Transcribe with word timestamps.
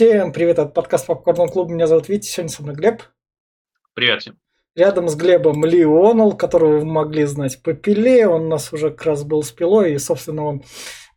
Всем 0.00 0.32
привет, 0.32 0.58
это 0.58 0.70
подкаст 0.70 1.06
Попкорн 1.06 1.50
Клуб. 1.50 1.68
Меня 1.68 1.86
зовут 1.86 2.08
Витя, 2.08 2.26
сегодня 2.26 2.48
со 2.50 2.62
мной 2.62 2.74
Глеб. 2.74 3.02
Привет 3.92 4.22
всем. 4.22 4.38
Рядом 4.74 5.10
с 5.10 5.14
Глебом 5.14 5.62
Лионел, 5.62 6.32
которого 6.32 6.78
вы 6.78 6.86
могли 6.86 7.26
знать 7.26 7.62
по 7.62 7.74
Пиле. 7.74 8.26
Он 8.26 8.46
у 8.46 8.48
нас 8.48 8.72
уже 8.72 8.88
как 8.92 9.04
раз 9.04 9.24
был 9.24 9.42
с 9.42 9.50
Пилой, 9.50 9.92
и, 9.92 9.98
собственно, 9.98 10.46
он 10.46 10.62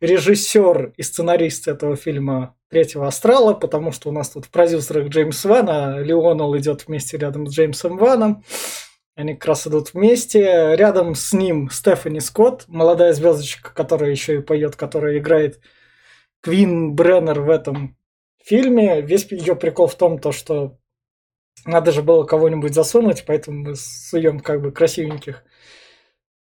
режиссер 0.02 0.92
и 0.98 1.02
сценарист 1.02 1.66
этого 1.66 1.96
фильма 1.96 2.58
«Третьего 2.68 3.06
астрала», 3.06 3.54
потому 3.54 3.90
что 3.90 4.10
у 4.10 4.12
нас 4.12 4.28
тут 4.28 4.44
в 4.44 4.50
продюсерах 4.50 5.08
Джеймс 5.08 5.42
Ван, 5.46 5.66
а 5.70 5.98
Лионел 6.00 6.54
идет 6.58 6.86
вместе 6.86 7.16
рядом 7.16 7.46
с 7.46 7.54
Джеймсом 7.54 7.96
Ваном. 7.96 8.44
Они 9.14 9.32
как 9.32 9.46
раз 9.46 9.66
идут 9.66 9.94
вместе. 9.94 10.76
Рядом 10.76 11.14
с 11.14 11.32
ним 11.32 11.70
Стефани 11.70 12.20
Скотт, 12.20 12.66
молодая 12.68 13.14
звездочка, 13.14 13.72
которая 13.72 14.10
еще 14.10 14.34
и 14.34 14.42
поет, 14.42 14.76
которая 14.76 15.16
играет 15.16 15.58
Квин 16.42 16.94
Бреннер 16.94 17.40
в 17.40 17.48
этом 17.48 17.96
фильме. 18.44 19.00
Весь 19.00 19.30
ее 19.30 19.56
прикол 19.56 19.86
в 19.86 19.94
том, 19.96 20.18
то, 20.18 20.32
что 20.32 20.76
надо 21.64 21.92
же 21.92 22.02
было 22.02 22.24
кого-нибудь 22.24 22.74
засунуть, 22.74 23.24
поэтому 23.26 23.70
мы 23.70 23.74
суем 23.76 24.40
как 24.40 24.60
бы 24.60 24.70
красивеньких 24.70 25.44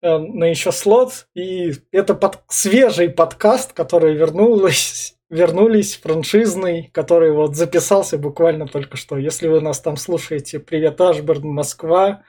э, 0.01 0.17
на 0.17 0.45
еще 0.45 0.71
слот. 0.71 1.27
И 1.33 1.71
это 1.91 2.13
под... 2.13 2.43
свежий 2.49 3.09
подкаст, 3.09 3.73
который 3.73 4.15
вернулась, 4.15 5.15
вернулись, 5.29 5.95
франшизный, 5.95 6.89
который 6.93 7.31
вот 7.31 7.55
записался 7.55 8.17
буквально 8.17 8.67
только 8.67 8.97
что. 8.97 9.17
Если 9.17 9.47
вы 9.47 9.61
нас 9.61 9.79
там 9.79 9.95
слушаете, 9.95 10.59
привет, 10.59 10.99
Ашберн, 10.99 11.47
Москва, 11.47 12.23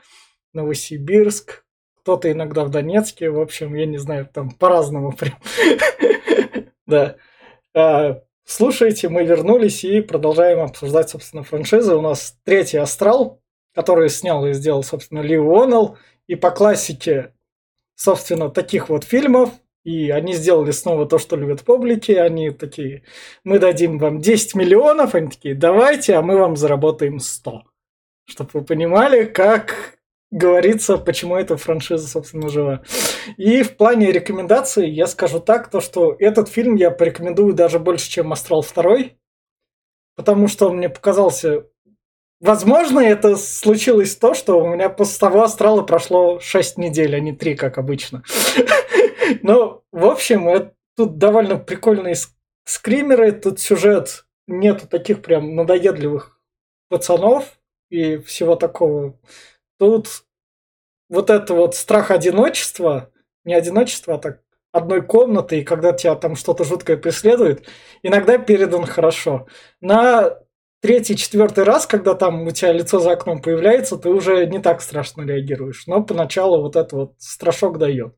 Новосибирск, 0.53 1.65
кто-то 2.01 2.31
иногда 2.31 2.65
в 2.65 2.71
Донецке, 2.71 3.31
в 3.31 3.41
общем, 3.41 3.75
я 3.75 3.87
не 3.87 3.99
знаю, 3.99 4.29
там 4.33 4.51
по-разному 4.51 5.13
прям. 5.13 5.39
Да. 6.87 7.17
Слушайте, 8.47 9.09
мы 9.09 9.25
вернулись 9.25 9.85
и 9.85 10.03
продолжаем 10.03 10.61
обсуждать, 10.61 11.09
собственно, 11.09 11.43
франшизы. 11.43 11.95
У 11.95 12.03
нас 12.03 12.37
третий 12.45 12.77
«Астрал», 12.77 13.41
который 13.75 14.11
снял 14.11 14.47
и 14.47 14.53
сделал, 14.53 14.83
собственно, 14.83 15.21
Ли 15.21 15.39
Уоннелл. 15.39 15.97
И 16.27 16.37
по 16.37 16.51
классике, 16.51 17.35
собственно, 17.97 18.51
таких 18.51 18.91
вот 18.91 19.05
фильмов, 19.05 19.51
и 19.85 20.11
они 20.11 20.35
сделали 20.35 20.71
снова 20.71 21.07
то, 21.07 21.19
что 21.19 21.37
любят 21.37 21.63
публики. 21.63 22.13
Они 22.13 22.51
такие, 22.51 23.03
мы 23.45 23.59
дадим 23.59 23.99
вам 23.99 24.21
10 24.21 24.55
миллионов. 24.55 25.15
Они 25.15 25.29
такие, 25.29 25.55
давайте, 25.55 26.15
а 26.15 26.23
мы 26.23 26.39
вам 26.39 26.57
заработаем 26.57 27.21
100. 27.21 27.65
Чтобы 28.27 28.51
вы 28.53 28.65
понимали, 28.65 29.25
как 29.25 29.99
говорится, 30.35 30.99
почему 30.99 31.37
эта 31.37 31.57
франшиза, 31.57 32.09
собственно, 32.09 32.49
жива. 32.49 32.83
И 33.37 33.63
в 33.63 33.77
плане 33.77 34.11
рекомендаций 34.11 34.91
я 34.91 35.07
скажу 35.07 35.39
так, 35.39 35.71
то 35.71 35.81
что 35.81 36.17
этот 36.19 36.49
фильм 36.49 36.75
я 36.75 36.91
порекомендую 36.91 37.55
даже 37.55 37.79
больше, 37.79 38.11
чем 38.11 38.33
«Астрал 38.33 38.63
2», 38.63 39.13
потому 40.17 40.49
что 40.49 40.69
он 40.69 40.79
мне 40.79 40.89
показался... 40.89 41.67
Возможно, 42.41 42.99
это 42.99 43.37
случилось 43.37 44.17
то, 44.17 44.35
что 44.35 44.61
у 44.61 44.67
меня 44.67 44.89
после 44.89 45.21
того 45.21 45.43
«Астрала» 45.43 45.83
прошло 45.83 46.41
6 46.41 46.79
недель, 46.79 47.15
а 47.15 47.21
не 47.21 47.33
3, 47.33 47.55
как 47.55 47.79
обычно. 47.79 48.25
Но, 49.43 49.85
в 49.93 50.05
общем, 50.05 50.73
тут 50.97 51.17
довольно 51.17 51.59
прикольные 51.59 52.17
скримеры, 52.65 53.31
тут 53.31 53.61
сюжет 53.61 54.27
нету 54.49 54.89
таких 54.89 55.23
прям 55.23 55.55
надоедливых 55.55 56.41
пацанов 56.89 57.57
и 57.89 58.19
всего 58.19 58.57
такого. 58.57 59.17
Тут 59.85 60.25
вот 61.11 61.29
это 61.29 61.53
вот 61.53 61.75
страх 61.75 62.11
одиночества, 62.11 63.11
не 63.45 63.53
одиночества, 63.53 64.15
а 64.15 64.19
так 64.19 64.41
одной 64.73 65.03
комнаты, 65.03 65.61
и 65.61 65.63
когда 65.63 65.93
тебя 65.93 66.15
там 66.15 66.37
что-то 66.37 66.65
жуткое 66.65 66.97
преследует, 66.97 67.69
иногда 68.03 68.39
передан 68.39 68.87
хорошо. 68.87 69.47
На 69.83 70.39
третий, 70.81 71.19
четвертый 71.19 71.65
раз, 71.65 71.87
когда 71.87 72.15
там 72.15 72.47
у 72.47 72.51
тебя 72.51 72.73
лицо 72.73 72.99
за 72.99 73.13
окном 73.13 73.43
появляется, 73.43 73.99
ты 73.99 74.09
уже 74.09 74.47
не 74.47 74.59
так 74.59 74.81
страшно 74.81 75.21
реагируешь. 75.21 75.87
Но 75.87 76.03
поначалу 76.03 76.63
вот 76.63 76.77
это 76.77 76.97
вот 76.97 77.15
страшок 77.19 77.77
дает. 77.77 78.17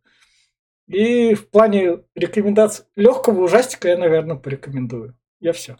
И 0.86 1.34
в 1.34 1.50
плане 1.50 2.04
рекомендаций 2.14 2.84
легкого 2.94 3.42
ужастика 3.42 3.88
я, 3.88 3.98
наверное, 3.98 4.36
порекомендую. 4.36 5.18
Я 5.40 5.52
все. 5.52 5.78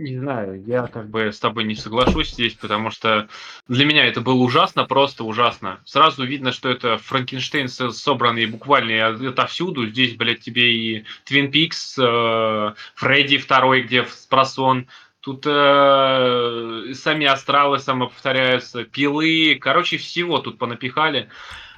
Не 0.00 0.18
знаю, 0.18 0.64
я 0.64 0.86
как 0.86 1.10
бы 1.10 1.30
с 1.30 1.38
тобой 1.38 1.64
не 1.64 1.74
соглашусь 1.74 2.30
здесь, 2.30 2.54
потому 2.54 2.90
что 2.90 3.28
для 3.68 3.84
меня 3.84 4.06
это 4.06 4.22
было 4.22 4.42
ужасно, 4.42 4.86
просто 4.86 5.24
ужасно. 5.24 5.78
Сразу 5.84 6.24
видно, 6.24 6.52
что 6.52 6.70
это 6.70 6.96
Франкенштейн 6.96 7.68
собранный 7.68 8.46
буквально 8.46 9.08
отовсюду. 9.08 9.86
Здесь, 9.86 10.16
блядь, 10.16 10.40
тебе 10.40 10.72
и 10.74 11.04
Твин 11.24 11.50
Пикс, 11.50 11.98
э, 11.98 12.72
Фредди 12.94 13.36
второй, 13.36 13.82
где 13.82 14.06
спросон. 14.06 14.86
Тут 15.20 15.44
э, 15.46 16.92
сами 16.94 17.26
астралы 17.26 17.78
самоповторяются, 17.78 18.84
пилы, 18.84 19.58
короче, 19.60 19.98
всего 19.98 20.38
тут 20.38 20.58
понапихали. 20.58 21.28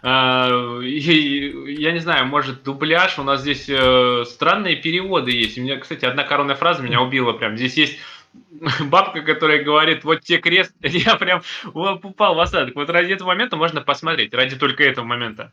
Uh, 0.02 0.84
и, 0.84 1.74
я 1.80 1.92
не 1.92 2.00
знаю, 2.00 2.26
может, 2.26 2.64
дубляж. 2.64 3.20
У 3.20 3.22
нас 3.22 3.42
здесь 3.42 3.68
uh, 3.68 4.24
странные 4.24 4.74
переводы 4.74 5.30
есть. 5.30 5.56
У 5.58 5.62
меня, 5.62 5.78
кстати, 5.78 6.04
одна 6.04 6.24
коронная 6.24 6.56
фраза 6.56 6.82
меня 6.82 7.00
убила 7.00 7.32
прям. 7.34 7.56
Здесь 7.56 7.76
есть 7.76 7.98
бабка, 8.80 9.22
которая 9.22 9.62
говорит, 9.62 10.04
вот 10.04 10.22
те 10.22 10.38
крест, 10.38 10.74
я 10.80 11.16
прям 11.16 11.42
упал 11.72 12.34
в 12.34 12.40
осадок. 12.40 12.74
Вот 12.74 12.90
ради 12.90 13.12
этого 13.12 13.28
момента 13.28 13.56
можно 13.56 13.80
посмотреть, 13.80 14.34
ради 14.34 14.56
только 14.56 14.82
этого 14.82 15.04
момента. 15.04 15.52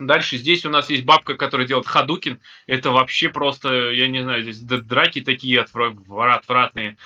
Дальше 0.00 0.38
здесь 0.38 0.64
у 0.64 0.70
нас 0.70 0.90
есть 0.90 1.04
бабка, 1.04 1.34
которая 1.34 1.66
делает 1.66 1.86
хадукин. 1.86 2.40
Это 2.66 2.90
вообще 2.90 3.28
просто, 3.28 3.90
я 3.90 4.08
не 4.08 4.22
знаю, 4.22 4.42
здесь 4.42 4.60
драки 4.60 5.20
такие 5.20 5.60
отвратные 5.60 6.96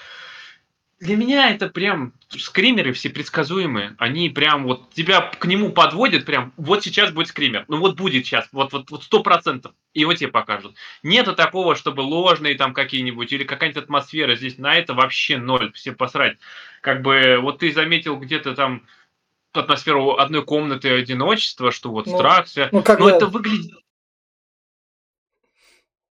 для 1.04 1.16
меня 1.16 1.50
это 1.50 1.68
прям 1.68 2.14
скримеры 2.30 2.92
все 2.92 3.10
предсказуемые. 3.10 3.94
Они 3.98 4.30
прям 4.30 4.64
вот 4.64 4.92
тебя 4.94 5.20
к 5.20 5.44
нему 5.44 5.70
подводят, 5.70 6.24
прям 6.24 6.52
вот 6.56 6.82
сейчас 6.82 7.12
будет 7.12 7.28
скример. 7.28 7.64
Ну 7.68 7.78
вот 7.78 7.96
будет 7.96 8.24
сейчас, 8.24 8.48
вот 8.52 8.72
вот 8.72 8.90
вот 8.90 9.04
сто 9.04 9.22
процентов. 9.22 9.72
И 9.92 10.00
его 10.00 10.14
тебе 10.14 10.28
покажут. 10.28 10.74
Нету 11.02 11.34
такого, 11.34 11.76
чтобы 11.76 12.00
ложные 12.00 12.54
там 12.54 12.72
какие-нибудь 12.72 13.32
или 13.32 13.44
какая-нибудь 13.44 13.84
атмосфера. 13.84 14.34
Здесь 14.34 14.58
на 14.58 14.74
это 14.74 14.94
вообще 14.94 15.36
ноль. 15.36 15.72
Все 15.72 15.92
посрать. 15.92 16.38
Как 16.80 17.02
бы 17.02 17.38
вот 17.40 17.58
ты 17.58 17.70
заметил 17.72 18.16
где-то 18.16 18.54
там 18.54 18.82
атмосферу 19.56 20.16
одной 20.16 20.44
комнаты 20.44 20.90
одиночества, 20.90 21.70
что 21.70 21.90
вот 21.90 22.06
ну, 22.06 22.16
страх, 22.16 22.46
все. 22.46 22.68
Ну, 22.72 22.82
когда... 22.82 23.04
Но 23.04 23.10
это 23.10 23.26
выглядит... 23.26 23.72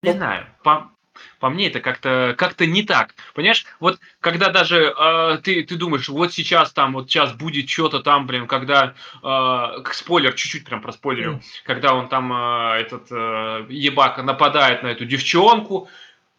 Не 0.01 0.11
ну, 0.11 0.17
знаю, 0.17 0.47
по, 0.63 0.91
по 1.39 1.49
мне 1.49 1.67
это 1.67 1.79
как-то 1.79 2.35
как 2.37 2.59
не 2.61 2.83
так. 2.83 3.15
Понимаешь, 3.33 3.65
вот 3.79 3.99
когда 4.19 4.49
даже 4.49 4.93
э, 4.97 5.37
ты, 5.43 5.63
ты 5.63 5.75
думаешь, 5.75 6.09
вот 6.09 6.33
сейчас 6.33 6.71
там, 6.73 6.93
вот 6.93 7.09
сейчас 7.09 7.33
будет 7.33 7.69
что-то 7.69 8.01
там, 8.01 8.27
блин, 8.27 8.47
когда, 8.47 8.95
э, 9.21 9.83
спойлер, 9.91 10.33
чуть-чуть 10.33 10.65
прям 10.65 10.81
про 10.81 10.91
спойлерю, 10.91 11.33
mm. 11.33 11.41
когда 11.65 11.93
он 11.93 12.09
там, 12.09 12.31
э, 12.33 12.81
этот 12.81 13.07
э, 13.11 13.65
ебак 13.69 14.17
нападает 14.23 14.83
на 14.83 14.87
эту 14.87 15.05
девчонку, 15.05 15.89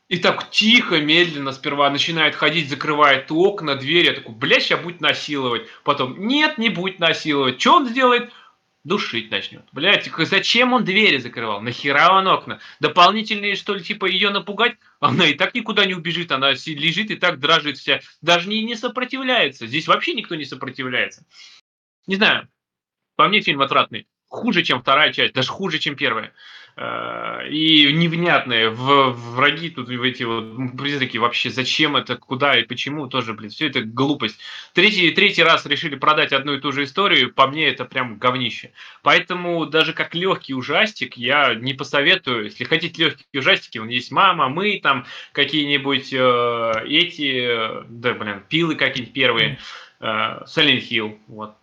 и 0.08 0.18
так 0.18 0.50
тихо, 0.50 1.00
медленно 1.00 1.52
сперва 1.52 1.90
начинает 1.90 2.34
ходить, 2.34 2.68
закрывает 2.68 3.30
окна, 3.30 3.74
двери. 3.74 4.06
Я 4.06 4.12
такой, 4.14 4.34
блядь, 4.34 4.62
сейчас 4.62 4.80
будет 4.80 5.00
насиловать. 5.00 5.66
Потом, 5.82 6.26
нет, 6.26 6.58
не 6.58 6.68
будет 6.68 6.98
насиловать. 6.98 7.60
Что 7.60 7.76
он 7.76 7.88
сделает? 7.88 8.30
душить 8.84 9.30
начнет. 9.30 9.66
Блять, 9.72 10.10
зачем 10.16 10.74
он 10.74 10.84
двери 10.84 11.16
закрывал? 11.16 11.60
Нахера 11.60 12.12
он 12.12 12.28
окна? 12.28 12.60
Дополнительные, 12.80 13.56
что 13.56 13.74
ли, 13.74 13.82
типа 13.82 14.06
ее 14.06 14.30
напугать? 14.30 14.76
Она 15.00 15.26
и 15.26 15.34
так 15.34 15.54
никуда 15.54 15.86
не 15.86 15.94
убежит, 15.94 16.30
она 16.30 16.50
лежит 16.50 17.10
и 17.10 17.16
так 17.16 17.40
дрожит 17.40 17.78
вся. 17.78 18.00
Даже 18.20 18.48
не, 18.48 18.62
не 18.62 18.76
сопротивляется. 18.76 19.66
Здесь 19.66 19.88
вообще 19.88 20.14
никто 20.14 20.34
не 20.34 20.44
сопротивляется. 20.44 21.24
Не 22.06 22.16
знаю. 22.16 22.48
По 23.16 23.28
мне 23.28 23.40
фильм 23.40 23.62
отвратный. 23.62 24.06
Хуже, 24.34 24.64
чем 24.64 24.80
вторая 24.80 25.12
часть, 25.12 25.32
даже 25.32 25.48
хуже, 25.48 25.78
чем 25.78 25.94
первая. 25.94 26.32
Э, 26.76 27.46
и 27.48 27.92
невнятные 27.92 28.68
в, 28.68 29.12
враги 29.12 29.70
тут 29.70 29.88
в 29.88 30.02
эти 30.02 30.24
вот 30.24 30.76
призраки 30.76 31.18
вообще 31.18 31.50
зачем 31.50 31.94
это 31.94 32.16
куда 32.16 32.58
и 32.58 32.64
почему 32.64 33.06
тоже 33.06 33.32
блин 33.32 33.50
все 33.50 33.68
это 33.68 33.82
глупость. 33.82 34.40
Третий 34.72 35.12
третий 35.12 35.44
раз 35.44 35.64
решили 35.66 35.94
продать 35.94 36.32
одну 36.32 36.54
и 36.54 36.60
ту 36.60 36.72
же 36.72 36.82
историю 36.82 37.32
по 37.32 37.46
мне 37.46 37.68
это 37.68 37.84
прям 37.84 38.18
говнище. 38.18 38.72
Поэтому 39.02 39.66
даже 39.66 39.92
как 39.92 40.16
легкий 40.16 40.54
ужастик 40.54 41.16
я 41.16 41.54
не 41.54 41.74
посоветую. 41.74 42.46
Если 42.46 42.64
хотите 42.64 43.04
легкие 43.04 43.40
ужастики 43.40 43.78
он 43.78 43.86
есть 43.86 44.10
мама 44.10 44.48
мы 44.48 44.80
там 44.82 45.06
какие-нибудь 45.30 46.12
э, 46.12 46.72
эти 46.88 47.84
да 47.88 48.14
блин 48.14 48.42
пилы 48.48 48.74
какие-нибудь 48.74 49.14
первые 49.14 49.58
э, 50.00 50.04
Silent 50.04 50.88
Hill 50.90 51.18
вот 51.28 51.54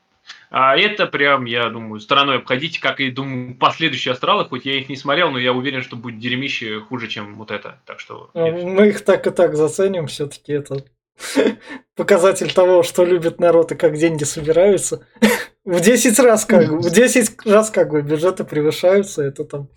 а 0.53 0.77
это 0.77 1.07
прям, 1.07 1.45
я 1.45 1.69
думаю, 1.69 2.01
стороной 2.01 2.39
обходить, 2.39 2.79
как 2.79 2.99
и, 2.99 3.09
думаю, 3.09 3.55
последующие 3.55 4.11
астралы, 4.11 4.43
хоть 4.43 4.65
я 4.65 4.77
их 4.77 4.89
не 4.89 4.97
смотрел, 4.97 5.31
но 5.31 5.39
я 5.39 5.53
уверен, 5.53 5.81
что 5.81 5.95
будет 5.95 6.19
дерьмище 6.19 6.81
хуже, 6.81 7.07
чем 7.07 7.35
вот 7.35 7.51
это. 7.51 7.81
Так 7.85 8.01
что... 8.01 8.29
Ну, 8.33 8.67
мы 8.67 8.89
их 8.89 9.05
так 9.05 9.25
и 9.25 9.29
так 9.29 9.55
заценим, 9.55 10.07
все-таки 10.07 10.51
это 10.51 10.83
показатель 11.95 12.51
того, 12.53 12.83
что 12.83 13.05
любит 13.05 13.39
народ 13.39 13.71
и 13.71 13.75
как 13.75 13.95
деньги 13.95 14.25
собираются. 14.25 15.07
в 15.63 15.79
10 15.79 16.19
раз 16.19 16.43
как 16.43 16.67
бы, 16.67 16.79
в 16.79 16.91
10 16.91 17.45
раз 17.45 17.69
как 17.69 17.89
бы 17.89 18.01
бюджеты 18.01 18.43
превышаются, 18.43 19.23
это 19.23 19.45
там 19.45 19.69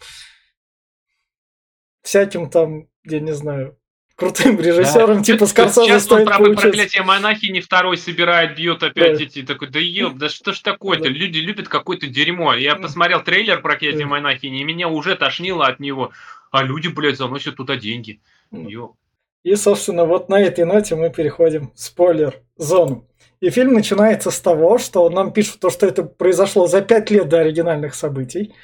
всяким 2.02 2.50
там, 2.50 2.88
я 3.04 3.20
не 3.20 3.32
знаю, 3.32 3.78
крутым 4.16 4.60
режиссером, 4.60 5.18
Да. 5.18 5.22
типа 5.24 5.46
Сейчас 5.46 5.50
Скорсезе 5.50 5.94
он 5.94 6.00
стоит 6.00 6.26
про 6.26 6.38
поучиться. 6.38 6.62
проклятие 6.62 7.02
монахини 7.02 7.60
второй 7.60 7.96
собирает, 7.96 8.56
бьет 8.56 8.82
опять 8.82 9.18
Да. 9.18 9.24
эти. 9.24 9.42
Такой, 9.42 9.68
да 9.68 9.78
ёб, 9.78 10.14
да 10.16 10.28
что 10.28 10.52
ж 10.52 10.60
такое-то? 10.60 11.04
Да. 11.04 11.10
Люди 11.10 11.38
любят 11.38 11.68
какое-то 11.68 12.06
дерьмо. 12.06 12.54
Я 12.54 12.76
посмотрел 12.76 13.22
трейлер 13.22 13.60
проклятие 13.62 14.02
Да. 14.04 14.06
монахини, 14.06 14.60
и 14.60 14.64
меня 14.64 14.88
уже 14.88 15.16
тошнило 15.16 15.66
от 15.66 15.80
него. 15.80 16.12
А 16.50 16.62
люди, 16.62 16.88
блядь, 16.88 17.16
заносят 17.18 17.56
туда 17.56 17.76
деньги. 17.76 18.20
Ёб. 18.52 18.94
И, 19.42 19.56
собственно, 19.56 20.04
вот 20.06 20.28
на 20.28 20.40
этой 20.40 20.64
ноте 20.64 20.94
мы 20.94 21.10
переходим 21.10 21.70
в 21.74 21.80
спойлер-зону. 21.80 23.06
И 23.40 23.50
фильм 23.50 23.74
начинается 23.74 24.30
с 24.30 24.40
того, 24.40 24.78
что 24.78 25.10
нам 25.10 25.30
пишут 25.32 25.60
то, 25.60 25.68
что 25.68 25.86
это 25.86 26.02
произошло 26.04 26.66
за 26.66 26.80
пять 26.80 27.10
лет 27.10 27.28
до 27.28 27.40
оригинальных 27.40 27.94
событий. 27.94 28.54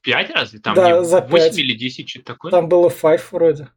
Пять 0.00 0.30
разве? 0.30 0.60
Там 0.60 0.74
Да, 0.74 0.98
не 1.00 1.04
за 1.04 1.20
8 1.20 1.30
пять. 1.50 1.58
или 1.58 1.74
10, 1.74 2.08
что-то 2.08 2.24
такое? 2.26 2.50
Там 2.50 2.68
было 2.68 2.88
five 2.88 3.20
вроде. 3.32 3.68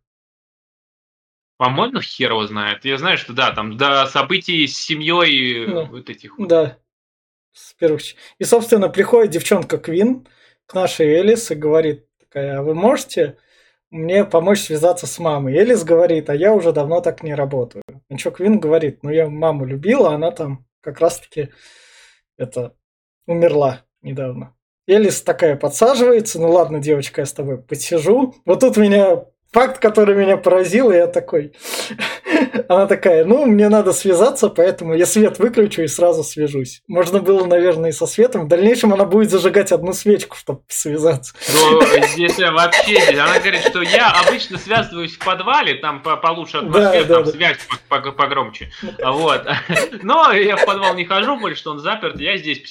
По-моему, 1.64 2.02
хер 2.02 2.32
его 2.32 2.46
знает. 2.46 2.84
Я 2.84 2.98
знаю, 2.98 3.18
что 3.18 3.32
да, 3.32 3.54
там 3.54 3.78
до 3.78 4.06
событий 4.08 4.68
с 4.68 4.76
семьей 4.76 5.66
Ну, 5.66 5.86
вот 5.86 6.10
этих. 6.10 6.34
Да. 6.38 6.78
С 7.54 7.74
первых 7.76 8.02
И, 8.38 8.44
собственно, 8.44 8.90
приходит 8.90 9.32
девчонка 9.32 9.78
Квин 9.78 10.28
к 10.66 10.74
нашей 10.74 11.08
Элис 11.08 11.52
и 11.52 11.56
говорит, 11.56 12.06
такая, 12.20 12.60
а 12.60 12.64
вы 12.64 12.76
можете 12.76 13.38
мне 13.92 14.26
помочь 14.26 14.60
связаться 14.60 15.08
с 15.08 15.20
мамой? 15.20 15.56
Элис 15.56 15.86
говорит, 15.86 16.30
а 16.30 16.36
я 16.36 16.54
уже 16.54 16.74
давно 16.74 17.00
так 17.00 17.24
не 17.24 17.34
работаю. 17.34 17.86
На 18.10 18.18
что 18.18 18.32
Квин 18.32 18.60
говорит, 18.60 19.02
ну 19.02 19.10
я 19.10 19.30
маму 19.30 19.64
любила, 19.64 20.14
она 20.14 20.32
там 20.32 20.66
как 20.82 21.00
раз-таки 21.00 21.48
это 22.38 22.76
умерла 23.26 23.86
недавно. 24.02 24.54
Элис 24.86 25.22
такая 25.22 25.56
подсаживается, 25.56 26.42
ну 26.42 26.52
ладно, 26.52 26.82
девочка, 26.82 27.22
я 27.22 27.26
с 27.26 27.32
тобой 27.32 27.58
посижу. 27.58 28.36
Вот 28.44 28.60
тут 28.60 28.76
меня 28.76 29.24
факт, 29.54 29.80
который 29.80 30.16
меня 30.16 30.38
поразил, 30.38 30.92
и 30.92 30.96
я 30.96 31.08
такой... 31.08 31.54
Она 32.68 32.88
такая, 32.88 33.24
ну, 33.26 33.46
мне 33.46 33.70
надо 33.70 33.94
связаться, 33.94 34.50
поэтому 34.50 34.96
я 34.96 35.06
свет 35.06 35.40
выключу 35.40 35.84
и 35.84 35.88
сразу 35.88 36.24
свяжусь. 36.24 36.82
Можно 36.88 37.20
было, 37.20 37.46
наверное, 37.46 37.92
и 37.92 37.94
со 37.94 38.06
светом. 38.06 38.46
В 38.46 38.48
дальнейшем 38.48 38.94
она 38.94 39.06
будет 39.06 39.30
зажигать 39.30 39.72
одну 39.72 39.94
свечку, 39.94 40.36
чтобы 40.36 40.62
связаться. 40.68 41.34
Ну, 41.54 41.82
здесь 42.08 42.38
вообще, 42.38 43.00
она 43.14 43.40
говорит, 43.40 43.62
что 43.62 43.82
я 43.82 44.12
обычно 44.12 44.58
связываюсь 44.58 45.16
в 45.16 45.24
подвале, 45.24 45.76
там 45.76 46.02
по- 46.02 46.18
получше 46.18 46.58
атмосфера, 46.58 47.06
да, 47.06 47.16
там 47.16 47.24
да. 47.26 47.32
связь 47.32 47.58
по- 47.88 48.12
погромче. 48.12 48.72
Вот. 49.04 49.46
Но 50.04 50.32
я 50.32 50.58
в 50.58 50.66
подвал 50.66 50.96
не 50.96 51.06
хожу 51.06 51.40
больше, 51.40 51.60
что 51.60 51.72
он 51.72 51.80
заперт, 51.80 52.20
я 52.20 52.38
здесь. 52.38 52.62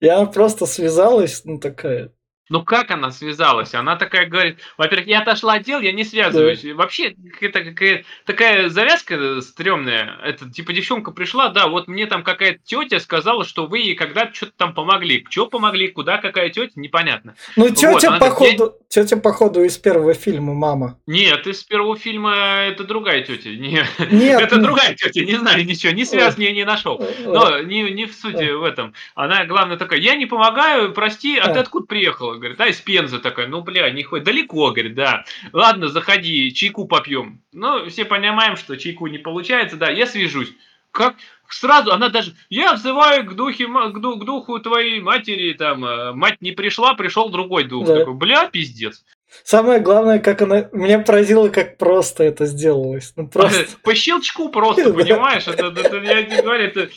И 0.00 0.08
она 0.08 0.26
просто 0.26 0.66
связалась, 0.66 1.42
ну, 1.44 1.58
такая... 1.58 2.12
Ну 2.50 2.64
как 2.64 2.90
она 2.90 3.12
связалась? 3.12 3.74
Она 3.74 3.94
такая 3.94 4.26
говорит, 4.26 4.58
во-первых, 4.76 5.06
я 5.06 5.20
отошла 5.20 5.54
от 5.54 5.62
дел, 5.62 5.80
я 5.80 5.92
не 5.92 6.02
связываюсь. 6.02 6.64
Вообще, 6.74 7.14
это 7.40 7.62
какая 7.62 8.04
такая 8.26 8.68
завязка 8.68 9.40
стрёмная. 9.40 10.18
Это 10.24 10.50
типа 10.50 10.72
девчонка 10.72 11.12
пришла, 11.12 11.48
да, 11.50 11.68
вот 11.68 11.86
мне 11.86 12.06
там 12.06 12.24
какая-то 12.24 12.58
тетя 12.64 12.98
сказала, 12.98 13.44
что 13.44 13.66
вы 13.66 13.78
ей 13.78 13.94
когда-то 13.94 14.34
что-то 14.34 14.52
там 14.56 14.74
помогли. 14.74 15.24
Что 15.30 15.46
помогли, 15.46 15.88
куда 15.88 16.18
какая 16.18 16.50
тетя, 16.50 16.72
непонятно. 16.74 17.36
Ну, 17.54 17.68
тетя, 17.68 18.08
говорит, 18.08 18.18
походу, 18.18 18.74
тетя, 18.88 19.16
походу, 19.16 19.62
из 19.62 19.78
первого 19.78 20.14
фильма 20.14 20.52
«Мама». 20.52 20.98
Нет, 21.06 21.46
из 21.46 21.62
первого 21.62 21.96
фильма 21.96 22.34
это 22.66 22.82
другая 22.82 23.22
тетя. 23.22 23.50
Не, 23.50 23.86
Нет, 24.10 24.40
это 24.40 24.56
ну- 24.56 24.64
другая 24.64 24.94
тетя, 24.94 25.24
не 25.24 25.36
знаю 25.36 25.64
ничего, 25.64 25.92
ни 25.92 26.02
связки 26.02 26.42
я 26.42 26.52
не 26.52 26.64
нашел. 26.64 27.00
Но 27.24 27.60
не, 27.60 27.82
не 27.92 28.06
в 28.06 28.14
сути 28.14 28.50
в 28.50 28.64
этом. 28.64 28.94
Она, 29.14 29.44
главное, 29.44 29.76
такая, 29.76 30.00
я 30.00 30.16
не 30.16 30.26
помогаю, 30.26 30.92
прости, 30.92 31.38
а 31.38 31.52
ты 31.52 31.60
откуда 31.60 31.86
приехала? 31.86 32.39
Говорит, 32.40 32.60
а 32.60 32.66
из 32.66 32.80
Пензы 32.80 33.18
такая, 33.20 33.46
ну, 33.46 33.62
бля, 33.62 33.88
не 33.90 34.02
хоть 34.02 34.24
далеко, 34.24 34.70
говорит, 34.70 34.94
да. 34.94 35.24
Ладно, 35.52 35.88
заходи, 35.88 36.52
чайку 36.52 36.86
попьем. 36.86 37.42
Ну, 37.52 37.88
все 37.88 38.04
понимаем, 38.04 38.56
что 38.56 38.76
чайку 38.76 39.06
не 39.06 39.18
получается, 39.18 39.76
да, 39.76 39.90
я 39.90 40.06
свяжусь. 40.06 40.52
Как? 40.90 41.14
Сразу, 41.48 41.92
она 41.92 42.08
даже, 42.08 42.34
я 42.48 42.74
взываю 42.74 43.24
к, 43.24 43.34
духе, 43.34 43.66
к, 43.66 43.92
к 43.92 44.24
духу 44.24 44.58
твоей 44.60 45.00
матери, 45.00 45.52
там, 45.52 45.84
э, 45.84 46.12
мать 46.12 46.38
не 46.40 46.52
пришла, 46.52 46.94
пришел 46.94 47.28
другой 47.28 47.64
дух. 47.64 47.86
Да. 47.86 48.00
Такой, 48.00 48.14
бля, 48.14 48.48
пиздец. 48.48 49.04
Самое 49.44 49.80
главное, 49.80 50.18
как 50.18 50.42
она... 50.42 50.68
Меня 50.72 50.98
поразило, 51.00 51.48
как 51.48 51.76
просто 51.76 52.24
это 52.24 52.46
сделалось. 52.46 53.12
Ну, 53.16 53.28
просто... 53.28 53.66
По 53.82 53.94
щелчку 53.94 54.48
просто, 54.48 54.92
понимаешь? 54.94 55.46
Это, 55.46 55.66
это- 55.66 55.96
я 55.98 56.22
тебе 56.22 56.42
говорю, 56.42 56.64
это... 56.64 56.88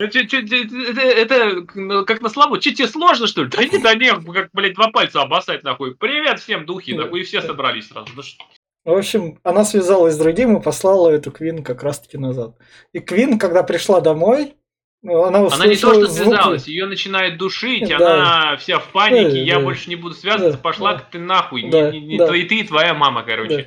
Это, 0.00 0.26
чё- 0.26 0.38
это, 0.40 1.66
ну, 1.74 2.06
как 2.06 2.22
на 2.22 2.30
слабо. 2.30 2.58
Че 2.58 2.72
тебе 2.72 2.88
сложно, 2.88 3.26
что 3.26 3.42
ли? 3.44 3.50
Да 3.50 3.62
не, 3.64 3.78
да 3.78 3.94
не, 3.94 4.10
как, 4.32 4.48
блядь, 4.54 4.72
два 4.74 4.88
пальца 4.90 5.20
обоссать, 5.20 5.62
нахуй. 5.62 5.94
Привет 5.94 6.40
всем, 6.40 6.64
духи, 6.64 6.94
Да. 6.94 7.02
нахуй, 7.04 7.20
и 7.20 7.24
все 7.24 7.42
собрались 7.42 7.88
сразу. 7.88 8.08
Ну 8.16 8.22
что- 8.22 8.42
В 8.86 8.92
общем, 8.96 9.38
она 9.44 9.62
связалась 9.64 10.14
с 10.14 10.18
другим 10.18 10.56
и 10.56 10.62
послала 10.62 11.10
эту 11.10 11.30
Квин 11.30 11.62
как 11.62 11.82
раз-таки 11.82 12.16
назад. 12.16 12.56
И 12.94 13.00
Квин, 13.00 13.38
когда 13.38 13.62
пришла 13.62 14.00
домой, 14.00 14.54
ну, 15.02 15.22
она 15.24 15.40
Она 15.40 15.66
не 15.66 15.76
то, 15.76 15.88
услышала 15.88 15.94
что 16.06 16.06
звуки. 16.14 16.28
связалась, 16.30 16.66
ее 16.66 16.86
начинает 16.86 17.36
душить, 17.36 17.86
Да. 17.90 17.96
она 17.96 18.56
вся 18.56 18.78
в 18.78 18.88
панике, 18.92 19.30
Да, 19.32 19.36
я 19.38 19.56
да. 19.58 19.60
больше 19.64 19.90
не 19.90 19.96
буду 19.96 20.14
связываться, 20.14 20.56
Да, 20.56 20.62
пошла 20.62 20.94
да. 20.94 21.06
ты 21.10 21.18
нахуй, 21.18 21.62
не- 21.64 21.70
Да, 21.70 21.90
не, 21.90 22.00
не 22.00 22.16
да. 22.16 22.26
твои 22.26 22.44
ты 22.44 22.60
и 22.60 22.64
твоя 22.64 22.94
мама, 22.94 23.22
короче. 23.22 23.66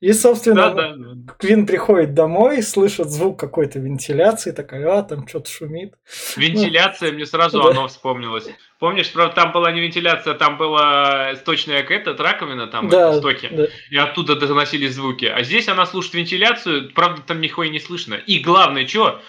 И, 0.00 0.12
собственно, 0.12 0.70
Да, 0.74 0.92
да. 0.94 1.34
Квин 1.38 1.66
приходит 1.66 2.14
домой, 2.14 2.62
слышит 2.62 3.08
звук 3.10 3.38
какой-то 3.38 3.78
вентиляции, 3.78 4.50
такая, 4.52 4.98
а, 4.98 5.02
там 5.02 5.26
что-то 5.28 5.50
шумит. 5.50 5.94
Вентиляция, 6.36 7.12
мне 7.12 7.26
сразу 7.26 7.62
Да. 7.62 7.70
оно 7.70 7.88
вспомнилось. 7.88 8.48
Помнишь, 8.78 9.12
правда, 9.12 9.34
там 9.34 9.52
была 9.52 9.72
не 9.72 9.80
вентиляция, 9.80 10.34
там 10.34 10.56
была 10.56 11.34
сточная 11.36 11.82
эта 11.82 12.14
раковина, 12.22 12.68
там 12.68 12.88
да, 12.88 13.10
это, 13.10 13.18
стоки. 13.18 13.48
да. 13.50 13.66
И 13.90 13.96
оттуда 13.96 14.36
доносились 14.36 14.94
звуки. 14.94 15.24
А 15.26 15.42
здесь 15.42 15.68
она 15.68 15.84
слушает 15.86 16.14
вентиляцию, 16.14 16.92
правда, 16.94 17.22
там 17.22 17.40
нихуя 17.40 17.68
не 17.70 17.80
слышно. 17.80 18.14
И 18.14 18.38
главное, 18.40 18.86
что 18.86 19.20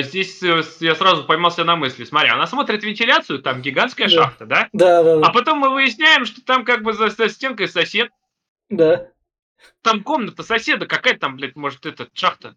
здесь 0.00 0.42
э, 0.42 0.62
я 0.80 0.94
сразу 0.96 1.24
поймался 1.24 1.64
на 1.64 1.76
мысли. 1.76 2.04
Смотри, 2.04 2.30
она 2.30 2.46
смотрит 2.46 2.82
вентиляцию, 2.82 3.40
там 3.40 3.62
гигантская 3.62 4.08
Да. 4.08 4.12
шахта, 4.14 4.44
да? 4.46 4.68
Да, 4.72 5.02
да, 5.02 5.18
да. 5.18 5.26
А 5.26 5.32
потом 5.32 5.58
мы 5.58 5.70
выясняем, 5.70 6.24
что 6.24 6.42
там 6.44 6.64
как 6.64 6.82
бы 6.82 6.92
за, 6.94 7.10
за 7.10 7.28
стенкой 7.28 7.68
сосед. 7.68 8.08
да. 8.70 9.06
Там 9.82 10.02
комната 10.02 10.42
соседа, 10.42 10.86
какая 10.86 11.18
там, 11.18 11.36
блядь, 11.36 11.56
может, 11.56 11.86
эта 11.86 12.08
шахта. 12.14 12.56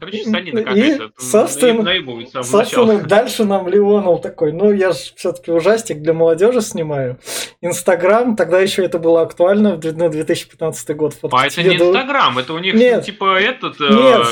Короче, 0.00 0.24
санина 0.24 0.58
И, 0.58 0.64
какая-то. 0.64 1.10
собственно, 1.18 3.00
дальше 3.02 3.44
нам 3.44 3.68
Леонов 3.68 4.22
такой, 4.22 4.52
ну 4.52 4.72
я 4.72 4.92
же 4.92 4.98
все-таки 5.16 5.50
ужастик 5.50 5.98
для 6.02 6.12
молодежи 6.12 6.60
снимаю. 6.60 7.18
Инстаграм, 7.60 8.36
тогда 8.36 8.60
еще 8.60 8.84
это 8.84 8.98
было 8.98 9.22
актуально, 9.22 9.76
на 9.82 10.08
2015 10.08 10.96
год. 10.96 11.14
А 11.30 11.46
это 11.46 11.62
не. 11.62 11.76
Инстаграм, 11.76 12.36
это 12.38 12.52
у 12.54 12.58
них 12.58 12.74
Нет. 12.74 13.04
типа 13.04 13.38
этот. 13.40 13.80
э, 13.80 13.88
Нет. 13.88 14.26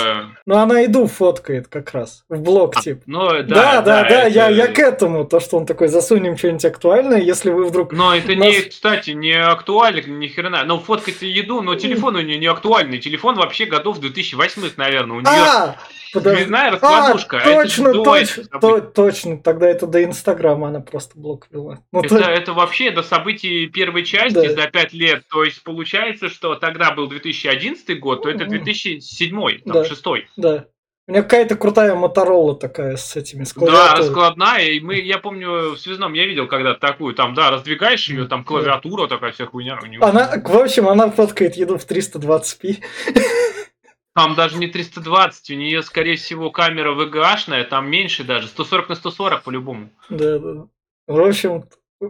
Ну 0.47 0.57
она 0.57 0.81
еду 0.81 1.07
фоткает 1.07 1.69
как 1.69 1.93
раз, 1.93 2.25
в 2.29 2.41
блог 2.41 2.77
а, 2.77 2.81
типа. 2.81 3.03
Ну, 3.07 3.29
да, 3.29 3.43
Да, 3.43 3.83
да, 3.83 4.03
да, 4.03 4.25
я, 4.27 4.47
это- 4.49 4.55
я 4.55 4.67
к 4.67 4.79
этому, 4.79 5.25
то, 5.25 5.39
что 5.41 5.57
он 5.57 5.67
такой, 5.67 5.89
засунем 5.89 6.37
что-нибудь 6.37 6.65
актуальное, 6.65 7.21
если 7.21 7.51
вы 7.51 7.65
вдруг... 7.65 7.93
Но 7.93 8.15
это 8.15 8.35
Нас- 8.35 8.49
не, 8.49 8.61
кстати, 8.63 9.11
не 9.11 9.33
актуально, 9.33 10.01
ни 10.01 10.27
хрена. 10.27 10.65
Ну, 10.65 10.79
фоткать 10.81 11.23
еду, 11.23 11.63
но 11.63 11.77
телефон 11.77 12.17
у 12.17 12.21
нее 12.21 12.39
не 12.39 12.47
актуальный. 12.47 12.99
Телефон 12.99 13.37
вообще 13.37 13.65
годов 13.67 14.01
2008 14.01 14.63
наверное. 14.77 15.17
У 15.19 15.21
нее 15.21 15.29
А, 15.29 15.52
подожди. 16.13 16.37
звездная 16.41 16.69
А, 16.69 16.71
раскладушка. 16.73 17.37
а 17.39 17.41
это 17.41 17.69
же 17.69 17.83
точно, 17.85 17.93
до 17.93 18.05
точно, 18.05 18.45
то- 18.61 18.81
точно, 18.81 19.39
тогда 19.39 19.69
это 19.69 19.87
до 19.87 20.05
Инстаграма 20.05 20.69
она 20.69 20.81
просто 20.81 21.19
блог 21.19 21.47
вела. 21.51 21.79
Ну, 21.93 22.01
Это, 22.01 22.09
то- 22.19 22.31
это 22.31 22.53
вообще 22.53 22.91
до 22.91 23.03
событий 23.03 23.67
первой 23.67 24.05
части 24.05 24.35
Да. 24.35 24.63
за 24.63 24.69
5 24.69 24.93
лет. 24.93 25.25
То 25.31 25.45
есть 25.45 25.63
получается, 25.63 26.29
что 26.29 26.55
тогда 26.55 26.93
был 26.93 27.07
2011 27.09 27.99
год, 28.01 28.23
то 28.23 28.29
это 28.31 28.45
Мгм. 28.45 28.51
2007, 28.51 29.59
там, 29.65 29.73
Да. 29.73 29.85
6 29.85 30.27
да. 30.37 30.67
У 31.09 31.11
меня 31.11 31.23
какая-то 31.25 31.57
крутая 31.57 31.97
Моторола 31.97 32.55
такая 32.57 32.97
с 32.97 33.17
этими 33.17 33.43
с 33.43 33.53
Да, 33.55 33.97
раскладная. 33.97 34.67
И 34.69 34.79
мы, 34.79 34.95
я 35.01 35.19
помню, 35.19 35.73
в 35.75 35.77
связном 35.79 36.13
я 36.13 36.27
видел 36.27 36.47
когда-то 36.47 36.79
такую, 36.79 37.13
там, 37.15 37.35
да, 37.35 37.51
раздвигаешь 37.51 38.09
ее, 38.09 38.27
там 38.27 38.45
клавиатура 38.45 39.09
такая 39.09 39.33
вся 39.33 39.47
хуйня. 39.47 39.81
Она, 40.01 40.31
в 40.45 40.57
общем, 40.57 40.89
она 40.89 41.11
фоткает 41.11 41.57
еду 41.57 41.77
в 41.77 41.85
320p. 41.85 42.77
Там 44.15 44.35
даже 44.35 44.59
не 44.59 44.67
320, 44.67 45.51
у 45.51 45.55
нее, 45.55 45.83
скорее 45.83 46.17
всего, 46.17 46.51
камера 46.51 46.95
VGA-шная, 46.95 47.65
там 47.65 47.89
меньше 47.89 48.25
даже, 48.25 48.47
140 48.49 48.91
на 48.91 48.95
140 48.95 49.43
по-любому. 49.43 49.89
Да, 50.11 50.39
да. 50.39 50.67
В 51.07 51.21
общем, 51.21 51.65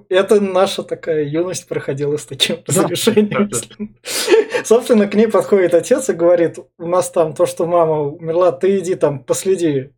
это 0.09 0.41
наша 0.41 0.83
такая 0.83 1.25
юность 1.25 1.69
проходила 1.69 2.17
с 2.17 2.27
таким 2.27 2.57
Да. 2.67 2.83
разрешением. 2.83 3.51
Собственно, 4.65 5.07
к 5.07 5.15
ней 5.15 5.29
подходит 5.29 5.75
отец 5.75 6.09
и 6.09 6.13
говорит, 6.15 6.59
у 6.79 6.87
нас 6.89 7.11
там 7.11 7.35
то, 7.35 7.47
что 7.47 7.67
мама 7.67 8.01
умерла, 8.01 8.51
ты 8.53 8.79
иди 8.79 8.95
там 8.97 9.21
последи 9.23 9.93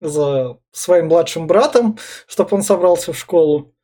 за 0.00 0.58
своим 0.72 1.06
младшим 1.06 1.46
братом, 1.46 1.98
чтобы 2.26 2.56
он 2.56 2.62
собрался 2.62 3.12
в 3.12 3.18
школу. 3.18 3.74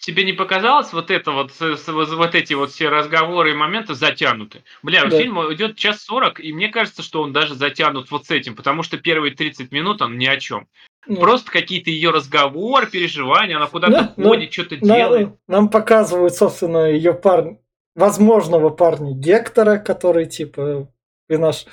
Тебе 0.00 0.24
не 0.24 0.32
показалось 0.32 0.94
вот 0.94 1.10
это 1.10 1.30
вот, 1.30 1.52
вот 1.60 2.34
эти 2.34 2.54
вот 2.54 2.70
все 2.70 2.88
разговоры 2.88 3.50
и 3.50 3.54
моменты 3.54 3.94
затянуты? 3.94 4.64
Бля, 4.82 5.04
Да. 5.04 5.18
фильм 5.18 5.38
идет 5.52 5.76
час 5.76 6.00
40, 6.04 6.40
и 6.40 6.54
мне 6.54 6.68
кажется, 6.68 7.02
что 7.02 7.20
он 7.20 7.34
даже 7.34 7.54
затянут 7.54 8.10
вот 8.10 8.24
с 8.24 8.30
этим, 8.30 8.56
потому 8.56 8.82
что 8.82 8.96
первые 8.96 9.34
30 9.34 9.72
минут 9.72 10.00
он 10.00 10.16
ни 10.16 10.24
о 10.26 10.38
чем. 10.38 10.68
Ну, 11.06 11.16
Просто 11.20 11.50
какие-то 11.50 11.90
ее 11.90 12.10
разговоры, 12.10 12.86
переживания, 12.86 13.56
она 13.56 13.66
куда-то 13.66 13.92
Да, 13.92 14.14
ну, 14.16 14.28
ходит, 14.30 14.52
что-то 14.52 14.76
на- 14.80 14.96
делает. 14.96 15.28
нам 15.46 15.68
показывают, 15.68 16.34
собственно, 16.34 16.90
ее 16.90 17.12
парня, 17.12 17.58
возможного 17.94 18.70
парня 18.70 19.12
Гектора, 19.12 19.76
который, 19.76 20.24
типа, 20.24 20.88
и 21.28 21.36
наш 21.36 21.66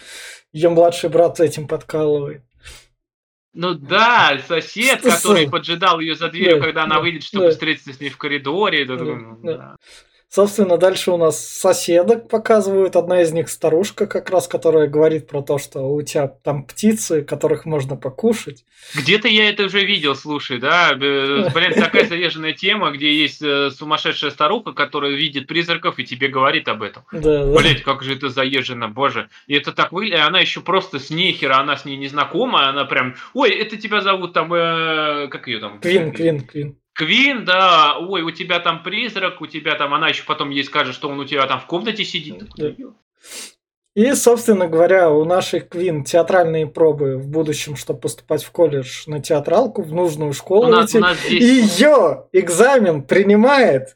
ее 0.51 0.69
младший 0.69 1.09
брат 1.09 1.39
этим 1.39 1.65
подкалывает. 1.67 2.41
Ну 3.59 3.73
да, 3.73 4.39
сосед, 4.47 5.01
который 5.01 5.49
поджидал 5.49 5.99
ее 5.99 6.15
за 6.15 6.29
дверью, 6.29 6.61
когда 6.61 6.83
она 6.83 6.99
выйдет, 6.99 7.23
чтобы 7.23 7.49
встретиться 7.49 7.91
с 7.91 7.99
ней 7.99 8.09
в 8.09 8.17
коридоре. 8.17 8.85
Собственно, 10.29 10.77
дальше 10.77 11.11
у 11.11 11.17
нас 11.17 11.39
соседок 11.39 12.27
показывают. 12.27 12.97
Одна 12.97 13.21
из 13.21 13.31
них 13.31 13.47
старушка, 13.47 14.07
как 14.07 14.29
раз, 14.29 14.47
которая 14.47 14.87
говорит 14.87 15.27
про 15.27 15.41
то, 15.41 15.57
что 15.57 15.81
у 15.81 16.01
тебя 16.01 16.27
там 16.27 16.65
птицы, 16.65 17.23
которых 17.23 17.65
можно 17.65 17.95
покушать. 17.95 18.65
Где-то 18.93 19.29
я 19.29 19.49
это 19.49 19.63
уже 19.63 19.85
видел, 19.85 20.15
слушай, 20.15 20.59
да? 20.59 20.93
Блин, 20.95 21.73
такая 21.75 22.05
заезженная 22.09 22.51
тема, 22.51 22.91
где 22.91 23.13
есть 23.13 23.41
э, 23.41 23.71
сумасшедшая 23.71 24.31
старуха, 24.31 24.73
которая 24.73 25.11
видит 25.11 25.47
призраков 25.47 25.97
и 25.97 26.03
тебе 26.03 26.27
говорит 26.27 26.67
об 26.67 26.83
этом. 26.83 27.03
Да, 27.13 27.45
Блять, 27.45 27.83
как 27.83 28.03
же 28.03 28.13
это 28.13 28.27
заезжено, 28.29 28.89
боже. 28.89 29.29
И 29.47 29.55
это 29.55 29.71
так 29.71 29.93
выглядит, 29.93 30.19
она 30.19 30.41
еще 30.41 30.59
просто 30.59 30.99
с 30.99 31.09
нехера, 31.09 31.57
она 31.57 31.77
с 31.77 31.85
ней 31.85 31.95
не 31.95 32.09
знакома, 32.09 32.67
она 32.67 32.83
прям, 32.83 33.15
ой, 33.33 33.51
это 33.51 33.77
тебя 33.77 34.01
зовут 34.01 34.33
там, 34.33 34.53
э, 34.53 35.29
как 35.29 35.47
ее 35.47 35.59
там? 35.59 35.79
Квин, 35.79 36.11
Квин, 36.11 36.41
Квин. 36.41 36.77
Квин, 36.97 37.45
да, 37.45 37.99
ой, 37.99 38.23
у 38.23 38.31
тебя 38.31 38.59
там 38.59 38.81
призрак, 38.81 39.39
у 39.39 39.45
тебя 39.45 39.75
там, 39.75 39.93
она 39.93 40.09
еще 40.09 40.23
потом 40.23 40.49
ей 40.49 40.63
скажет, 40.63 40.95
что 40.95 41.09
он 41.09 41.19
у 41.19 41.25
тебя 41.25 41.45
там 41.45 41.59
в 41.59 41.67
комнате 41.67 42.03
сидит. 42.03 42.43
И, 43.95 44.13
собственно 44.13 44.67
говоря, 44.67 45.11
у 45.11 45.23
нашей 45.23 45.59
Квин 45.59 46.03
театральные 46.03 46.65
пробы 46.65 47.17
в 47.17 47.27
будущем, 47.27 47.75
чтобы 47.75 47.99
поступать 47.99 48.43
в 48.43 48.51
колледж 48.51 49.03
на 49.05 49.21
театралку, 49.21 49.83
в 49.83 49.93
нужную 49.93 50.33
школу. 50.33 50.67
У 50.67 50.71
нас, 50.71 50.89
идти. 50.89 50.97
У 50.97 51.01
нас 51.01 51.19
здесь... 51.19 51.79
Ее 51.79 52.25
экзамен 52.31 53.03
принимает 53.03 53.95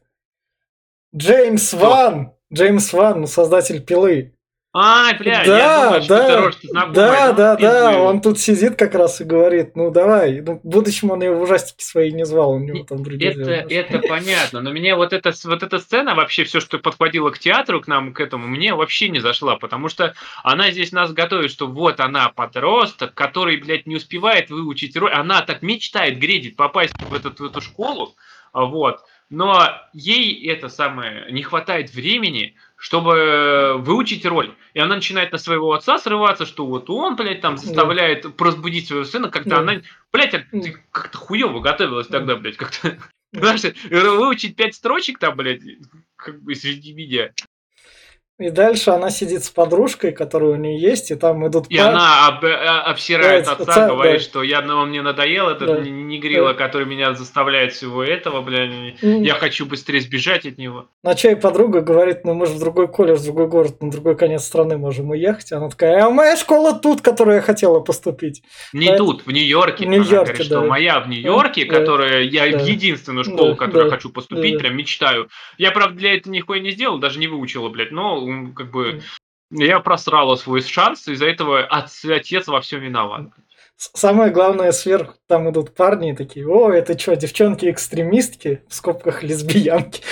Джеймс 1.15 1.73
Ван. 1.73 2.33
Джеймс 2.53 2.93
Ван, 2.93 3.25
создатель 3.25 3.83
пилы. 3.83 4.35
А, 4.73 5.13
блядь, 5.15 5.45
да, 5.45 5.57
я 5.57 5.83
думаю, 5.83 6.01
что 6.01 6.15
да, 6.15 6.51
ты 6.51 6.67
знакомый, 6.69 6.95
да, 6.95 7.33
да, 7.33 7.55
да, 7.57 7.99
он 7.99 8.21
тут 8.21 8.39
сидит 8.39 8.77
как 8.77 8.95
раз 8.95 9.19
и 9.19 9.25
говорит, 9.25 9.75
ну 9.75 9.91
давай, 9.91 10.39
ну, 10.39 10.61
в 10.63 10.65
будущем 10.65 11.11
он 11.11 11.21
его 11.21 11.35
в 11.35 11.41
ужастики 11.41 11.83
свои 11.83 12.13
не 12.13 12.25
звал, 12.25 12.53
у 12.53 12.59
него 12.59 12.85
там 12.85 13.03
другие 13.03 13.31
Это, 13.31 13.51
это 13.51 13.99
понятно, 14.07 14.61
но 14.61 14.71
мне 14.71 14.95
вот 14.95 15.11
эта, 15.11 15.33
вот 15.43 15.61
эта 15.61 15.79
сцена, 15.79 16.15
вообще 16.15 16.45
все, 16.45 16.61
что 16.61 16.79
подходило 16.79 17.31
к 17.31 17.39
театру, 17.39 17.81
к 17.81 17.87
нам, 17.87 18.13
к 18.13 18.21
этому, 18.21 18.47
мне 18.47 18.73
вообще 18.73 19.09
не 19.09 19.19
зашла, 19.19 19.57
потому 19.57 19.89
что 19.89 20.13
она 20.41 20.71
здесь 20.71 20.93
нас 20.93 21.11
готовит, 21.11 21.51
что 21.51 21.67
вот 21.67 21.99
она 21.99 22.29
подросток, 22.29 23.13
который, 23.13 23.57
блядь, 23.57 23.87
не 23.87 23.97
успевает 23.97 24.49
выучить 24.49 24.95
роль, 24.95 25.11
она 25.11 25.41
так 25.41 25.63
мечтает, 25.63 26.17
гредит 26.17 26.55
попасть 26.55 26.93
в, 26.97 27.13
этот, 27.13 27.41
в 27.41 27.43
эту 27.43 27.59
школу, 27.59 28.15
вот, 28.53 29.01
но 29.29 29.69
ей 29.93 30.45
это 30.49 30.67
самое, 30.67 31.31
не 31.31 31.41
хватает 31.41 31.93
времени, 31.93 32.55
чтобы 32.81 33.75
выучить 33.77 34.25
роль. 34.25 34.55
И 34.73 34.79
она 34.79 34.95
начинает 34.95 35.31
на 35.31 35.37
своего 35.37 35.73
отца 35.73 35.99
срываться, 35.99 36.47
что 36.47 36.65
вот 36.65 36.89
он, 36.89 37.15
блядь, 37.15 37.39
там 37.39 37.59
заставляет 37.59 38.23
да. 38.23 38.45
разбудить 38.45 38.87
своего 38.87 39.05
сына, 39.05 39.29
когда 39.29 39.57
да. 39.57 39.61
она, 39.61 39.81
блядь, 40.11 40.33
а 40.33 40.39
ты 40.51 40.83
как-то 40.89 41.15
хуево 41.15 41.59
готовилась 41.59 42.07
тогда, 42.07 42.35
блядь, 42.35 42.57
как-то. 42.57 42.97
Знаешь, 43.33 43.61
выучить 43.91 44.55
пять 44.55 44.73
строчек 44.73 45.19
там, 45.19 45.37
блядь, 45.37 45.61
как 46.15 46.41
бы 46.41 46.55
среди 46.55 46.93
меня. 46.93 47.29
И 48.41 48.49
дальше 48.49 48.89
она 48.89 49.11
сидит 49.11 49.43
с 49.43 49.51
подружкой, 49.51 50.13
которая 50.13 50.51
у 50.51 50.55
нее 50.55 50.81
есть, 50.81 51.11
и 51.11 51.15
там 51.15 51.47
идут... 51.47 51.67
И 51.69 51.77
пар... 51.77 51.89
она 51.89 52.27
об, 52.27 52.43
э, 52.43 52.55
обсирает 52.55 53.45
да, 53.45 53.51
отца, 53.51 53.63
отца, 53.63 53.87
говорит, 53.87 54.17
да. 54.17 54.23
что 54.23 54.41
я 54.41 54.61
ну, 54.61 54.83
мне 54.87 55.03
надоел 55.03 55.49
этот 55.49 55.67
да. 55.67 55.79
негрила, 55.81 56.53
да. 56.53 56.53
который 56.55 56.87
меня 56.87 57.13
заставляет 57.13 57.73
всего 57.73 58.03
этого, 58.03 58.41
бля, 58.41 58.65
mm. 58.65 59.23
я 59.23 59.35
хочу 59.35 59.67
быстрее 59.67 60.01
сбежать 60.01 60.47
от 60.47 60.57
него. 60.57 60.87
На 61.03 61.13
чай 61.13 61.35
подруга 61.35 61.81
говорит, 61.81 62.25
ну 62.25 62.33
мы 62.33 62.47
же 62.47 62.53
в 62.53 62.59
другой 62.59 62.87
колледж, 62.87 63.19
в 63.19 63.25
другой 63.25 63.47
город, 63.47 63.81
на 63.81 63.91
другой 63.91 64.15
конец 64.15 64.43
страны 64.43 64.77
можем 64.77 65.11
уехать. 65.11 65.51
Она 65.51 65.69
такая, 65.69 66.03
а 66.03 66.09
моя 66.09 66.35
школа 66.35 66.73
тут, 66.73 67.01
которую 67.01 67.35
я 67.35 67.41
хотела 67.41 67.79
поступить. 67.79 68.41
Не 68.73 68.89
а 68.89 68.97
тут, 68.97 69.27
в 69.27 69.31
Нью-Йорке. 69.31 69.85
В 69.85 69.87
Нью-Йорке, 69.87 70.15
она 70.15 70.23
говорит, 70.23 70.37
да. 70.37 70.43
что 70.43 70.61
моя 70.65 70.99
в 70.99 71.07
Нью-Йорке, 71.09 71.65
да. 71.65 71.79
которая, 71.79 72.23
я 72.23 72.51
да. 72.51 72.59
единственную 72.59 73.23
школу, 73.23 73.51
да. 73.51 73.55
которую 73.55 73.89
да. 73.89 73.95
хочу 73.95 74.09
поступить, 74.09 74.53
да. 74.53 74.59
прям 74.59 74.77
мечтаю. 74.77 75.29
Я, 75.59 75.71
правда, 75.71 75.97
для 75.97 76.15
этого 76.15 76.33
нихуя 76.33 76.59
не 76.59 76.71
сделал, 76.71 76.97
даже 76.97 77.19
не 77.19 77.27
выучила, 77.27 77.69
блядь, 77.69 77.91
но 77.91 78.30
как 78.55 78.71
бы 78.71 79.01
я 79.51 79.79
просрала 79.79 80.35
свой 80.35 80.61
шанс, 80.61 81.07
из-за 81.07 81.27
этого 81.27 81.65
отец 81.65 82.47
во 82.47 82.61
всем 82.61 82.81
виноват. 82.81 83.27
Самое 83.75 84.31
главное, 84.31 84.71
сверху 84.71 85.15
там 85.27 85.49
идут 85.49 85.73
парни 85.73 86.13
такие, 86.13 86.47
о, 86.47 86.71
это 86.71 86.97
что, 86.97 87.15
девчонки-экстремистки, 87.15 88.61
в 88.69 88.73
скобках 88.73 89.23
лесбиянки. 89.23 90.03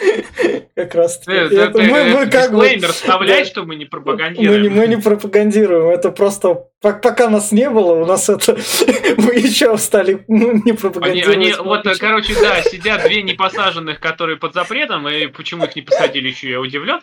Как 0.82 0.96
раз 0.96 1.22
мы, 1.26 2.04
мы 2.04 2.26
как 2.26 2.52
бы 2.52 2.68
вставлять, 2.88 3.46
что 3.52 3.64
мы 3.64 3.76
не 3.76 3.84
пропагандируем. 3.84 4.72
Мы 4.72 4.88
не 4.88 4.96
пропагандируем, 4.96 5.90
это 5.90 6.10
просто 6.10 6.66
пока 6.80 7.28
нас 7.28 7.52
не 7.52 7.70
было, 7.70 7.92
у 7.92 8.04
нас 8.04 8.28
это 8.28 8.54
мы 9.16 9.34
еще 9.34 9.76
стали 9.78 10.24
ну, 10.26 10.60
не 10.64 10.72
пропагандировать. 10.72 11.36
Они, 11.36 11.52
вот, 11.52 11.86
короче, 12.00 12.34
да, 12.34 12.62
сидят 12.62 13.04
две 13.04 13.22
непосаженных, 13.22 14.00
которые 14.00 14.38
под 14.38 14.54
запретом, 14.54 15.08
и 15.08 15.26
почему 15.28 15.64
их 15.64 15.76
не 15.76 15.82
посадили 15.82 16.28
еще, 16.28 16.50
я 16.50 16.60
удивлен. 16.60 17.00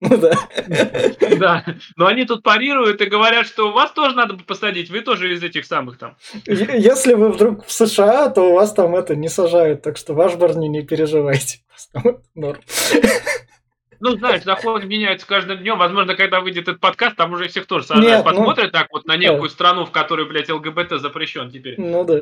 Ну 0.00 0.16
да. 0.16 0.32
Да. 1.38 1.64
Но 1.96 2.06
они 2.06 2.24
тут 2.24 2.42
парируют 2.42 3.00
и 3.00 3.06
говорят, 3.06 3.46
что 3.46 3.72
вас 3.72 3.90
тоже 3.92 4.14
надо 4.14 4.36
посадить, 4.36 4.90
вы 4.90 5.00
тоже 5.00 5.32
из 5.34 5.42
этих 5.42 5.64
самых 5.64 5.98
там. 5.98 6.16
Если 6.46 7.14
вы 7.14 7.30
вдруг 7.30 7.66
в 7.66 7.72
США, 7.72 8.28
то 8.28 8.50
у 8.50 8.54
вас 8.54 8.72
там 8.72 8.94
это 8.94 9.16
не 9.16 9.28
сажают, 9.28 9.82
так 9.82 9.96
что 9.96 10.14
ваш 10.14 10.36
Барни 10.36 10.68
не 10.68 10.82
переживайте. 10.82 11.58
Норм. 12.34 12.60
Ну, 14.00 14.16
знаешь, 14.16 14.44
законы 14.44 14.84
меняются 14.84 15.26
каждым 15.26 15.58
днем. 15.58 15.76
Возможно, 15.78 16.14
когда 16.14 16.40
выйдет 16.40 16.68
этот 16.68 16.80
подкаст, 16.80 17.16
там 17.16 17.32
уже 17.32 17.48
всех 17.48 17.66
тоже 17.66 17.86
Нет, 17.96 18.18
ну, 18.18 18.30
посмотрят 18.30 18.66
ну, 18.66 18.78
так 18.78 18.86
вот 18.92 19.06
на 19.06 19.16
некую 19.16 19.48
да. 19.48 19.48
страну, 19.48 19.84
в 19.84 19.90
которой, 19.90 20.26
блядь, 20.28 20.48
ЛГБТ 20.48 21.00
запрещен 21.00 21.50
теперь. 21.50 21.74
Ну 21.78 22.04
да. 22.04 22.20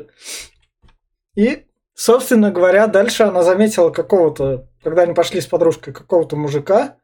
И, 1.35 1.65
собственно 1.93 2.51
говоря, 2.51 2.87
дальше 2.87 3.23
она 3.23 3.43
заметила 3.43 3.91
какого-то, 3.91 4.67
когда 4.83 5.03
они 5.03 5.13
пошли 5.13 5.39
с 5.39 5.45
подружкой, 5.45 5.93
какого-то 5.93 6.35
мужика, 6.35 6.95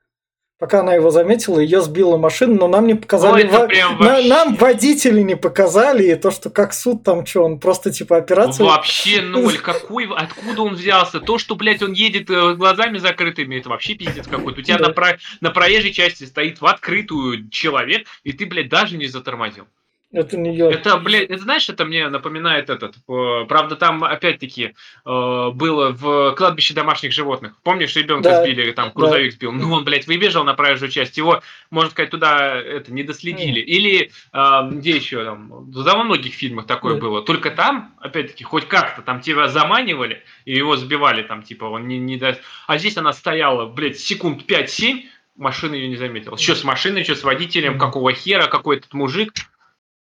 Пока 0.64 0.80
она 0.80 0.94
его 0.94 1.12
заметила, 1.12 1.60
ее 1.60 1.82
сбила 1.82 2.16
машина, 2.16 2.54
но 2.56 2.68
нам 2.70 2.88
не 2.88 2.96
показали... 2.96 3.44
Ой, 3.44 3.50
во... 3.50 4.02
на, 4.02 4.22
нам 4.22 4.56
водители 4.56 5.20
не 5.20 5.36
показали, 5.36 6.04
и 6.04 6.16
то, 6.16 6.32
что 6.32 6.50
как 6.50 6.74
суд 6.74 7.04
там, 7.04 7.26
что, 7.26 7.44
он 7.44 7.60
просто 7.60 7.92
типа 7.92 8.16
операцию... 8.16 8.68
Вообще 8.68 9.22
ноль, 9.24 9.58
какой, 9.58 10.08
откуда 10.08 10.62
он 10.62 10.76
взялся? 10.76 11.20
То, 11.20 11.38
что, 11.38 11.56
блядь, 11.56 11.84
он 11.84 11.92
едет 11.92 12.30
э, 12.30 12.56
глазами 12.56 12.98
закрытыми, 12.98 13.58
это 13.58 13.68
вообще 13.68 13.96
пиздец 13.96 14.26
какой-то. 14.26 14.62
У 14.62 14.64
тебя 14.64 14.78
да. 14.78 14.88
на, 14.88 14.94
про... 14.94 15.18
на 15.42 15.52
проезжей 15.52 15.92
части 15.92 16.24
стоит 16.24 16.62
в 16.62 16.66
открытую 16.66 17.50
человек, 17.50 18.08
и 18.24 18.32
ты, 18.32 18.46
блядь, 18.46 18.70
даже 18.70 18.96
не 18.96 19.08
затормозил. 19.08 19.66
Это 20.14 20.38
не 20.38 20.56
я. 20.56 20.70
Это, 20.70 20.98
блядь, 20.98 21.24
это 21.24 21.42
знаешь, 21.42 21.68
это 21.70 21.86
мне 21.86 22.08
напоминает 22.08 22.70
этот. 22.70 22.96
Правда, 23.08 23.76
там 23.76 24.04
опять-таки 24.04 24.76
э, 25.06 25.50
было 25.54 25.92
в 25.92 26.36
кладбище 26.36 26.76
домашних 26.76 27.12
животных. 27.12 27.56
Помнишь, 27.64 27.96
ребенка 27.96 28.30
да. 28.30 28.44
сбили, 28.44 28.72
там 28.74 28.92
грузовик 28.94 29.32
да. 29.32 29.36
сбил. 29.36 29.52
Ну, 29.52 29.74
он, 29.74 29.84
блядь, 29.84 30.06
выбежал 30.06 30.44
на 30.44 30.54
проезжую 30.54 30.92
часть. 30.92 31.18
Его, 31.18 31.42
можно 31.72 31.90
сказать, 31.90 32.12
туда 32.12 32.56
это 32.56 32.94
не 32.94 33.02
доследили. 33.02 33.62
Mm. 33.62 33.66
Или 33.66 34.12
э, 34.32 34.70
где 34.70 34.92
еще 34.92 35.24
там? 35.24 35.72
Да, 35.72 35.96
во 35.96 36.04
многих 36.04 36.36
фильмах 36.36 36.68
такое 36.68 36.96
mm. 36.96 37.00
было. 37.00 37.22
Только 37.24 37.50
там, 37.50 37.96
опять-таки, 38.00 38.44
хоть 38.44 38.68
как-то 38.68 39.02
там 39.02 39.20
тебя 39.20 39.48
заманивали 39.48 40.24
и 40.46 40.56
его 40.56 40.78
сбивали, 40.78 41.24
там, 41.24 41.42
типа, 41.42 41.66
он 41.66 41.88
не, 41.88 41.98
не 41.98 42.18
даст. 42.18 42.40
А 42.68 42.78
здесь 42.78 42.96
она 42.98 43.14
стояла, 43.14 43.66
блядь, 43.66 44.00
секунд 44.00 44.44
5-7, 44.48 45.06
машина 45.36 45.74
ее 45.74 45.88
не 45.88 45.98
заметила. 45.98 46.38
Что 46.38 46.54
с 46.54 46.64
машиной, 46.64 47.04
что 47.04 47.16
с 47.16 47.24
водителем, 47.24 47.80
какого 47.80 48.14
хера, 48.14 48.46
какой 48.48 48.78
этот 48.78 48.94
мужик. 48.94 49.34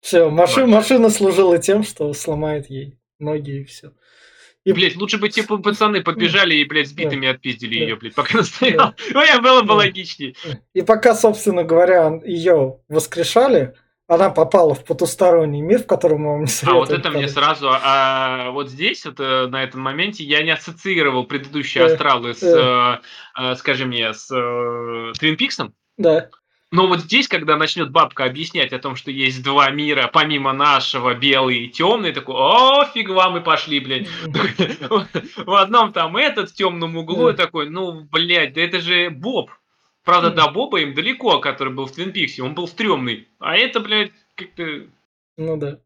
Все, 0.07 0.31
маши, 0.31 0.65
машина 0.67 1.11
служила 1.11 1.59
тем, 1.59 1.83
что 1.83 2.13
сломает 2.13 2.71
ей 2.71 2.97
ноги 3.19 3.63
и 3.63 3.65
все. 3.65 3.91
И, 4.63 4.73
блядь, 4.73 4.95
лучше 4.95 5.19
бы 5.19 5.29
типа 5.29 5.59
пацаны 5.59 6.01
подбежали 6.01 6.55
и, 6.55 6.65
блядь, 6.65 6.87
сбитыми 6.87 7.27
да. 7.27 7.33
отпиздили 7.33 7.75
да. 7.75 7.81
ее, 7.81 7.97
блядь, 7.97 8.15
пока 8.15 8.35
она 8.35 8.45
стояла. 8.45 8.95
Да. 9.13 9.25
Ну, 9.35 9.43
было 9.43 9.63
бы 9.63 9.67
да. 9.67 9.75
логичней. 9.75 10.37
И 10.75 10.83
пока, 10.83 11.17
собственно 11.17 11.65
говоря, 11.65 12.21
ее 12.25 12.79
воскрешали, 12.89 13.75
она 14.07 14.31
попала 14.31 14.77
в 14.77 14.85
потусторонний 14.85 15.61
мир, 15.61 15.83
в 15.83 15.87
котором 15.89 16.21
мы 16.21 16.29
вам 16.35 16.41
не 16.43 16.47
советуем. 16.47 16.77
А 16.77 16.87
вот 16.87 16.97
это 16.97 17.11
мне 17.11 17.27
сразу, 17.27 17.69
а 17.73 18.53
вот 18.53 18.71
здесь, 18.71 19.05
вот 19.07 19.19
э, 19.19 19.49
на 19.49 19.65
этом 19.65 19.81
моменте, 19.81 20.23
я 20.23 20.45
не 20.45 20.53
ассоциировал 20.53 21.25
предыдущие 21.25 21.83
э, 21.83 21.87
астралы 21.89 22.33
с, 22.33 22.45
э. 22.45 23.57
скажи 23.57 23.87
мне, 23.87 24.15
с 24.15 24.29
Твин 25.19 25.37
Пиксом. 25.37 25.75
Да. 25.97 26.31
Но 26.77 26.89
вот 26.89 27.01
здесь, 27.01 27.27
когда 27.27 27.57
начнет 27.57 27.91
бабка 27.91 28.25
объяснять 28.25 28.75
о 28.75 28.79
том, 28.79 28.97
что 28.97 29.11
есть 29.11 29.43
два 29.43 29.71
мира, 29.71 30.11
помимо 30.13 30.53
нашего, 30.53 31.15
белый 31.15 31.61
и 31.61 31.69
темный, 31.71 32.13
такой, 32.13 32.35
о, 32.35 32.85
фиг 32.85 33.09
вам, 33.09 33.33
мы 33.33 33.41
пошли, 33.41 33.81
блядь. 33.81 34.07
В 35.47 35.55
одном 35.55 35.95
там 35.95 36.19
этот 36.19 36.51
в 36.51 36.55
темном 36.55 36.99
углу, 36.99 37.33
такой, 37.33 37.71
ну, 37.71 38.03
блядь, 38.03 38.53
да 38.53 38.61
это 38.61 38.81
же 38.81 39.09
Боб. 39.09 39.51
Правда, 40.05 40.31
до 40.31 40.51
Боба 40.51 40.81
им 40.83 40.93
далеко, 40.93 41.39
который 41.41 41.73
был 41.73 41.87
в 41.87 41.93
Твин 41.93 42.13
Пиксе, 42.13 42.43
он 42.43 42.55
был 42.55 42.69
стрёмный. 42.69 43.27
А 43.39 43.57
это, 43.57 43.81
блядь, 43.81 44.13
как-то... 44.35 44.83
Ну 45.39 45.57
да. 45.57 45.79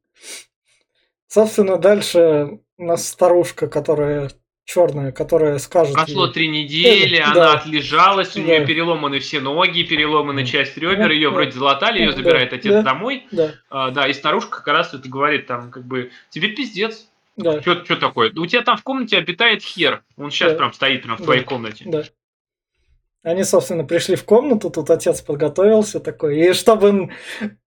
Собственно, 1.28 1.78
дальше 1.78 2.58
у 2.78 2.84
нас 2.84 3.06
старушка, 3.06 3.68
которая 3.68 4.32
черная, 4.72 5.10
которая 5.10 5.58
скажет 5.58 5.94
Прошло 5.94 6.26
ей, 6.26 6.32
три 6.32 6.48
недели, 6.48 7.18
Да. 7.18 7.30
она 7.32 7.52
отлежалась, 7.54 8.36
у 8.36 8.40
нее 8.40 8.60
Да. 8.60 8.66
переломаны 8.66 9.18
все 9.18 9.40
ноги, 9.40 9.82
переломаны 9.82 10.46
часть 10.46 10.76
ребер, 10.76 11.08
Да, 11.08 11.12
ее 11.12 11.28
да. 11.30 11.34
вроде 11.34 11.50
залатали, 11.52 11.98
ее 11.98 12.10
Да, 12.10 12.16
забирает 12.16 12.52
отец 12.52 12.72
да. 12.72 12.82
домой. 12.82 13.26
да, 13.32 13.54
А, 13.68 13.90
да, 13.90 14.06
и 14.06 14.12
старушка 14.12 14.58
как 14.58 14.68
раз 14.68 14.94
это 14.94 15.08
говорит, 15.08 15.46
там, 15.46 15.70
как 15.70 15.84
бы, 15.84 16.10
тебе 16.30 16.48
пиздец. 16.48 17.08
да, 17.36 17.60
Что 17.62 17.96
такое? 17.96 18.30
У 18.36 18.46
тебя 18.46 18.62
там 18.62 18.76
в 18.76 18.82
комнате 18.82 19.16
обитает 19.18 19.62
хер. 19.62 20.02
Он 20.16 20.30
сейчас 20.30 20.52
Да. 20.52 20.58
прям 20.58 20.72
стоит 20.72 21.02
прям 21.02 21.16
в 21.16 21.18
Да. 21.20 21.24
твоей 21.24 21.42
комнате. 21.42 21.84
да. 21.86 22.04
Они, 23.22 23.44
собственно, 23.44 23.84
пришли 23.84 24.16
в 24.16 24.24
комнату, 24.24 24.70
тут 24.70 24.88
отец 24.88 25.20
подготовился 25.20 26.00
такой, 26.00 26.40
и 26.40 26.52
чтобы 26.54 27.10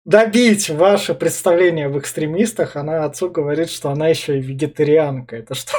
добить 0.06 0.70
ваше 0.70 1.14
представление 1.14 1.88
об 1.88 1.98
экстремистах, 1.98 2.78
она 2.78 3.04
отцу 3.04 3.30
говорит, 3.30 3.70
что 3.70 3.90
она 3.90 4.08
еще 4.08 4.38
и 4.38 4.42
вегетарианка. 4.42 5.36
Это 5.36 5.54
что? 5.56 5.74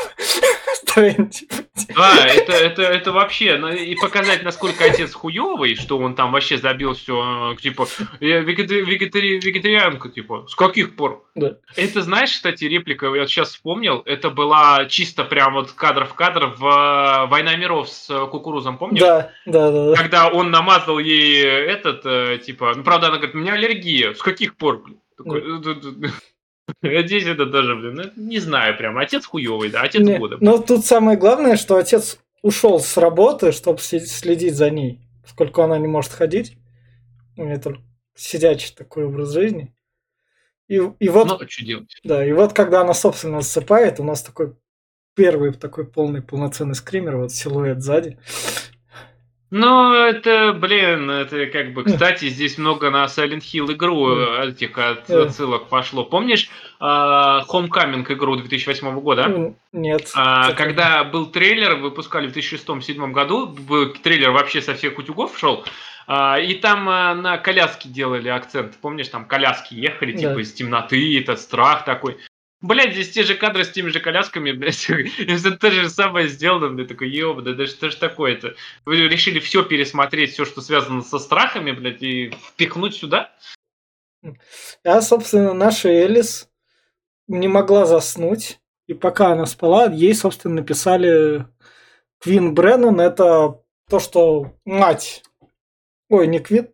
Да, 1.97 2.27
это, 2.27 2.53
это, 2.53 2.83
это 2.83 3.13
вообще, 3.13 3.57
ну, 3.59 3.69
и 3.69 3.95
показать, 3.97 4.43
насколько 4.43 4.85
отец 4.85 5.13
хуёвый, 5.15 5.75
что 5.75 5.99
он 5.99 6.15
там 6.15 6.33
вообще 6.33 6.57
забил 6.59 6.95
все, 6.95 7.57
типа, 7.61 7.87
я 8.21 8.41
вегета- 8.41 8.81
вегетари- 8.81 9.41
вегетарианка, 9.41 10.09
типа, 10.09 10.47
с 10.49 10.55
каких 10.55 10.97
пор? 10.97 11.25
Да. 11.35 11.57
Это, 11.77 12.03
знаешь, 12.03 12.31
кстати, 12.33 12.65
реплика, 12.65 13.13
я 13.15 13.27
сейчас 13.27 13.51
вспомнил, 13.51 14.03
это 14.05 14.31
была 14.31 14.85
чисто 14.87 15.25
прям 15.25 15.55
вот 15.55 15.73
кадр 15.73 16.05
в 16.07 16.15
кадр 16.15 16.55
в 16.57 16.65
э, 16.65 17.27
«Война 17.27 17.57
миров» 17.57 17.89
с 17.89 18.09
э, 18.11 18.27
кукурузом, 18.27 18.79
помнишь? 18.79 19.01
Да, 19.01 19.31
да, 19.47 19.71
да, 19.71 19.87
да. 19.91 19.97
Когда 19.97 20.29
он 20.29 20.51
намазал 20.51 20.99
ей 20.99 21.43
этот, 21.43 22.03
э, 22.05 22.39
типа, 22.39 22.75
ну, 22.77 22.85
правда, 22.85 23.09
она 23.09 23.17
говорит, 23.17 23.35
у 23.35 23.39
меня 23.39 23.55
аллергия, 23.55 24.15
с 24.15 24.23
каких 24.23 24.57
пор? 24.57 24.83
блин?» 24.83 24.99
Такой, 25.17 25.41
«Э, 25.41 25.45
А 25.45 26.09
Здесь 26.83 27.27
это 27.27 27.47
тоже, 27.47 27.77
блин, 27.77 27.95
ну, 27.95 28.23
не 28.23 28.39
знаю 28.39 28.77
прям, 28.77 28.99
отец 28.99 29.27
хуёвый, 29.27 29.71
да, 29.71 29.83
отец 29.83 30.03
Не, 30.03 30.19
года. 30.19 30.39
Но 30.41 30.59
тут 30.59 30.85
самое 30.85 31.19
главное, 31.19 31.57
что 31.57 31.77
отец 31.77 32.19
ушел 32.43 32.81
с 32.81 32.97
работы, 32.97 33.53
чтобы 33.53 33.81
следить 33.81 34.55
за 34.57 34.71
ней, 34.71 35.01
поскольку 35.23 35.63
она 35.63 35.79
не 35.79 35.89
может 35.89 36.13
ходить. 36.13 36.57
У 37.37 37.45
нее 37.45 37.59
только 37.59 37.81
сидячий 38.15 38.75
такой 38.77 39.07
образ 39.07 39.33
жизни. 39.33 39.75
И, 40.69 40.77
и 40.77 41.09
вот, 41.09 41.29
Ну, 41.29 41.49
что 41.49 41.65
делать? 41.65 41.95
да, 42.05 42.25
и 42.25 42.33
вот 42.33 42.53
когда 42.53 42.81
она, 42.83 42.95
собственно, 42.95 43.41
засыпает, 43.41 44.01
у 44.01 44.05
нас 44.05 44.23
такой 44.23 44.55
первый 45.15 45.53
такой 45.53 45.87
полный 45.87 46.23
полноценный 46.23 46.75
скример, 46.75 47.17
вот 47.17 47.33
силуэт 47.33 47.83
сзади. 47.83 48.19
Ну, 49.55 49.93
это, 49.93 50.55
блин, 50.55 51.11
это 51.11 51.45
как 51.45 51.75
бы, 51.75 51.85
кстати, 51.85 52.31
здесь 52.31 52.57
много 52.57 52.89
на 52.89 53.05
Silent 53.05 53.41
Hill 53.41 53.75
игру 53.75 54.17
э, 54.17 54.49
этих 54.49 54.79
отсылок 54.79 55.69
пошло. 55.69 56.05
Помнишь 56.07 56.49
а, 56.81 57.45
Homecoming 57.51 58.11
игру 58.15 58.37
2008 58.37 58.99
года? 59.01 59.55
Нет. 59.73 60.11
А, 60.15 60.53
когда 60.55 61.05
был 61.05 61.27
трейлер, 61.27 61.75
выпускали 61.75 62.29
в 62.29 62.35
2006-2007 62.35 63.11
году, 63.11 63.55
трейлер 64.03 64.31
вообще 64.31 64.63
со 64.63 64.73
всех 64.75 64.97
утюгов 64.97 65.39
шел, 65.39 65.67
а, 66.07 66.39
и 66.39 66.55
там 66.55 66.89
а, 66.89 67.15
на 67.15 67.37
коляске 67.37 67.91
делали 67.91 68.31
акцент. 68.31 68.79
Помнишь, 68.81 69.09
там 69.09 69.27
коляски 69.27 69.75
ехали, 69.75 70.13
типа 70.13 70.35
Да. 70.35 70.41
из 70.41 70.55
темноты, 70.55 71.21
этот 71.21 71.39
страх 71.41 71.85
такой. 71.85 72.17
Блять, 72.63 72.93
здесь 72.93 73.11
те 73.11 73.25
же 73.25 73.35
кадры 73.35 73.65
с 73.65 73.73
теми 73.73 73.89
же 73.89 73.99
колясками, 73.99 74.53
блядь, 74.53 74.89
это 75.19 75.51
то 75.59 75.71
же 75.71 75.91
самое 75.91 76.29
сделано, 76.29 76.69
блядь, 76.69 76.89
такой, 76.89 77.11
ёб, 77.11 77.43
да, 77.43 77.55
да 77.55 77.67
что 77.67 77.91
ж 77.91 77.97
такое-то? 77.97 78.55
Вы 78.85 79.09
решили 79.09 79.41
все 79.41 79.65
пересмотреть, 79.65 80.33
все, 80.33 80.45
что 80.45 80.61
связано 80.61 81.03
со 81.03 81.19
страхами, 81.19 81.73
блядь, 81.73 82.03
и 82.03 82.31
впихнуть 82.31 82.95
сюда? 82.95 83.33
А, 84.85 85.03
собственно, 85.03 85.53
наша 85.53 85.89
Элис 85.89 86.49
не 87.27 87.49
могла 87.49 87.85
заснуть. 87.85 88.61
И 88.87 88.95
пока 88.95 89.33
она 89.33 89.47
спала, 89.47 89.87
ей, 89.87 90.15
собственно, 90.15 90.57
написали 90.57 91.47
Квин 92.21 92.55
Бреннан. 92.55 93.01
Это 93.01 93.61
то, 93.89 93.99
что 93.99 94.55
мать... 94.65 95.23
Ой, 96.09 96.27
не 96.27 96.41
Квин. 96.41 96.69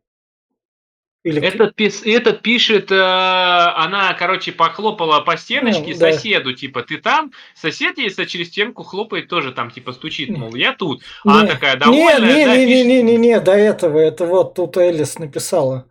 Или 1.24 1.42
Этот, 1.42 1.74
пис- 1.78 2.04
этот 2.04 2.42
пишет, 2.42 2.92
э, 2.92 2.94
она, 2.96 4.14
короче, 4.14 4.52
похлопала 4.52 5.20
по 5.20 5.36
стеночке 5.36 5.92
Ну, 5.94 5.98
да. 5.98 6.12
соседу, 6.12 6.52
типа, 6.54 6.82
ты 6.82 6.98
там? 6.98 7.32
Сосед 7.54 7.98
ей 7.98 8.10
через 8.26 8.48
стенку 8.48 8.84
хлопает, 8.84 9.28
тоже 9.28 9.52
там, 9.52 9.70
типа, 9.70 9.92
стучит, 9.92 10.30
мол, 10.30 10.54
я 10.54 10.74
тут. 10.74 11.02
А 11.24 11.32
она 11.32 11.42
Не, 11.42 11.48
такая 11.48 11.74
не, 11.74 11.80
довольная, 11.80 12.36
не, 12.36 12.44
да, 12.46 12.56
не, 12.56 12.66
не, 12.66 12.72
пишет. 12.72 12.86
не, 12.86 13.02
не, 13.02 13.16
не, 13.16 13.40
до 13.40 13.52
этого. 13.52 13.98
Это 13.98 14.26
вот 14.26 14.54
тут 14.54 14.76
Элис 14.76 15.18
написала. 15.18 15.90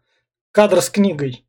Кадр 0.53 0.81
с 0.81 0.89
книгой. 0.89 1.45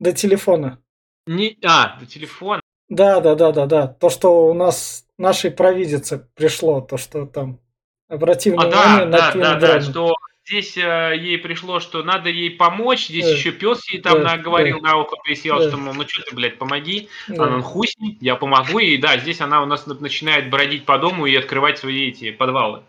До 0.00 0.12
телефона. 0.12 0.82
Не- 1.26 1.58
а, 1.64 1.98
до 2.00 2.06
телефона. 2.06 2.62
Да, 2.88 3.20
да, 3.20 3.34
да, 3.34 3.52
да, 3.52 3.66
да. 3.66 3.86
То, 3.86 4.08
что 4.10 4.46
у 4.48 4.54
нас 4.54 5.06
нашей 5.18 5.50
провидице 5.50 6.26
пришло, 6.34 6.80
то, 6.80 6.96
что 6.96 7.26
там 7.26 7.60
обрати 8.08 8.50
А, 8.50 8.52
внимание 8.54 9.04
да, 9.04 9.06
на 9.06 9.16
да, 9.18 9.32
да, 9.34 9.54
да, 9.60 9.80
что 9.80 10.14
здесь 10.46 10.76
э, 10.76 11.14
ей 11.16 11.38
пришло, 11.38 11.80
что 11.80 12.02
надо 12.02 12.28
ей 12.28 12.50
помочь, 12.50 13.06
здесь 13.08 13.24
Да. 13.26 13.30
еще 13.32 13.52
пес 13.52 13.88
ей 13.90 14.00
там 14.00 14.22
Да, 14.22 14.36
наговорил 14.36 14.80
да. 14.80 14.90
на 14.90 14.96
ухо, 14.98 15.16
присел, 15.24 15.58
Да. 15.58 15.68
что, 15.68 15.76
мол, 15.76 15.94
ну 15.94 16.06
что 16.08 16.22
ты, 16.22 16.34
блядь, 16.34 16.58
помоги. 16.58 17.08
Да. 17.28 17.44
Она, 17.44 17.62
хуй 17.62 17.86
с 17.88 17.96
ним, 17.98 18.18
я 18.20 18.36
помогу. 18.36 18.78
И 18.78 18.96
да, 18.96 19.18
здесь 19.18 19.40
она 19.40 19.62
у 19.62 19.66
нас 19.66 19.86
на- 19.86 19.94
начинает 19.94 20.50
бродить 20.50 20.84
по 20.84 20.98
дому 20.98 21.26
и 21.26 21.34
открывать 21.36 21.78
свои 21.78 22.08
эти 22.08 22.30
подвалы. 22.32 22.82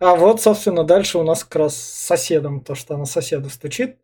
А 0.00 0.14
вот, 0.16 0.40
собственно, 0.40 0.82
дальше 0.84 1.18
у 1.18 1.22
нас 1.22 1.44
как 1.44 1.56
раз 1.56 1.76
с 1.76 2.06
соседом, 2.06 2.60
то, 2.62 2.74
что 2.74 2.94
она 2.94 3.04
соседу 3.04 3.50
стучит. 3.50 3.96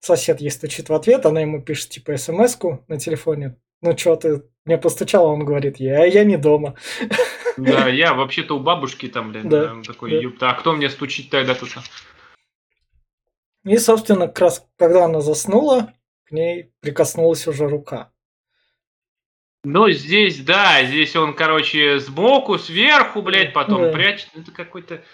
Сосед 0.00 0.40
ей 0.40 0.50
стучит 0.50 0.88
в 0.90 0.94
ответ, 0.94 1.24
она 1.24 1.40
ему 1.40 1.62
пишет, 1.62 1.88
типа, 1.90 2.16
смс-ку 2.16 2.84
на 2.88 2.98
телефоне. 2.98 3.56
Ну, 3.84 3.94
что 3.98 4.16
ты 4.16 4.42
мне 4.64 4.78
постучала, 4.78 5.26
он 5.26 5.44
говорит 5.44 5.78
а 5.78 6.06
я 6.06 6.24
не 6.24 6.38
дома. 6.38 6.74
Да, 7.58 7.86
я 7.86 8.14
вообще-то 8.14 8.56
у 8.56 8.60
бабушки 8.60 9.08
там, 9.08 9.30
блин, 9.30 9.50
Да, 9.50 9.74
э, 9.78 9.82
такой, 9.82 10.10
да. 10.12 10.16
ёпта, 10.16 10.50
а 10.50 10.54
кто 10.54 10.72
мне 10.72 10.88
стучит 10.88 11.28
тогда 11.28 11.54
тут? 11.54 11.68
И, 13.64 13.76
собственно, 13.76 14.26
как 14.26 14.40
раз, 14.40 14.66
когда 14.78 15.04
она 15.04 15.20
заснула, 15.20 15.92
к 16.24 16.32
ней 16.32 16.72
прикоснулась 16.80 17.46
уже 17.46 17.68
рука. 17.68 18.10
Ну, 19.64 19.90
здесь, 19.90 20.42
да, 20.42 20.82
здесь 20.82 21.14
он, 21.14 21.34
короче, 21.34 21.98
сбоку, 21.98 22.58
сверху, 22.58 23.20
блядь, 23.20 23.52
потом 23.52 23.82
Да. 23.82 23.92
прячет. 23.92 24.30
Это 24.34 24.50
какой-то... 24.50 25.04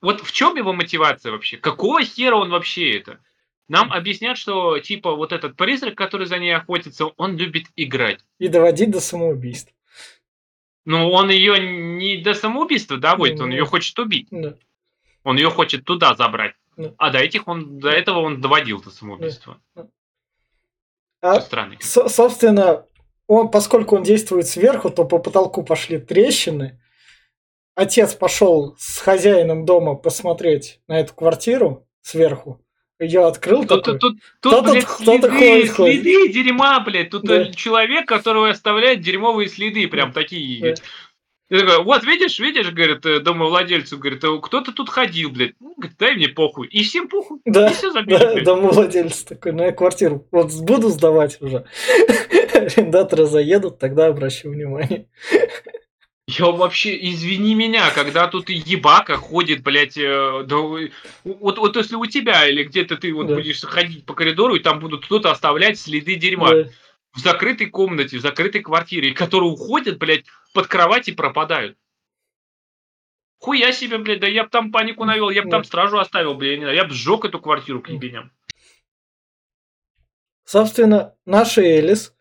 Вот 0.00 0.22
в 0.22 0.32
чем 0.32 0.56
его 0.56 0.72
мотивация 0.72 1.32
вообще? 1.32 1.58
Какого 1.58 2.02
хера 2.02 2.36
он 2.36 2.48
вообще 2.50 2.98
это? 2.98 3.20
Нам 3.70 3.92
объяснят, 3.92 4.36
что, 4.36 4.80
типа, 4.80 5.14
вот 5.14 5.30
этот 5.32 5.56
призрак, 5.56 5.94
который 5.94 6.26
за 6.26 6.38
ней 6.38 6.50
охотится, 6.50 7.06
он 7.06 7.36
любит 7.36 7.66
играть. 7.76 8.18
И 8.40 8.48
доводить 8.48 8.90
до 8.90 8.98
самоубийства. 9.00 9.72
Но 10.84 11.08
он 11.12 11.30
ее 11.30 11.60
не 11.60 12.16
до 12.16 12.34
самоубийства 12.34 12.96
доводит, 12.96 13.38
он 13.38 13.50
Ну. 13.50 13.54
ее 13.54 13.64
хочет 13.64 13.96
убить. 14.00 14.26
Да. 14.32 14.56
Он 15.22 15.36
ее 15.36 15.50
хочет 15.50 15.84
туда 15.84 16.16
забрать. 16.16 16.56
Да. 16.76 16.92
А 16.98 17.10
до 17.10 17.18
этих 17.18 17.46
он 17.46 17.78
до 17.78 17.90
этого 17.90 18.18
он 18.18 18.40
доводил 18.40 18.82
до 18.82 18.90
самоубийства. 18.90 19.60
А, 21.20 21.34
Что 21.36 21.40
странно. 21.42 21.76
Со- 21.78 22.08
собственно, 22.08 22.86
он, 23.28 23.52
поскольку 23.52 23.94
он 23.94 24.02
действует 24.02 24.48
сверху, 24.48 24.90
то 24.90 25.04
по 25.04 25.20
потолку 25.20 25.62
пошли 25.62 25.98
трещины. 25.98 26.80
Отец 27.76 28.14
пошел 28.14 28.74
с 28.80 28.98
хозяином 28.98 29.64
дома 29.64 29.94
посмотреть 29.94 30.80
на 30.88 30.98
эту 30.98 31.14
квартиру 31.14 31.86
сверху. 32.02 32.60
Ее 33.00 33.26
открыл 33.26 33.64
Тут, 33.64 33.82
такой. 33.84 33.98
тут, 33.98 34.18
тут, 34.40 34.52
Кто-то- 34.52 34.72
блядь, 34.72 34.88
следы, 34.88 35.30
ходит, 35.30 35.70
ходит. 35.70 36.02
следы 36.02 36.28
дерьма, 36.32 36.80
блядь. 36.80 37.10
Тут 37.10 37.22
Да. 37.24 37.46
человек, 37.52 38.06
который 38.06 38.50
оставляет 38.50 39.00
дерьмовые 39.00 39.48
следы, 39.48 39.88
прям 39.88 40.12
такие. 40.12 40.74
Да. 40.74 40.82
Я 41.48 41.58
такой, 41.66 41.82
вот 41.82 42.04
видишь, 42.04 42.38
видишь, 42.38 42.70
говорит, 42.70 43.04
э, 43.06 43.18
домовладельцу, 43.18 43.98
говорит, 43.98 44.22
«э, 44.22 44.38
кто-то 44.40 44.70
тут 44.70 44.88
ходил, 44.88 45.30
блядь. 45.30 45.54
Ну, 45.58 45.74
говорит, 45.76 45.96
дай 45.98 46.14
мне 46.14 46.28
похуй. 46.28 46.68
И 46.68 46.84
всем 46.84 47.08
похуй. 47.08 47.40
Да, 47.44 47.70
И 47.70 47.72
все 47.74 47.90
забили, 47.90 48.18
да, 48.18 48.32
блядь. 48.34 48.44
домовладелец 48.44 49.24
такой, 49.24 49.52
ну 49.52 49.64
я 49.64 49.72
квартиру 49.72 50.28
вот 50.30 50.52
буду 50.60 50.90
сдавать 50.90 51.38
уже. 51.40 51.64
Арендаторы 52.54 53.24
заедут, 53.26 53.78
тогда 53.80 54.06
обращу 54.06 54.50
внимание. 54.50 55.08
Я 56.38 56.46
вообще, 56.46 56.96
извини 57.10 57.54
меня, 57.54 57.90
когда 57.90 58.28
тут 58.28 58.50
и 58.50 58.54
ебака 58.54 59.16
ходит, 59.16 59.62
блядь, 59.62 59.96
э, 59.98 60.44
да, 60.46 60.56
вот, 61.24 61.58
вот 61.58 61.76
если 61.76 61.96
у 61.96 62.06
тебя 62.06 62.46
или 62.46 62.62
где-то 62.62 62.96
ты 62.96 63.12
вот 63.12 63.26
Да. 63.26 63.34
будешь 63.34 63.60
ходить 63.62 64.04
по 64.06 64.14
коридору, 64.14 64.54
и 64.54 64.60
там 64.60 64.78
будут 64.78 65.04
кто-то 65.06 65.30
оставлять 65.30 65.78
следы 65.78 66.14
дерьма. 66.16 66.50
Да. 66.50 66.68
в 67.12 67.18
закрытой 67.18 67.66
комнате, 67.66 68.18
в 68.18 68.20
закрытой 68.20 68.60
квартире, 68.60 69.12
которые 69.12 69.50
уходят, 69.50 69.98
блядь, 69.98 70.24
под 70.54 70.68
кровать 70.68 71.08
и 71.08 71.12
пропадают. 71.12 71.76
Хуя 73.40 73.72
себе, 73.72 73.98
блядь, 73.98 74.20
да 74.20 74.28
я 74.28 74.44
бы 74.44 74.50
там 74.50 74.70
панику 74.70 75.04
навел, 75.04 75.30
я 75.30 75.42
бы 75.42 75.50
там 75.50 75.64
стражу 75.64 75.98
оставил, 75.98 76.34
блядь, 76.34 76.52
я, 76.52 76.56
не 76.58 76.62
знаю, 76.66 76.76
я 76.76 76.84
бы 76.84 76.94
сжег 76.94 77.24
эту 77.24 77.40
квартиру 77.40 77.80
к 77.82 77.88
ебеням. 77.88 78.30
Собственно, 80.44 81.14
наша 81.26 81.62
Элис, 81.62 82.14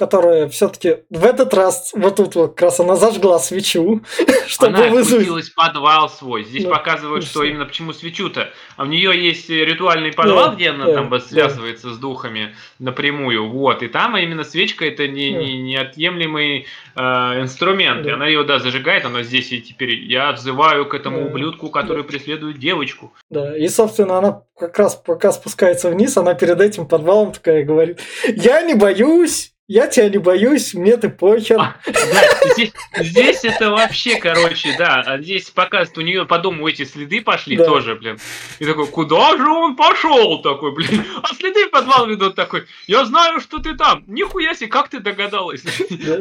которая 0.00 0.48
все-таки 0.48 0.96
в 1.10 1.26
этот 1.26 1.52
раз 1.52 1.92
вот 1.94 2.16
тут 2.16 2.34
вот 2.34 2.54
как 2.54 2.62
раз 2.62 2.80
она 2.80 2.96
зажгла 2.96 3.38
свечу, 3.38 4.00
чтобы 4.46 4.78
Она 4.78 4.86
вызвать. 4.88 5.26
в 5.28 5.54
подвал 5.54 6.08
свой. 6.08 6.44
Здесь 6.44 6.64
Да, 6.64 6.70
показывают, 6.70 7.22
и 7.22 7.26
что 7.26 7.44
именно 7.44 7.66
почему 7.66 7.92
свечу-то. 7.92 8.48
А 8.78 8.84
у 8.84 8.86
нее 8.86 9.12
есть 9.22 9.50
ритуальный 9.50 10.10
подвал, 10.10 10.48
Да, 10.48 10.54
где 10.54 10.70
она 10.70 10.86
да, 10.86 10.94
там 10.94 11.10
да. 11.10 11.20
связывается 11.20 11.90
с 11.92 11.98
духами 11.98 12.54
напрямую. 12.78 13.50
Вот. 13.50 13.82
И 13.82 13.88
там 13.88 14.16
именно 14.16 14.42
свечка 14.42 14.86
это 14.86 15.06
не, 15.06 15.32
Да. 15.32 15.38
не, 15.38 15.58
неотъемлемый 15.60 16.66
э, 16.96 17.00
инструмент. 17.42 18.00
И 18.06 18.08
Да. 18.08 18.14
она 18.14 18.26
ее, 18.26 18.42
да, 18.44 18.58
зажигает, 18.58 19.04
она 19.04 19.22
здесь 19.22 19.52
и 19.52 19.60
теперь 19.60 19.90
я 20.04 20.32
взываю 20.32 20.86
к 20.86 20.94
этому 20.94 21.20
Да. 21.20 21.26
ублюдку, 21.26 21.68
который 21.68 22.04
преследует 22.04 22.58
девочку. 22.58 23.12
Да, 23.28 23.54
и, 23.54 23.68
собственно, 23.68 24.16
она 24.16 24.42
как 24.58 24.78
раз 24.78 24.96
пока 24.96 25.30
спускается 25.32 25.90
вниз, 25.90 26.16
она 26.16 26.32
перед 26.32 26.58
этим 26.58 26.86
подвалом 26.86 27.32
такая 27.32 27.64
говорит, 27.64 28.00
я 28.34 28.62
не 28.62 28.74
боюсь, 28.74 29.52
я 29.72 29.86
тебя 29.86 30.08
не 30.08 30.18
боюсь, 30.18 30.74
мне 30.74 30.96
ты 30.96 31.08
похер. 31.08 31.60
А, 31.60 31.76
Да, 31.86 32.52
здесь, 32.54 32.72
здесь 32.98 33.44
это 33.44 33.70
вообще, 33.70 34.16
короче, 34.16 34.74
да. 34.76 35.00
А 35.06 35.18
здесь 35.18 35.48
показывают, 35.48 35.96
у 35.96 36.00
нее 36.00 36.26
по 36.26 36.40
дому 36.40 36.66
эти 36.68 36.84
следы 36.84 37.20
пошли 37.20 37.56
Да. 37.56 37.66
тоже, 37.66 37.94
блин. 37.94 38.18
И 38.58 38.64
такой, 38.64 38.88
куда 38.88 39.36
же 39.36 39.48
он 39.48 39.76
пошел 39.76 40.42
такой, 40.42 40.74
блин? 40.74 41.04
А 41.22 41.32
следы 41.36 41.66
в 41.66 41.70
подвал 41.70 42.08
ведут 42.08 42.34
такой. 42.34 42.64
Я 42.88 43.04
знаю, 43.04 43.38
что 43.38 43.58
ты 43.60 43.76
там. 43.76 44.02
Нихуя 44.08 44.54
себе, 44.54 44.66
как 44.66 44.88
ты 44.88 44.98
догадалась? 44.98 45.62
Да. 45.88 46.18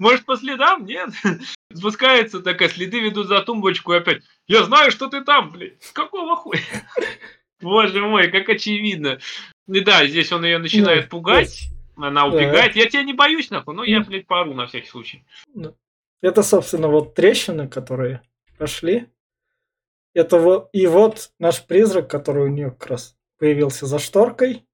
Может, 0.00 0.24
по 0.24 0.36
следам? 0.36 0.84
Нет. 0.84 1.10
Спускается 1.72 2.40
такая, 2.40 2.68
следы 2.68 2.98
ведут 2.98 3.28
за 3.28 3.40
тумбочку 3.42 3.92
и 3.92 3.98
опять. 3.98 4.22
Я 4.48 4.64
знаю, 4.64 4.90
что 4.90 5.06
ты 5.06 5.20
там, 5.20 5.50
блин. 5.50 5.74
С 5.80 5.92
какого 5.92 6.34
хуя? 6.34 6.58
Боже 7.60 8.00
мой, 8.00 8.28
как 8.32 8.48
очевидно. 8.48 9.20
И 9.68 9.78
да, 9.78 10.04
здесь 10.08 10.32
он 10.32 10.44
ее 10.44 10.58
начинает 10.58 11.08
пугать. 11.08 11.68
Она 12.02 12.26
убегает. 12.26 12.76
Я 12.76 12.86
тебя 12.86 13.02
не 13.02 13.12
боюсь, 13.12 13.50
нахуй. 13.50 13.74
Ну, 13.74 13.82
я, 13.82 14.00
блядь, 14.00 14.26
пару 14.26 14.54
на 14.54 14.66
всякий 14.66 14.88
случай. 14.88 15.24
Это, 16.20 16.42
собственно, 16.42 16.88
вот 16.88 17.14
трещины, 17.14 17.68
которые 17.68 18.22
пошли. 18.58 19.06
Это 20.12 20.38
вот, 20.38 20.68
и 20.72 20.86
вот 20.86 21.30
наш 21.38 21.64
призрак, 21.64 22.10
который 22.10 22.44
у 22.44 22.48
нее 22.48 22.70
как 22.72 22.86
раз 22.88 23.16
появился 23.38 23.86
за 23.86 23.98
шторкой. 23.98 24.66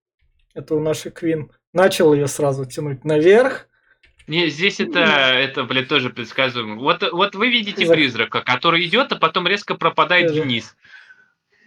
Это 0.55 0.75
у 0.75 0.81
нашей 0.81 1.13
Квин. 1.13 1.53
Начал 1.73 2.15
ее 2.15 2.27
сразу 2.27 2.65
тянуть 2.65 3.05
наверх. 3.05 3.69
Не, 4.27 4.49
здесь 4.49 4.81
это, 4.81 5.01
это, 5.01 5.65
блядь, 5.65 5.89
тоже 5.89 6.11
предсказуемо. 6.11 6.77
Вот, 6.77 7.03
вот 7.13 7.35
вы 7.37 7.51
видите 7.51 7.87
призрака, 7.87 8.41
который 8.41 8.85
идет, 8.85 9.13
а 9.13 9.17
потом 9.17 9.47
резко 9.47 9.77
пропадает 9.77 10.33
вниз. 10.33 10.77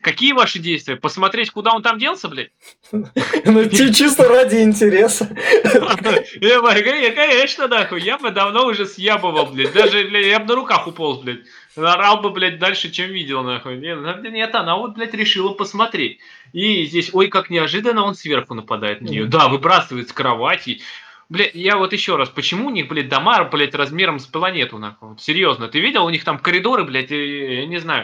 Какие 0.01 0.33
ваши 0.33 0.59
действия? 0.59 0.95
Посмотреть, 0.95 1.51
куда 1.51 1.73
он 1.73 1.81
там 1.81 1.97
делся, 1.99 2.27
блядь? 2.27 2.51
Ну, 2.91 3.69
чи- 3.69 3.93
чисто 3.93 4.27
ради 4.27 4.61
интереса. 4.61 5.29
Я 6.41 6.61
бы, 6.61 6.69
я, 6.71 7.11
конечно, 7.11 7.67
нахуй, 7.67 8.01
я 8.01 8.17
бы 8.17 8.31
давно 8.31 8.65
уже 8.65 8.85
съябывал, 8.85 9.47
блядь. 9.47 9.73
Даже, 9.73 10.03
блядь, 10.05 10.25
я 10.25 10.39
бы 10.39 10.45
на 10.47 10.55
руках 10.55 10.87
уполз, 10.87 11.19
блядь. 11.19 11.39
Орал 11.75 12.21
бы, 12.21 12.29
блядь, 12.29 12.59
дальше, 12.59 12.89
чем 12.91 13.11
видел, 13.11 13.43
нахуй. 13.43 13.77
Нет, 13.77 13.99
ну, 13.99 14.59
она 14.59 14.77
вот, 14.77 14.95
блядь, 14.95 15.13
решила 15.13 15.53
посмотреть. 15.53 16.19
И 16.53 16.85
здесь, 16.85 17.09
ой, 17.13 17.27
как 17.27 17.49
неожиданно 17.49 18.03
он 18.03 18.15
сверху 18.15 18.53
нападает 18.53 19.01
на 19.01 19.07
нее. 19.07 19.25
Да, 19.25 19.47
выбрасывает 19.47 20.09
с 20.09 20.13
кровати. 20.13 20.81
Блядь, 21.29 21.53
я 21.53 21.77
вот 21.77 21.93
еще 21.93 22.15
раз, 22.15 22.27
почему 22.29 22.67
у 22.67 22.69
них, 22.71 22.87
блядь, 22.87 23.07
дома, 23.07 23.43
блядь, 23.43 23.75
размером 23.75 24.17
с 24.19 24.25
планету, 24.25 24.79
нахуй? 24.79 25.09
Вот 25.09 25.21
Серьезно, 25.21 25.67
ты 25.67 25.79
видел, 25.79 26.03
у 26.05 26.09
них 26.09 26.23
там 26.23 26.39
коридоры, 26.39 26.85
блядь, 26.85 27.11
и- 27.11 27.55
я 27.61 27.65
не 27.67 27.77
знаю. 27.77 28.03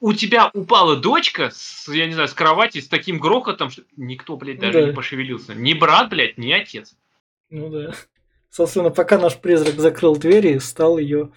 У 0.00 0.12
тебя 0.12 0.50
упала 0.52 0.96
дочка, 0.96 1.50
с, 1.52 1.88
я 1.92 2.06
не 2.06 2.12
знаю, 2.14 2.28
с 2.28 2.34
кровати 2.34 2.80
с 2.80 2.88
таким 2.88 3.18
грохотом, 3.20 3.70
что 3.70 3.82
никто, 3.96 4.36
блядь, 4.36 4.58
даже 4.58 4.80
Да. 4.80 4.86
не 4.88 4.92
пошевелился. 4.92 5.54
Ни 5.54 5.74
брат, 5.74 6.10
блядь, 6.10 6.38
ни 6.38 6.50
отец. 6.50 6.96
Ну 7.50 7.68
да. 7.68 7.92
Собственно, 8.50 8.90
пока 8.90 9.18
наш 9.18 9.36
призрак 9.38 9.78
закрыл 9.78 10.16
двери 10.16 10.54
и 10.54 10.58
стал 10.58 10.98
ее 10.98 11.30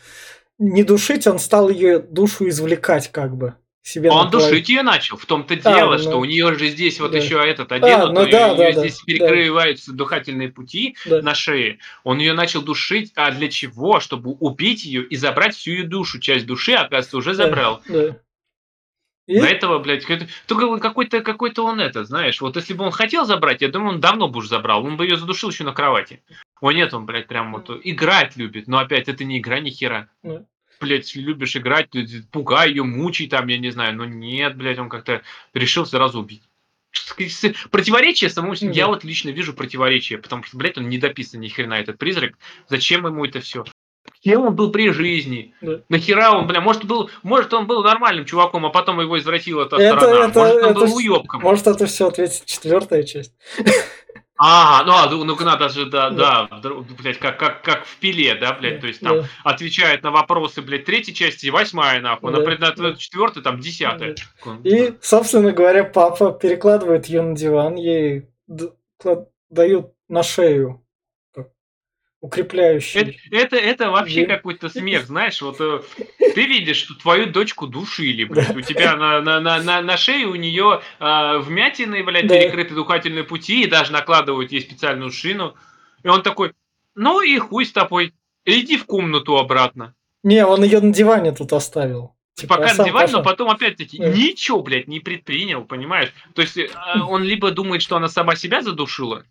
не 0.58 0.84
душить, 0.84 1.28
он 1.28 1.38
стал 1.38 1.70
ее 1.70 2.00
душу 2.00 2.48
извлекать 2.50 3.12
как 3.12 3.36
бы 3.38 3.54
себе. 3.82 4.12
Он 4.12 4.30
душить 4.30 4.70
ее 4.70 4.84
начал. 4.84 5.18
В 5.18 5.26
том-то 5.26 5.56
А, 5.56 5.58
дело, 5.58 5.94
ну, 5.94 6.00
что 6.00 6.18
у 6.18 6.26
нее 6.26 6.54
же 6.58 6.68
здесь 6.68 7.00
вот 7.00 7.12
да. 7.12 7.18
еще 7.18 7.36
этот 7.44 7.72
оденут, 7.72 8.13
ну 8.13 8.22
у 8.22 8.26
да, 8.30 8.50
нее 8.50 8.56
да, 8.56 8.56
да, 8.56 8.72
здесь 8.74 8.98
да. 8.98 9.04
перекрываются 9.06 9.94
дыхательные 9.94 10.50
пути 10.50 10.96
Да. 11.06 11.22
на 11.22 11.34
шее. 11.34 11.80
Он 12.04 12.20
ее 12.20 12.34
начал 12.34 12.62
душить, 12.62 13.12
а 13.15 13.32
для 13.32 13.50
чего? 13.50 14.00
Чтобы 14.00 14.32
убить 14.32 14.86
ее 14.86 15.04
и 15.04 15.15
забрать 15.15 15.56
всю 15.56 15.72
ее 15.72 15.84
душу. 15.84 16.20
Часть 16.20 16.46
души, 16.46 16.74
оказывается, 16.74 17.18
уже 17.18 17.34
забрал. 17.34 17.82
Да. 17.88 18.18
И 19.28 19.39
До 19.39 19.46
этого, 19.46 19.78
блядь, 19.78 20.08
только 20.48 20.80
какой-то 20.80 21.22
какой-то 21.22 21.63
он 21.63 21.80
это, 21.80 22.04
знаешь, 22.04 22.42
вот 22.42 22.56
если 22.56 22.74
бы 22.74 22.84
он 22.84 22.92
хотел 22.92 23.26
забрать, 23.26 23.62
я 23.62 23.68
думаю, 23.68 23.94
он 23.94 24.00
давно 24.00 24.28
бы 24.28 24.39
уже 24.39 24.50
забрал, 24.50 24.84
он 24.84 24.98
бы 24.98 25.06
ее 25.06 25.18
задушил 25.18 25.52
еще 25.52 25.63
на 25.63 25.72
кровати. 25.72 26.24
О 26.62 26.72
нет, 26.72 26.96
он, 26.96 27.06
блядь, 27.06 27.28
прям 27.28 27.54
вот 27.54 27.70
играть 27.84 28.38
любит, 28.38 28.68
но 28.68 28.80
опять 28.80 29.08
это 29.08 29.24
не 29.24 29.38
игра, 29.38 29.60
ни 29.60 29.70
хера. 29.70 30.10
Да. 30.24 30.46
Блядь, 30.80 31.13
любишь 31.15 31.56
играть, 31.58 31.89
пугай 32.32 32.70
ее, 32.70 32.84
мучай 32.84 33.28
там, 33.28 33.48
я 33.48 33.58
не 33.58 33.70
знаю, 33.70 33.96
но 33.96 34.06
нет, 34.06 34.56
блядь, 34.56 34.80
он 34.80 34.88
как-то 34.89 35.22
решил 35.54 35.86
сразу 35.86 36.20
убить. 36.20 36.44
Противоречие 37.72 38.30
самому 38.30 38.56
себе. 38.56 38.72
Я 38.72 38.88
вот 38.88 39.04
лично 39.04 39.30
вижу 39.30 39.54
противоречие, 39.54 40.20
потому 40.20 40.44
что, 40.44 40.58
блядь, 40.58 40.78
он 40.78 40.89
не 40.89 40.98
дописан 40.98 41.42
ни 41.42 41.50
хрена, 41.50 41.76
этот 41.76 41.98
призрак. 41.98 42.34
Зачем 42.68 43.06
ему 43.06 43.26
это 43.26 43.42
все? 43.42 43.65
Кем 44.22 44.42
он 44.42 44.56
был 44.56 44.72
при 44.72 44.89
жизни? 44.92 45.54
Да. 45.62 45.82
Нахера 45.88 46.32
он, 46.32 46.48
бля, 46.48 46.62
может, 46.62 46.84
был, 46.86 47.10
может, 47.24 47.54
он 47.54 47.68
был 47.68 47.84
нормальным 47.84 48.26
чуваком, 48.26 48.65
а 48.65 48.70
потом 48.70 49.00
его 49.00 49.18
извратила 49.20 49.65
та 49.65 49.78
Это- 49.82 49.98
сторона. 50.00 50.26
это- 50.30 50.39
может, 50.39 50.56
он 50.56 50.70
это 50.72 50.80
был 50.80 50.96
уебком. 50.96 51.42
может 51.42 51.68
это 51.68 51.86
все 51.86 52.08
ответит 52.08 52.46
четвертая 52.46 53.04
часть. 53.04 53.34
А, 54.41 54.84
ну, 54.86 54.93
а, 54.93 55.10
ну, 55.10 55.23
ну, 55.25 55.36
надо 55.36 55.67
же, 55.67 55.86
да, 55.86 56.10
Да. 56.10 56.47
да, 56.49 56.58
вдруг, 56.58 56.88
блядь, 56.97 57.19
как, 57.19 57.38
как, 57.38 57.62
как 57.62 57.86
в 57.86 57.97
пиле, 57.97 58.36
да, 58.36 58.54
блядь, 58.54 58.75
Да, 58.75 58.82
то 58.82 58.88
есть 58.88 59.02
там 59.02 59.17
да. 59.21 59.25
отвечает 59.43 60.02
на 60.02 60.12
вопросы, 60.12 60.62
блядь, 60.62 60.86
третьей 60.86 61.13
части, 61.13 61.49
восьмая, 61.49 61.99
нахуй, 61.99 62.32
Да, 62.32 62.38
например, 62.39 62.73
да. 62.75 62.84
на 62.84 62.95
четвертой, 62.95 63.43
там, 63.43 63.60
десятая. 63.60 64.15
И, 64.63 64.93
собственно 65.02 65.52
говоря, 65.52 65.84
папа 65.84 66.32
перекладывает 66.32 67.08
ее 67.08 67.21
на 67.21 67.36
диван, 67.36 67.75
ей 67.75 68.30
дают 69.49 69.93
на 70.08 70.23
шею 70.23 70.86
укрепляющий. 72.21 72.99
Это, 72.99 73.13
это, 73.32 73.55
это 73.55 73.91
вообще 73.91 74.25
какой-то 74.25 74.69
смех, 74.69 75.05
знаешь, 75.05 75.41
вот 75.41 75.58
э, 75.60 75.82
ты 76.17 76.45
видишь, 76.45 76.77
что 76.77 76.95
твою 76.95 77.27
дочку 77.27 77.67
душили, 77.67 78.25
блядь, 78.25 78.55
у 78.55 78.62
тебя 78.62 78.95
на, 78.95 79.21
на, 79.21 79.39
на, 79.39 79.62
на, 79.62 79.82
на 79.82 79.97
шее 79.97 80.27
у 80.27 80.36
нее 80.36 80.82
э, 80.99 81.38
вмятины, 81.39 82.03
блядь, 82.03 82.27
Да. 82.27 82.36
перекрыты 82.39 82.75
дыхательные 82.75 83.23
пути, 83.23 83.63
и 83.63 83.67
даже 83.67 83.91
накладывают 83.91 84.51
ей 84.51 84.62
специальную 84.62 85.12
шину. 85.12 85.55
И 86.03 86.08
он 86.08 86.21
такой, 86.21 86.53
ну 86.95 87.21
и 87.21 87.38
хуй 87.38 87.65
с 87.65 87.71
тобой, 87.71 88.13
иди 88.45 88.77
в 88.77 88.86
комнату 88.86 89.38
обратно. 89.38 89.95
Не, 90.23 90.45
он 90.45 90.63
ее 90.63 90.82
на 90.82 90.93
диване 90.93 91.32
тут 91.32 91.53
оставил. 91.53 92.15
Типа, 92.36 92.55
Пока 92.55 92.67
а 92.67 92.73
сам 92.73 92.86
надевать, 92.86 93.12
но 93.12 93.23
потом 93.23 93.49
опять-таки 93.49 93.97
Да. 93.97 94.10
ничего, 94.10 94.62
блядь, 94.62 94.88
не 94.88 94.99
предпринял, 94.99 95.63
понимаешь? 95.63 96.13
То 96.36 96.41
есть 96.41 96.58
э, 96.58 96.69
он 97.08 97.23
либо 97.23 97.51
думает, 97.51 97.82
что 97.82 97.95
она 97.97 98.10
сама 98.10 98.36
себя 98.36 98.62
задушила 98.62 99.25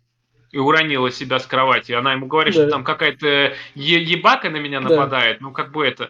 и 0.51 0.57
уронила 0.57 1.11
себя 1.11 1.39
с 1.39 1.45
кровати, 1.45 1.91
она 1.93 2.13
ему 2.13 2.27
говорит, 2.27 2.55
Да. 2.55 2.61
что 2.63 2.69
там 2.71 2.83
какая-то 2.83 3.27
е- 3.75 4.03
ебака 4.03 4.49
на 4.49 4.57
меня 4.57 4.79
Да. 4.81 4.89
нападает, 4.89 5.41
ну 5.41 5.51
как 5.51 5.71
бы 5.71 5.85
это... 5.85 6.09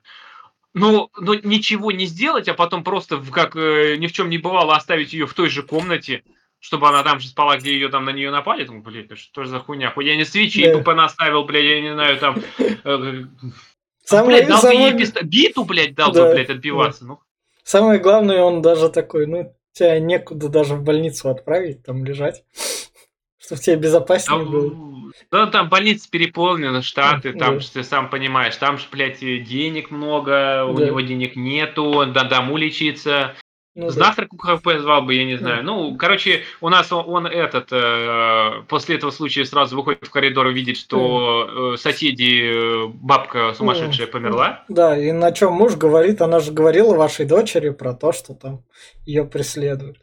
Ну, 0.76 1.10
ну, 1.20 1.34
ничего 1.34 1.92
не 1.92 2.06
сделать, 2.06 2.48
а 2.48 2.54
потом 2.54 2.84
просто, 2.84 3.20
как 3.32 3.56
э, 3.56 3.96
ни 3.98 4.06
в 4.08 4.12
чем 4.12 4.30
не 4.30 4.38
бывало, 4.38 4.76
оставить 4.76 5.14
ее 5.14 5.26
в 5.26 5.34
той 5.34 5.50
же 5.50 5.64
комнате, 5.64 6.24
чтобы 6.60 6.88
она 6.88 7.02
там 7.04 7.20
же 7.20 7.28
спала, 7.28 7.58
где 7.58 7.74
ее 7.74 7.90
там 7.90 8.06
на 8.06 8.12
нее 8.12 8.30
напали. 8.30 8.66
Думаю, 8.66 8.84
блядь, 8.84 9.18
что 9.18 9.44
же 9.44 9.50
за 9.50 9.60
хуйня? 9.60 9.90
Хуй 9.90 10.06
я 10.06 10.16
не 10.16 10.26
свечи 10.26 10.64
Да. 10.66 10.78
бы 10.78 10.84
понаставил, 10.84 11.44
блядь, 11.44 11.64
я 11.64 11.82
не 11.82 11.94
знаю, 11.94 12.18
там... 12.20 12.38
э, 12.84 13.24
Самое, 14.04 14.38
блядь, 14.38 14.50
дал 14.50 14.62
бы 14.62 14.68
ей 14.70 14.90
самое- 14.90 14.98
писта- 14.98 15.24
биту, 15.24 15.66
блядь, 15.66 15.96
дал 15.96 16.12
Да, 16.12 16.28
бы, 16.28 16.34
блядь, 16.36 16.50
отбиваться. 16.52 17.06
Ну, 17.06 17.20
самое 17.64 18.00
главное, 18.00 18.42
он 18.44 18.62
даже 18.62 18.90
такой, 18.90 19.26
ну, 19.26 19.52
тебя 19.74 20.00
некуда 20.00 20.50
даже 20.50 20.76
в 20.76 20.84
больницу 20.84 21.30
отправить, 21.30 21.84
там 21.84 22.06
лежать, 22.06 22.44
чтобы 23.50 23.62
тебе 23.62 23.76
безопаснее 23.78 24.46
было. 24.46 24.70
Там, 24.70 25.12
да, 25.32 25.46
там 25.48 25.70
больница 25.70 26.08
переполнена, 26.10 26.84
штаты, 26.84 27.34
Да. 27.34 27.40
там 27.48 27.60
же 27.60 27.72
ты 27.72 27.84
сам 27.84 28.10
понимаешь, 28.10 28.56
там 28.58 28.78
же, 28.78 28.86
блядь, 28.92 29.20
денег 29.20 29.90
много, 29.90 30.66
у 30.66 30.76
Да. 30.76 30.86
него 30.86 31.02
денег 31.02 31.36
нету, 31.36 31.84
он 31.86 32.14
на 32.14 32.24
дому 32.26 32.58
лечиться. 32.58 33.34
Ну, 33.76 33.86
да. 33.88 33.92
Завтрак 33.92 34.34
УХП 34.34 34.68
звал 34.80 35.04
бы, 35.04 35.14
я 35.16 35.26
не 35.26 35.38
знаю. 35.38 35.64
Ну, 35.64 35.96
короче, 35.96 36.42
у 36.62 36.70
нас 36.70 36.92
он, 36.92 37.06
он 37.08 37.26
этот, 37.28 37.70
э, 37.72 38.64
после 38.68 38.98
этого 38.98 39.10
случая 39.10 39.46
сразу 39.46 39.76
выходит 39.76 40.06
в 40.06 40.10
коридор 40.12 40.48
и 40.48 40.54
видит, 40.54 40.78
что 40.78 41.74
э, 41.74 41.78
соседи, 41.78 42.86
э, 42.86 42.88
бабка 42.88 43.54
сумасшедшая 43.54 44.08
Ну, 44.08 44.12
померла. 44.14 44.64
Да, 44.70 44.98
и 44.98 45.12
на 45.12 45.32
чем 45.32 45.54
муж 45.54 45.76
говорит, 45.76 46.22
она 46.22 46.40
же 46.40 46.52
говорила 46.52 46.96
вашей 46.96 47.26
дочери 47.26 47.70
про 47.70 47.94
то, 47.94 48.12
что 48.12 48.34
там 48.34 48.64
ее 49.06 49.24
преследуют. 49.24 49.98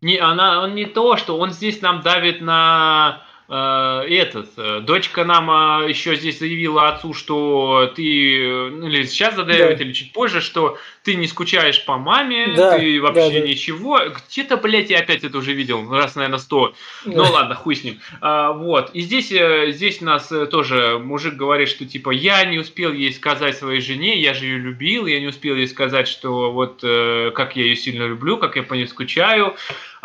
Не, 0.00 0.18
она, 0.18 0.62
он 0.62 0.74
не 0.74 0.84
то, 0.84 1.16
что 1.16 1.38
он 1.38 1.50
здесь 1.50 1.80
нам 1.80 2.00
давит 2.00 2.40
на 2.40 3.25
этот, 3.48 4.48
э, 4.56 4.80
дочка 4.80 5.24
нам 5.24 5.48
а, 5.50 5.84
еще 5.86 6.16
здесь 6.16 6.40
заявила 6.40 6.88
отцу, 6.88 7.14
что 7.14 7.92
ты, 7.94 8.42
э, 8.42 8.70
ну, 8.70 8.88
или 8.88 9.04
сейчас 9.04 9.36
задаёт, 9.36 9.78
да. 9.78 9.84
или 9.84 9.92
чуть 9.92 10.12
позже, 10.12 10.40
что 10.40 10.78
ты 11.04 11.14
не 11.14 11.28
скучаешь 11.28 11.84
по 11.84 11.96
маме, 11.96 12.54
да, 12.56 12.76
ты 12.76 13.00
вообще 13.00 13.30
да, 13.30 13.40
да. 13.40 13.46
ничего. 13.46 14.00
Где-то, 14.28 14.56
блядь, 14.56 14.90
я 14.90 14.98
опять 14.98 15.22
это 15.22 15.38
уже 15.38 15.52
видел, 15.52 15.88
раз, 15.88 16.16
наверное, 16.16 16.40
сто. 16.40 16.74
Да. 17.04 17.12
Ну 17.12 17.32
ладно, 17.32 17.54
хуй 17.54 17.76
с 17.76 17.84
ним. 17.84 18.00
А, 18.20 18.52
вот. 18.52 18.90
И 18.94 19.02
здесь, 19.02 19.28
здесь 19.28 20.00
нас 20.00 20.26
тоже 20.50 20.98
мужик 20.98 21.34
говорит, 21.34 21.68
что 21.68 21.86
типа 21.86 22.10
я 22.10 22.44
не 22.44 22.58
успел 22.58 22.92
ей 22.92 23.12
сказать 23.12 23.56
своей 23.56 23.80
жене, 23.80 24.20
я 24.20 24.34
же 24.34 24.46
ее 24.46 24.58
любил, 24.58 25.06
я 25.06 25.20
не 25.20 25.28
успел 25.28 25.54
ей 25.54 25.68
сказать, 25.68 26.08
что 26.08 26.50
вот 26.50 26.80
как 26.80 27.54
я 27.54 27.62
ее 27.62 27.76
сильно 27.76 28.08
люблю, 28.08 28.38
как 28.38 28.56
я 28.56 28.64
по 28.64 28.74
ней 28.74 28.88
скучаю 28.88 29.54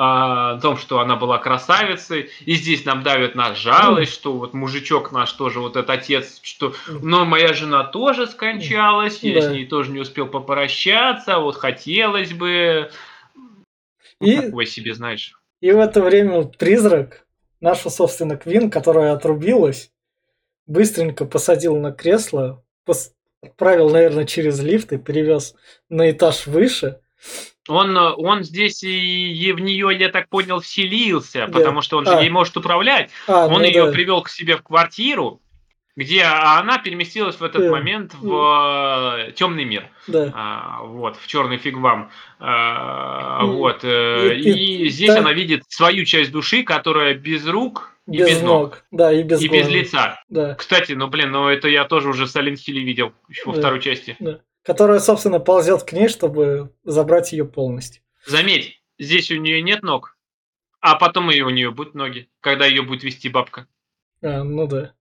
о 0.04 0.60
том, 0.60 0.78
что 0.78 1.00
она 1.00 1.16
была 1.16 1.38
красавицей, 1.38 2.32
и 2.46 2.56
здесь 2.56 2.86
нам 2.86 3.04
давят 3.04 3.36
на 3.36 3.54
жалость, 3.54 4.12
что 4.12 4.34
вот 4.34 4.56
мужичок 4.56 5.12
наш 5.12 5.32
тоже, 5.34 5.60
вот 5.60 5.76
этот 5.76 5.92
отец, 5.92 6.40
что, 6.42 6.74
но 6.88 7.24
моя 7.24 7.54
жена 7.54 7.84
тоже 7.84 8.26
скончалась, 8.26 9.22
я 9.22 9.42
да. 9.42 9.50
с 9.50 9.52
ней 9.52 9.68
тоже 9.68 9.92
не 9.92 10.00
успел 10.00 10.26
попрощаться, 10.26 11.38
вот 11.38 11.56
хотелось 11.56 12.34
бы, 12.34 12.90
и, 14.20 14.38
такой 14.38 14.66
себе, 14.66 14.96
знаешь. 14.96 15.40
И 15.60 15.72
в 15.72 15.78
это 15.78 16.02
время 16.02 16.46
призрак, 16.46 17.28
наша, 17.60 17.92
собственно, 17.92 18.38
Квин, 18.38 18.72
которая 18.72 19.14
отрубилась, 19.14 19.92
быстренько 20.66 21.26
посадил 21.26 21.78
на 21.78 21.92
кресло, 21.92 22.64
пос... 22.86 23.14
отправил, 23.44 23.92
наверное, 23.92 24.26
через 24.26 24.60
лифт 24.62 24.94
и 24.94 24.98
перевез 24.98 25.54
на 25.90 26.10
этаж 26.10 26.48
выше, 26.48 27.02
он, 27.67 27.95
он 27.97 28.43
здесь 28.43 28.84
и, 28.84 29.34
и 29.34 29.52
в 29.52 29.60
нее, 29.60 29.89
я 29.97 30.10
так 30.10 30.30
понял, 30.30 30.60
вселился, 30.60 31.47
да. 31.47 31.60
потому 31.60 31.82
что 31.82 31.97
он 31.97 32.06
же 32.06 32.13
а. 32.13 32.21
ей 32.21 32.30
может 32.30 32.58
управлять. 32.58 33.12
А, 33.28 33.47
он 33.47 33.60
ну 33.60 33.63
ее 33.63 33.86
да. 33.86 33.91
привел 33.91 34.21
к 34.24 34.30
себе 34.30 34.58
в 34.58 34.63
квартиру, 34.63 35.41
где 35.95 36.24
она 36.24 36.80
переместилась 36.80 37.36
в 37.36 37.43
этот 37.43 37.63
да. 37.63 37.69
момент 37.69 38.15
в 38.15 39.28
э, 39.28 39.32
темный 39.34 39.65
мир. 39.65 39.89
Да. 40.08 40.32
А, 40.34 40.84
вот, 40.84 41.17
в 41.17 41.28
черный 41.28 41.58
фиг 41.58 41.78
вам. 41.78 42.10
А, 42.39 43.41
и, 43.43 43.45
вот. 43.45 43.84
Э, 43.84 44.36
и, 44.36 44.50
и, 44.50 44.86
и 44.86 44.89
здесь 44.89 45.13
да. 45.13 45.19
она 45.19 45.34
видит 45.34 45.63
свою 45.67 46.06
часть 46.06 46.32
души, 46.32 46.63
которая 46.63 47.13
без 47.13 47.45
рук 47.45 47.93
и 48.08 48.17
без, 48.17 48.30
без 48.30 48.41
ног. 48.41 48.62
ног. 48.62 48.84
Да, 48.91 49.13
и 49.13 49.21
без 49.21 49.41
И 49.41 49.47
без 49.47 49.69
лица. 49.69 50.19
Да. 50.30 50.56
Кстати, 50.56 50.93
ну 50.93 51.08
блин, 51.08 51.32
ну 51.32 51.47
это 51.47 51.67
я 51.67 51.86
тоже 51.86 52.10
уже 52.10 52.26
в 52.26 52.36
Hill 52.36 52.80
видел, 52.80 53.13
еще 53.30 53.43
да. 53.45 53.52
во 53.52 53.58
второй 53.58 53.82
части. 53.82 54.15
Да 54.19 54.39
которая, 54.63 55.00
собственно, 55.00 55.39
ползет 55.39 55.84
к 55.84 55.93
ней, 55.93 56.08
чтобы 56.08 56.74
забрать 56.84 57.32
ее 57.32 57.45
полностью. 57.45 58.04
Заметь, 58.26 58.82
здесь 59.00 59.32
у 59.32 59.38
нее 59.38 59.62
нет 59.62 59.84
ног, 59.84 60.17
а 60.80 60.95
потом 60.95 61.32
и 61.32 61.41
у 61.41 61.50
нее 61.50 61.71
будут 61.71 61.95
ноги, 61.95 62.30
когда 62.39 62.65
ее 62.65 62.84
будет 62.84 63.04
вести 63.04 63.30
бабка. 63.30 63.67
А, 64.21 64.43
ну 64.43 64.67
да. 64.67 64.93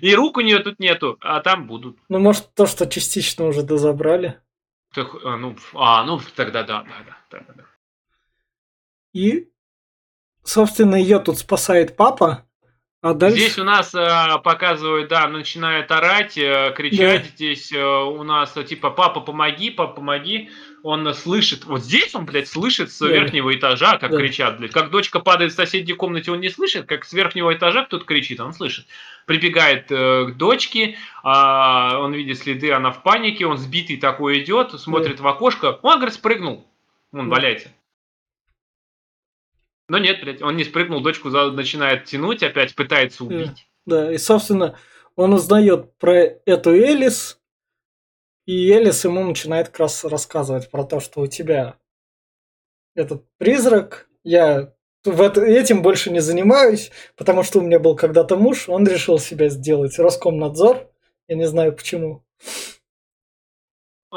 И 0.00 0.14
рук 0.14 0.38
у 0.38 0.40
нее 0.40 0.60
тут 0.60 0.78
нету, 0.78 1.18
а 1.20 1.40
там 1.40 1.66
будут. 1.66 1.98
Ну, 2.08 2.18
может, 2.18 2.54
то, 2.54 2.66
что 2.66 2.86
частично 2.86 3.46
уже 3.46 3.62
дозабрали. 3.62 4.40
Так, 4.94 5.14
а, 5.24 5.36
ну, 5.36 5.56
а, 5.74 6.04
ну, 6.04 6.20
тогда 6.34 6.62
да, 6.62 6.82
да, 6.82 7.04
да, 7.30 7.44
да, 7.46 7.54
да. 7.54 7.64
И, 9.12 9.50
собственно, 10.42 10.94
ее 10.94 11.18
тут 11.18 11.38
спасает 11.38 11.96
папа, 11.96 12.45
а 13.06 13.14
дальше? 13.14 13.38
Здесь 13.38 13.58
у 13.58 13.64
нас 13.64 13.94
э, 13.94 14.38
показывают, 14.42 15.08
да, 15.08 15.28
начинает 15.28 15.90
орать, 15.92 16.36
э, 16.36 16.72
кричать. 16.76 17.22
Да. 17.22 17.28
Здесь 17.36 17.72
э, 17.72 17.80
у 17.80 18.22
нас 18.24 18.56
э, 18.56 18.64
типа 18.64 18.90
папа 18.90 19.20
помоги, 19.20 19.70
папа 19.70 19.94
помоги. 19.94 20.50
Он 20.82 21.12
слышит, 21.14 21.64
вот 21.64 21.82
здесь 21.82 22.14
он, 22.14 22.26
блядь, 22.26 22.48
слышит 22.48 22.90
с 22.90 22.98
да. 22.98 23.08
верхнего 23.08 23.54
этажа, 23.54 23.98
как 23.98 24.10
да. 24.10 24.18
кричат, 24.18 24.58
блядь. 24.58 24.72
Как 24.72 24.90
дочка 24.90 25.20
падает 25.20 25.52
в 25.52 25.54
соседней 25.54 25.94
комнате, 25.94 26.32
он 26.32 26.40
не 26.40 26.48
слышит, 26.48 26.86
как 26.86 27.04
с 27.04 27.12
верхнего 27.12 27.54
этажа 27.54 27.84
кто-то 27.84 28.04
кричит, 28.04 28.40
он 28.40 28.52
слышит. 28.52 28.86
Прибегает 29.24 29.86
э, 29.90 30.26
к 30.26 30.36
дочке, 30.36 30.96
э, 31.22 31.28
он 31.28 32.12
видит 32.12 32.38
следы, 32.38 32.72
она 32.72 32.90
в 32.90 33.02
панике, 33.04 33.46
он 33.46 33.56
сбитый 33.56 33.98
такой 33.98 34.40
идет, 34.40 34.72
смотрит 34.80 35.18
да. 35.18 35.22
в 35.22 35.26
окошко, 35.28 35.78
он, 35.82 35.96
говорит, 35.96 36.14
спрыгнул. 36.14 36.66
Он 37.12 37.28
да. 37.28 37.36
валяется. 37.36 37.68
Но 39.88 39.98
нет, 39.98 40.20
блядь, 40.20 40.42
он 40.42 40.56
не 40.56 40.64
спрыгнул, 40.64 41.00
дочку 41.00 41.28
начинает 41.28 42.04
тянуть, 42.04 42.42
опять 42.42 42.74
пытается 42.74 43.24
убить. 43.24 43.68
Да, 43.84 44.12
и, 44.12 44.18
собственно, 44.18 44.76
он 45.14 45.32
узнает 45.32 45.96
про 45.98 46.14
эту 46.44 46.74
Элис, 46.74 47.40
и 48.46 48.70
Элис 48.70 49.04
ему 49.04 49.22
начинает 49.24 49.68
как 49.68 49.80
раз 49.80 50.04
рассказывать 50.04 50.70
про 50.70 50.84
то, 50.84 51.00
что 51.00 51.20
у 51.20 51.26
тебя 51.26 51.76
этот 52.94 53.24
призрак, 53.38 54.08
я 54.24 54.74
в 55.04 55.22
это, 55.22 55.42
этим 55.42 55.82
больше 55.82 56.10
не 56.10 56.20
занимаюсь, 56.20 56.90
потому 57.16 57.44
что 57.44 57.60
у 57.60 57.62
меня 57.62 57.78
был 57.78 57.94
когда-то 57.94 58.36
муж, 58.36 58.68
он 58.68 58.86
решил 58.86 59.20
себя 59.20 59.48
сделать 59.48 59.98
Роскомнадзор, 59.98 60.88
я 61.28 61.36
не 61.36 61.46
знаю 61.46 61.72
почему. 61.72 62.24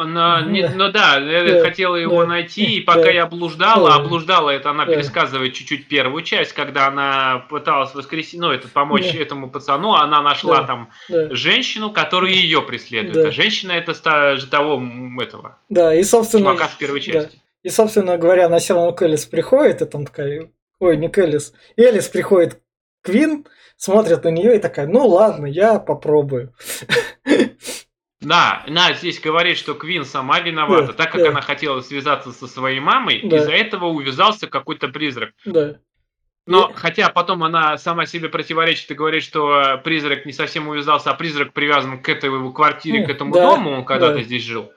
Она, 0.01 0.41
не, 0.41 0.67
ну 0.67 0.91
да, 0.91 1.17
я 1.17 1.62
хотела 1.62 1.95
его 1.95 2.25
найти, 2.25 2.77
и 2.77 2.81
пока 2.81 3.09
я 3.09 3.25
блуждала, 3.25 3.95
а 3.95 3.99
блуждала 3.99 4.49
это 4.49 4.69
она 4.69 4.85
пересказывает 4.85 5.53
чуть-чуть 5.53 5.88
первую 5.88 6.23
часть, 6.23 6.53
когда 6.53 6.88
она 6.88 7.45
пыталась 7.49 7.93
воскресить, 7.93 8.39
ну, 8.39 8.51
это 8.51 8.67
помочь 8.67 9.13
этому 9.13 9.49
пацану, 9.49 9.93
она 9.93 10.21
нашла 10.21 10.63
там 10.63 10.89
женщину, 11.09 11.91
которая 11.91 12.31
ее 12.31 12.62
преследует. 12.62 13.27
А 13.27 13.31
женщина 13.31 13.73
это 13.73 13.93
того 14.49 14.81
этого. 15.21 15.57
Да, 15.69 15.93
и 15.93 16.03
собственно. 16.03 16.51
Чувака 16.51 16.69
с 16.69 16.75
первой 16.75 17.01
части. 17.01 17.41
И, 17.62 17.69
собственно 17.69 18.17
говоря, 18.17 18.45
она 18.45 18.59
все 18.59 18.73
равно 18.73 18.93
Кэллис 18.93 19.25
приходит, 19.25 19.81
и 19.81 19.85
там 19.85 20.05
такая, 20.05 20.49
ой, 20.79 20.97
не 20.97 21.09
Кэллис, 21.09 21.53
Элис. 21.75 22.07
Приходит 22.07 22.62
Квин, 23.03 23.45
смотрит 23.75 24.23
на 24.23 24.29
нее 24.29 24.55
и 24.55 24.59
такая, 24.59 24.88
ну 24.88 25.05
ладно, 25.07 25.45
я 25.45 25.79
попробую. 25.79 26.53
Да, 28.30 28.63
на 28.68 28.94
здесь 28.94 29.20
говорит, 29.20 29.58
что 29.58 29.74
Квин 29.74 30.06
сама 30.06 30.39
виновата, 30.39 30.89
да, 30.89 30.94
так 30.94 31.12
как 31.12 31.24
да. 31.24 31.30
она 31.30 31.42
хотела 31.42 31.82
связаться 31.82 32.32
со 32.32 32.46
своей 32.46 32.80
мамой, 32.80 33.22
да. 33.24 33.38
из-за 33.38 33.52
этого 33.52 33.86
увязался 33.86 34.46
какой-то 34.46 34.89
призрак. 34.89 35.32
Да. 35.46 35.80
Но 36.46 36.70
и... 36.70 36.74
хотя 36.76 37.10
потом 37.10 37.44
она 37.44 37.80
сама 37.80 38.06
себе 38.06 38.30
противоречит 38.30 38.92
и 38.92 38.94
говорит, 38.94 39.24
что 39.24 39.82
призрак 39.84 40.28
не 40.28 40.32
совсем 40.32 40.68
увязался, 40.68 41.10
а 41.10 41.15
призрак 41.15 41.54
привязан 41.54 42.04
к 42.04 42.08
этой 42.08 42.26
его 42.26 42.52
квартире, 42.52 43.04
к 43.04 43.10
этому 43.10 43.34
да, 43.34 43.42
дому, 43.42 43.72
он 43.72 43.84
когда-то 43.84 44.18
да. 44.18 44.22
здесь 44.22 44.44
жил. 44.44 44.72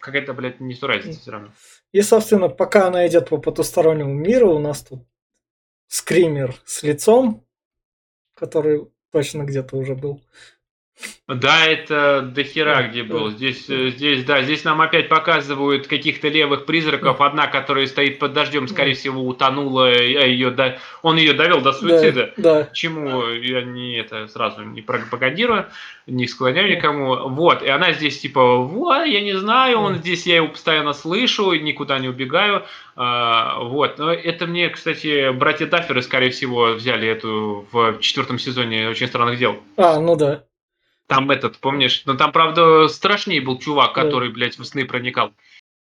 Какая-то, 0.00 0.34
блядь, 0.34 0.58
не 0.58 0.76
разница 0.82 1.20
все 1.20 1.30
равно. 1.30 1.52
И, 1.92 2.02
собственно, 2.02 2.48
пока 2.48 2.88
она 2.88 3.06
идет 3.06 3.28
по 3.28 3.38
потустороннему 3.38 4.12
миру, 4.12 4.52
у 4.52 4.58
нас 4.58 4.82
тут 4.82 5.04
скример 5.86 6.56
с 6.64 6.82
лицом, 6.82 7.46
который 8.34 8.88
точно 9.12 9.44
где-то 9.44 9.76
уже 9.76 9.94
был. 9.94 10.20
Да, 11.28 11.66
это 11.66 12.22
дохера 12.22 12.84
где 12.88 13.02
был. 13.02 13.30
Здесь, 13.30 13.68
э, 13.68 13.90
здесь, 13.90 14.24
да, 14.24 14.42
здесь 14.42 14.62
нам 14.62 14.80
опять 14.80 15.08
показывают 15.08 15.88
каких-то 15.88 16.28
левых 16.28 16.66
призраков. 16.66 17.20
Одна, 17.20 17.48
которая 17.48 17.86
стоит 17.86 18.20
под 18.20 18.32
дождем, 18.32 18.68
скорее 18.68 18.94
всего, 18.94 19.26
утонула. 19.26 19.92
Ее, 19.92 20.50
да, 20.50 20.78
он 21.02 21.16
ее 21.16 21.32
довел 21.32 21.60
до 21.60 21.72
суицида. 21.72 22.32
Да, 22.36 22.62
да. 22.62 22.70
Чему 22.72 23.26
я 23.28 23.62
не 23.62 23.96
это 23.96 24.28
сразу 24.28 24.62
не 24.62 24.82
пропагандирую, 24.82 25.66
не 26.06 26.28
склоняю 26.28 26.70
никому. 26.70 27.28
Вот, 27.28 27.62
и 27.62 27.68
она 27.68 27.92
здесь 27.92 28.20
типа, 28.20 28.58
вот, 28.58 29.04
я 29.04 29.20
не 29.20 29.36
знаю, 29.36 29.78
он 29.78 29.96
здесь, 29.96 30.26
я 30.26 30.36
его 30.36 30.48
постоянно 30.48 30.92
слышу, 30.92 31.52
никуда 31.54 31.98
не 31.98 32.08
убегаю. 32.08 32.64
А, 32.94 33.58
вот, 33.60 33.98
но 33.98 34.12
это 34.12 34.46
мне, 34.46 34.68
кстати, 34.68 35.32
братья 35.32 35.66
Дафферы, 35.66 36.02
скорее 36.02 36.30
всего, 36.30 36.74
взяли 36.74 37.08
эту 37.08 37.66
в 37.72 37.98
четвертом 37.98 38.38
сезоне 38.38 38.88
«Очень 38.88 39.08
странных 39.08 39.38
дел». 39.38 39.56
А, 39.76 39.98
ну 39.98 40.14
да. 40.14 40.44
Там 41.06 41.30
этот, 41.30 41.58
помнишь? 41.58 42.02
Ну 42.04 42.16
там, 42.16 42.32
правда, 42.32 42.88
страшнее 42.88 43.40
был 43.40 43.58
чувак, 43.58 43.92
который, 43.92 44.28
да. 44.28 44.34
блядь, 44.34 44.58
в 44.58 44.64
сны 44.64 44.84
проникал. 44.84 45.32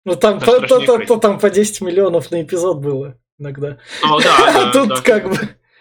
Ну 0.06 0.16
там, 0.16 0.40
то, 0.40 0.60
то, 0.62 0.80
то, 0.80 0.98
то, 1.00 1.18
там 1.18 1.40
по 1.40 1.50
10 1.50 1.82
миллионов 1.82 2.32
на 2.32 2.42
эпизод 2.42 2.78
было 2.78 3.18
иногда. 3.40 3.80
О, 4.04 4.20
да, 4.20 4.38
да, 4.54 4.72
Тут 4.72 4.90
да. 4.90 5.02
как 5.02 5.30
бы... 5.30 5.38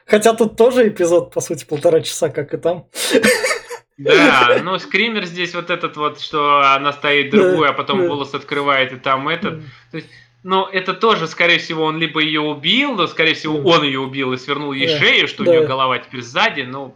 Хотя 0.07 0.33
тут 0.33 0.57
тоже 0.57 0.89
эпизод, 0.89 1.33
по 1.35 1.41
сути, 1.43 1.67
полтора 1.67 2.01
часа, 2.01 2.31
как 2.31 2.55
и 2.55 2.57
там. 2.57 2.87
Да, 3.99 4.61
но 4.63 4.79
скример 4.79 5.27
здесь 5.27 5.55
вот 5.55 5.71
этот 5.71 5.97
вот, 5.97 6.21
что 6.21 6.61
она 6.75 6.93
стоит 6.93 7.31
другую, 7.31 7.63
да, 7.63 7.71
а 7.71 7.73
потом 7.73 8.01
да. 8.01 8.09
волос 8.09 8.33
открывает, 8.33 8.93
и 8.93 8.97
там 8.97 9.29
этот. 9.29 9.61
То 9.91 9.99
есть, 9.99 10.09
но 10.45 10.69
это 10.73 10.95
тоже, 10.95 11.27
скорее 11.27 11.59
всего, 11.59 11.85
он 11.85 11.99
либо 11.99 12.21
ее 12.21 12.41
убил, 12.41 12.95
но, 12.95 13.07
скорее 13.09 13.35
всего, 13.35 13.59
он 13.59 13.83
ее 13.83 13.99
убил 13.99 14.33
и 14.33 14.39
свернул 14.39 14.73
ей 14.73 14.87
да, 14.87 14.99
шею, 14.99 15.27
что 15.27 15.45
да. 15.45 15.51
у 15.51 15.55
нее 15.55 15.67
голова 15.67 15.99
теперь 15.99 16.23
сзади, 16.23 16.63
ну, 16.63 16.95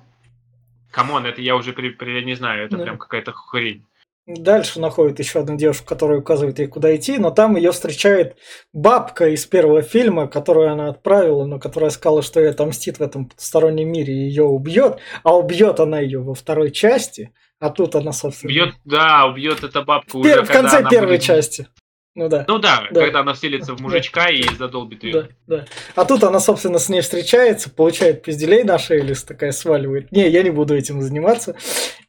come 0.92 1.12
on, 1.12 1.26
это 1.26 1.40
я 1.40 1.56
уже 1.56 1.72
при, 1.72 1.90
при, 1.90 2.18
я 2.18 2.24
не 2.24 2.34
знаю, 2.34 2.66
это 2.66 2.76
да. 2.76 2.84
прям 2.84 2.98
какая-то 2.98 3.32
хрень. 3.32 3.84
Дальше 4.26 4.78
находит 4.78 5.18
еще 5.18 5.40
одну 5.40 5.56
девушку, 5.56 5.84
которая 5.84 6.20
указывает 6.20 6.60
ей, 6.60 6.68
куда 6.68 6.94
идти, 6.94 7.18
но 7.18 7.32
там 7.32 7.56
ее 7.56 7.72
встречает 7.72 8.36
бабка 8.72 9.28
из 9.28 9.44
первого 9.46 9.82
фильма, 9.82 10.28
которую 10.28 10.70
она 10.70 10.90
отправила, 10.90 11.44
но 11.44 11.58
которая 11.58 11.90
сказала, 11.90 12.22
что 12.22 12.38
ей 12.38 12.50
отомстит 12.50 12.98
в 12.98 13.02
этом 13.02 13.26
потустороннем 13.26 13.90
мире 13.90 14.14
и 14.14 14.28
ее 14.28 14.44
убьет, 14.44 15.00
а 15.24 15.36
убьет 15.36 15.80
она 15.80 15.98
ее 15.98 16.20
во 16.20 16.34
второй 16.34 16.70
части, 16.70 17.32
а 17.58 17.70
тут 17.70 17.96
она, 17.96 18.12
собственно... 18.12 18.52
Убьет, 18.52 18.74
да, 18.84 19.26
убьет 19.26 19.64
эта 19.64 19.82
бабка 19.82 20.10
в, 20.12 20.20
уже, 20.20 20.42
в 20.44 20.48
конце 20.48 20.88
первой 20.88 21.16
будет... 21.16 21.22
части. 21.22 21.66
Ну 22.14 22.28
да. 22.28 22.44
Ну 22.46 22.58
да, 22.58 22.88
Да. 22.90 23.00
когда 23.04 23.20
она 23.20 23.32
вселится 23.32 23.74
в 23.74 23.80
мужичка 23.80 24.28
и 24.28 24.42
задолбит 24.58 25.02
ее. 25.02 25.12
Да, 25.12 25.28
да. 25.46 25.64
А 25.94 26.04
тут 26.04 26.22
она, 26.24 26.40
собственно, 26.40 26.78
с 26.78 26.90
ней 26.90 27.00
встречается, 27.00 27.70
получает 27.70 28.22
пизделей 28.22 28.64
на 28.64 28.78
шейлис, 28.78 29.22
такая 29.24 29.52
сваливает. 29.52 30.12
Не, 30.12 30.28
я 30.28 30.42
не 30.42 30.50
буду 30.50 30.74
этим 30.76 31.00
заниматься. 31.00 31.56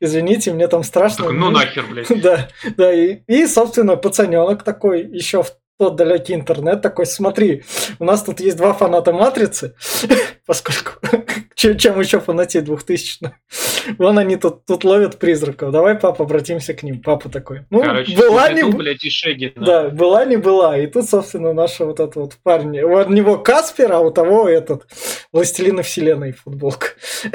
Извините, 0.01 0.51
мне 0.51 0.67
там 0.67 0.83
страшно. 0.83 1.25
Так, 1.25 1.33
ну 1.33 1.49
нахер, 1.51 1.85
блядь. 1.89 2.07
Да, 2.21 2.49
да, 2.75 2.93
и, 2.93 3.19
и, 3.27 3.47
собственно, 3.47 3.95
пацаненок 3.95 4.63
такой, 4.63 5.03
еще 5.05 5.41
в 5.41 5.51
тот 5.83 5.97
далекий 5.97 6.33
интернет, 6.33 6.81
такой, 6.81 7.05
смотри, 7.05 7.63
у 7.99 8.05
нас 8.05 8.23
тут 8.23 8.39
есть 8.39 8.55
два 8.55 8.71
фаната 8.71 9.11
Матрицы, 9.11 9.75
поскольку 10.45 10.91
чем, 11.55 11.77
чем 11.77 11.99
еще 11.99 12.21
фанатеть 12.21 12.63
2000 12.63 13.33
Вон 13.97 14.17
они 14.17 14.37
тут, 14.37 14.65
тут 14.65 14.85
ловят 14.85 15.19
призраков, 15.19 15.71
давай, 15.71 15.95
папа, 15.95 16.23
обратимся 16.23 16.73
к 16.73 16.83
ним. 16.83 17.01
Папа 17.01 17.27
такой, 17.27 17.65
ну, 17.69 17.81
Короче, 17.83 18.15
была 18.15 18.49
не... 18.49 18.61
Скуби-Ду, 18.61 18.71
б- 18.71 18.77
блядь, 18.77 19.03
и 19.03 19.09
Шеги. 19.09 19.51
Да, 19.57 19.89
была 19.89 20.23
не 20.23 20.37
была. 20.37 20.77
И 20.77 20.87
тут, 20.87 21.09
собственно, 21.09 21.51
наша 21.51 21.85
вот 21.85 21.99
эта 21.99 22.17
вот 22.17 22.37
парень. 22.43 22.79
У 22.79 23.09
него 23.09 23.37
Каспер, 23.37 23.91
а 23.91 23.99
у 23.99 24.09
того 24.09 24.47
этот 24.47 24.87
Властелина 25.33 25.83
Вселенной 25.83 26.31
футболка. 26.31 26.87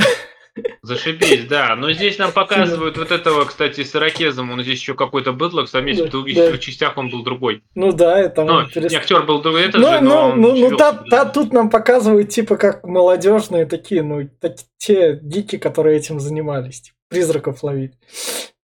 Зашибись, 0.83 1.47
да. 1.47 1.75
Но 1.77 1.92
здесь 1.92 2.18
нам 2.18 2.33
показывают 2.33 2.97
вот 2.97 3.11
этого, 3.11 3.44
кстати, 3.44 3.83
с 3.83 3.94
ирокезом. 3.94 4.51
Он 4.51 4.62
здесь 4.62 4.81
еще 4.81 4.94
какой-то 4.94 5.33
быдлок, 5.33 5.68
заметь, 5.68 5.99
Да, 5.99 6.05
в 6.07 6.11
других 6.11 6.37
да. 6.37 6.59
частях 6.59 6.97
он 6.97 7.11
был 7.11 7.23
другой. 7.23 7.62
Ну 7.75 7.92
да, 7.92 8.18
это 8.18 8.44
Ну, 8.44 8.62
интересно. 8.64 8.99
актер 8.99 9.23
был 9.25 9.42
другой, 9.42 9.62
этот 9.64 9.81
Ну, 9.81 9.88
же, 9.88 10.01
ну, 10.01 10.09
но 10.09 10.29
он 10.31 10.40
ну, 10.40 10.57
ну, 10.71 10.77
та, 10.77 10.92
себя. 10.92 11.05
та- 11.11 11.25
тут 11.27 11.53
нам 11.53 11.71
показывают, 11.71 12.29
типа, 12.31 12.57
как 12.57 12.85
молодежные 12.85 13.66
такие, 13.66 14.03
ну, 14.03 14.29
так- 14.40 14.57
те 14.77 15.18
дики, 15.23 15.59
которые 15.59 15.97
этим 15.99 16.21
занимались, 16.21 16.81
типа, 16.83 16.97
призраков 17.09 17.62
ловить. 17.62 17.94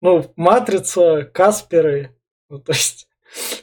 Ну, 0.01 0.31
Матрица, 0.37 1.23
Касперы, 1.33 2.15
ну, 2.49 2.59
то 2.59 2.71
есть, 2.71 3.07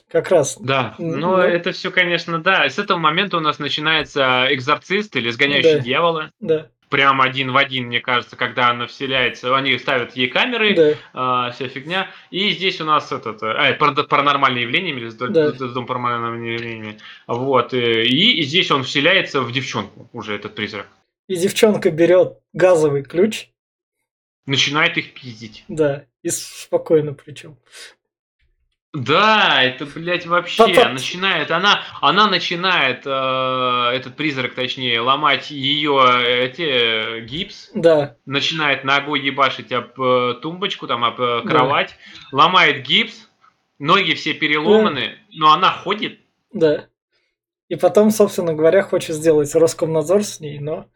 как 0.08 0.30
раз. 0.30 0.56
Да, 0.60 0.94
но 0.98 1.36
ну. 1.36 1.38
это 1.38 1.72
все, 1.72 1.90
конечно, 1.90 2.42
да. 2.42 2.68
С 2.68 2.78
этого 2.78 2.98
момента 2.98 3.36
у 3.36 3.40
нас 3.40 3.58
начинается 3.58 4.46
экзорцист 4.50 5.16
или 5.16 5.28
изгоняющий 5.30 5.74
Да. 5.76 5.80
дьявола. 5.80 6.30
Да, 6.40 6.68
Прям 6.88 7.20
один 7.20 7.50
в 7.50 7.56
один, 7.56 7.86
мне 7.86 8.00
кажется, 8.00 8.36
когда 8.36 8.70
она 8.70 8.86
вселяется. 8.86 9.56
Они 9.56 9.76
ставят 9.78 10.14
ей 10.16 10.28
камеры, 10.28 10.74
да, 10.74 10.94
а, 11.12 11.50
вся 11.50 11.68
фигня. 11.68 12.08
И 12.30 12.50
здесь 12.50 12.80
у 12.80 12.84
нас 12.84 13.10
этот, 13.10 13.42
э, 13.42 13.46
а, 13.50 13.74
пара- 13.74 14.04
паранормальные 14.04 14.62
явления, 14.62 14.92
или 14.92 15.10
Да. 15.10 15.50
дом 15.50 15.86
паранормальными 15.86 16.48
явлениями. 16.52 16.98
Вот. 17.26 17.74
э, 17.74 18.04
И, 18.04 18.40
здесь 18.42 18.70
он 18.70 18.84
вселяется 18.84 19.40
в 19.42 19.50
девчонку, 19.50 20.08
уже 20.12 20.34
этот 20.36 20.54
призрак. 20.54 20.86
И 21.28 21.34
девчонка 21.36 21.90
берет 21.90 22.38
газовый 22.52 23.02
ключ, 23.02 23.48
Начинает 24.46 24.96
их 24.96 25.12
пиздить. 25.14 25.64
да, 25.66 26.04
и 26.22 26.28
спокойно 26.30 27.14
причем. 27.14 27.56
Да, 28.92 29.62
это, 29.62 29.84
блядь, 29.84 30.26
вообще 30.26 30.74
Папа. 30.74 30.88
начинает, 30.88 31.50
она, 31.50 31.82
она 32.00 32.28
начинает, 32.28 33.02
э, 33.04 33.90
этот 33.94 34.16
призрак, 34.16 34.54
точнее, 34.54 35.00
ломать 35.00 35.50
ее 35.50 36.02
эти 36.24 36.62
э, 36.62 37.20
гипс, 37.20 37.70
Да, 37.74 38.16
начинает 38.24 38.84
ногой 38.84 39.20
ебашить 39.20 39.70
об 39.72 40.00
э, 40.00 40.34
тумбочку, 40.40 40.86
там, 40.86 41.04
об 41.04 41.20
э, 41.20 41.42
кровать, 41.42 41.96
ломает 42.32 42.86
гипс, 42.86 43.28
ноги 43.78 44.14
все 44.14 44.32
переломаны, 44.32 45.18
но 45.32 45.52
она 45.52 45.70
ходит. 45.72 46.20
да. 46.52 46.86
И 47.68 47.74
потом, 47.74 48.12
собственно 48.12 48.54
говоря, 48.54 48.82
хочет 48.82 49.16
сделать 49.16 49.52
Роскомнадзор 49.52 50.22
с 50.22 50.38
ней, 50.38 50.60
но 50.60 50.86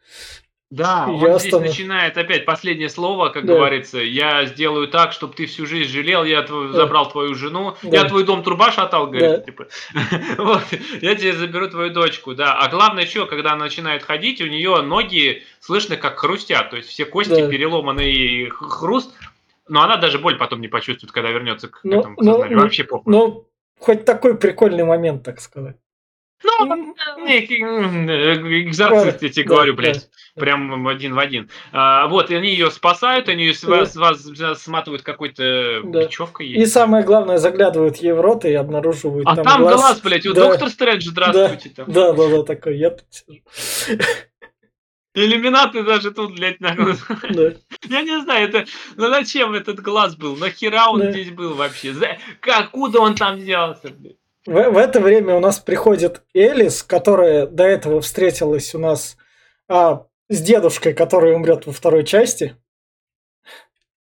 Да, 0.70 1.06
он 1.08 1.16
Я 1.20 1.36
здесь 1.38 1.52
начинает 1.52 2.16
опять 2.16 2.44
последнее 2.44 2.88
слово, 2.88 3.30
как 3.30 3.44
Да. 3.44 3.54
говорится, 3.54 3.98
я 3.98 4.44
сделаю 4.46 4.86
так, 4.86 5.12
чтобы 5.12 5.34
ты 5.34 5.46
всю 5.46 5.66
жизнь 5.66 5.90
жалел, 5.90 6.22
я 6.22 6.42
тв- 6.42 6.68
Да. 6.70 6.78
забрал 6.78 7.10
твою 7.10 7.34
жену, 7.34 7.74
Да. 7.82 7.88
я 7.98 8.04
твой 8.04 8.22
дом 8.22 8.44
труба 8.44 8.70
шатал, 8.70 9.08
говорит, 9.08 9.30
Да. 9.30 9.38
типа, 9.40 9.66
вот, 10.38 10.62
я 11.02 11.16
тебе 11.16 11.32
заберу 11.32 11.68
твою 11.68 11.90
дочку, 11.92 12.36
да, 12.36 12.54
а 12.56 12.68
главное 12.68 13.02
еще, 13.04 13.26
когда 13.26 13.52
она 13.52 13.64
начинает 13.64 14.04
ходить, 14.04 14.40
у 14.40 14.46
нее 14.46 14.80
ноги 14.82 15.42
слышно 15.58 15.96
как 15.96 16.20
хрустят, 16.20 16.70
то 16.70 16.76
есть 16.76 16.88
все 16.88 17.04
кости 17.04 17.30
Да. 17.42 17.48
переломаны 17.48 18.08
и 18.08 18.48
хруст, 18.48 19.12
но 19.66 19.82
она 19.82 19.96
даже 19.96 20.20
боль 20.20 20.38
потом 20.38 20.60
не 20.60 20.68
почувствует, 20.68 21.10
когда 21.10 21.30
вернется 21.30 21.66
к 21.66 21.80
Ну, 21.82 21.98
этому 21.98 22.14
к 22.16 22.20
ну, 22.22 22.32
сознанию, 22.32 22.56
ну, 22.58 22.62
вообще 22.62 22.84
похуй. 22.84 23.12
ну, 23.12 23.44
хоть 23.80 24.04
такой 24.04 24.36
прикольный 24.36 24.84
момент, 24.84 25.24
так 25.24 25.40
сказать. 25.40 25.74
Ну, 26.42 26.94
не, 27.26 27.38
э, 27.38 28.62
экзорцист, 28.62 29.22
я 29.22 29.28
тебе 29.28 29.44
говорю, 29.44 29.74
блядь. 29.74 30.08
Прям 30.36 30.86
один 30.88 31.14
в 31.14 31.18
один. 31.18 31.50
А, 31.72 32.06
вот, 32.06 32.30
и 32.30 32.34
они 32.34 32.48
ее 32.50 32.70
спасают, 32.70 33.28
они 33.28 33.44
ее 33.44 33.54
вас, 33.64 34.62
сматывают 34.62 35.02
какой-то 35.02 35.80
Да. 35.84 36.04
бечевкой. 36.04 36.48
И 36.48 36.64
самое 36.66 37.04
главное, 37.04 37.36
заглядывают 37.38 37.96
ей 37.98 38.12
в 38.12 38.20
рот 38.20 38.44
и 38.44 38.54
обнаруживают 38.54 39.26
А 39.28 39.36
там, 39.36 39.62
глаз, 39.62 40.00
блядь, 40.00 40.26
у 40.26 40.32
доктор 40.32 40.68
Стрэндж, 40.70 41.08
здравствуйте. 41.08 41.72
Да, 41.76 42.12
да, 42.12 42.28
да, 42.28 42.42
такой, 42.42 42.78
я 42.78 42.90
тут 42.90 43.04
сижу. 43.10 43.98
Иллюминаты 45.12 45.82
даже 45.82 46.12
тут, 46.12 46.36
блядь, 46.36 46.60
на... 46.60 46.74
Да. 46.74 47.52
Я 47.88 48.02
не 48.02 48.20
знаю, 48.22 48.48
это... 48.48 48.64
Ну 48.94 49.08
зачем 49.08 49.54
этот 49.54 49.80
глаз 49.80 50.14
был? 50.14 50.36
Нахера 50.36 50.86
он 50.88 51.00
Да. 51.00 51.10
здесь 51.10 51.30
был 51.32 51.54
вообще? 51.54 51.92
За- 51.92 52.16
Откуда 52.42 53.00
он 53.00 53.16
там 53.16 53.36
взялся, 53.36 53.88
блядь? 53.88 54.19
В, 54.46 54.70
в 54.70 54.76
это 54.78 55.00
время 55.00 55.34
у 55.34 55.40
нас 55.40 55.58
приходит 55.58 56.22
Элис, 56.34 56.82
которая 56.82 57.46
до 57.46 57.64
этого 57.64 58.00
встретилась 58.00 58.74
у 58.74 58.78
нас 58.78 59.16
а, 59.68 60.06
с 60.28 60.40
дедушкой, 60.40 60.94
который 60.94 61.34
умрет 61.34 61.66
во 61.66 61.72
второй 61.72 62.04
части. 62.04 62.56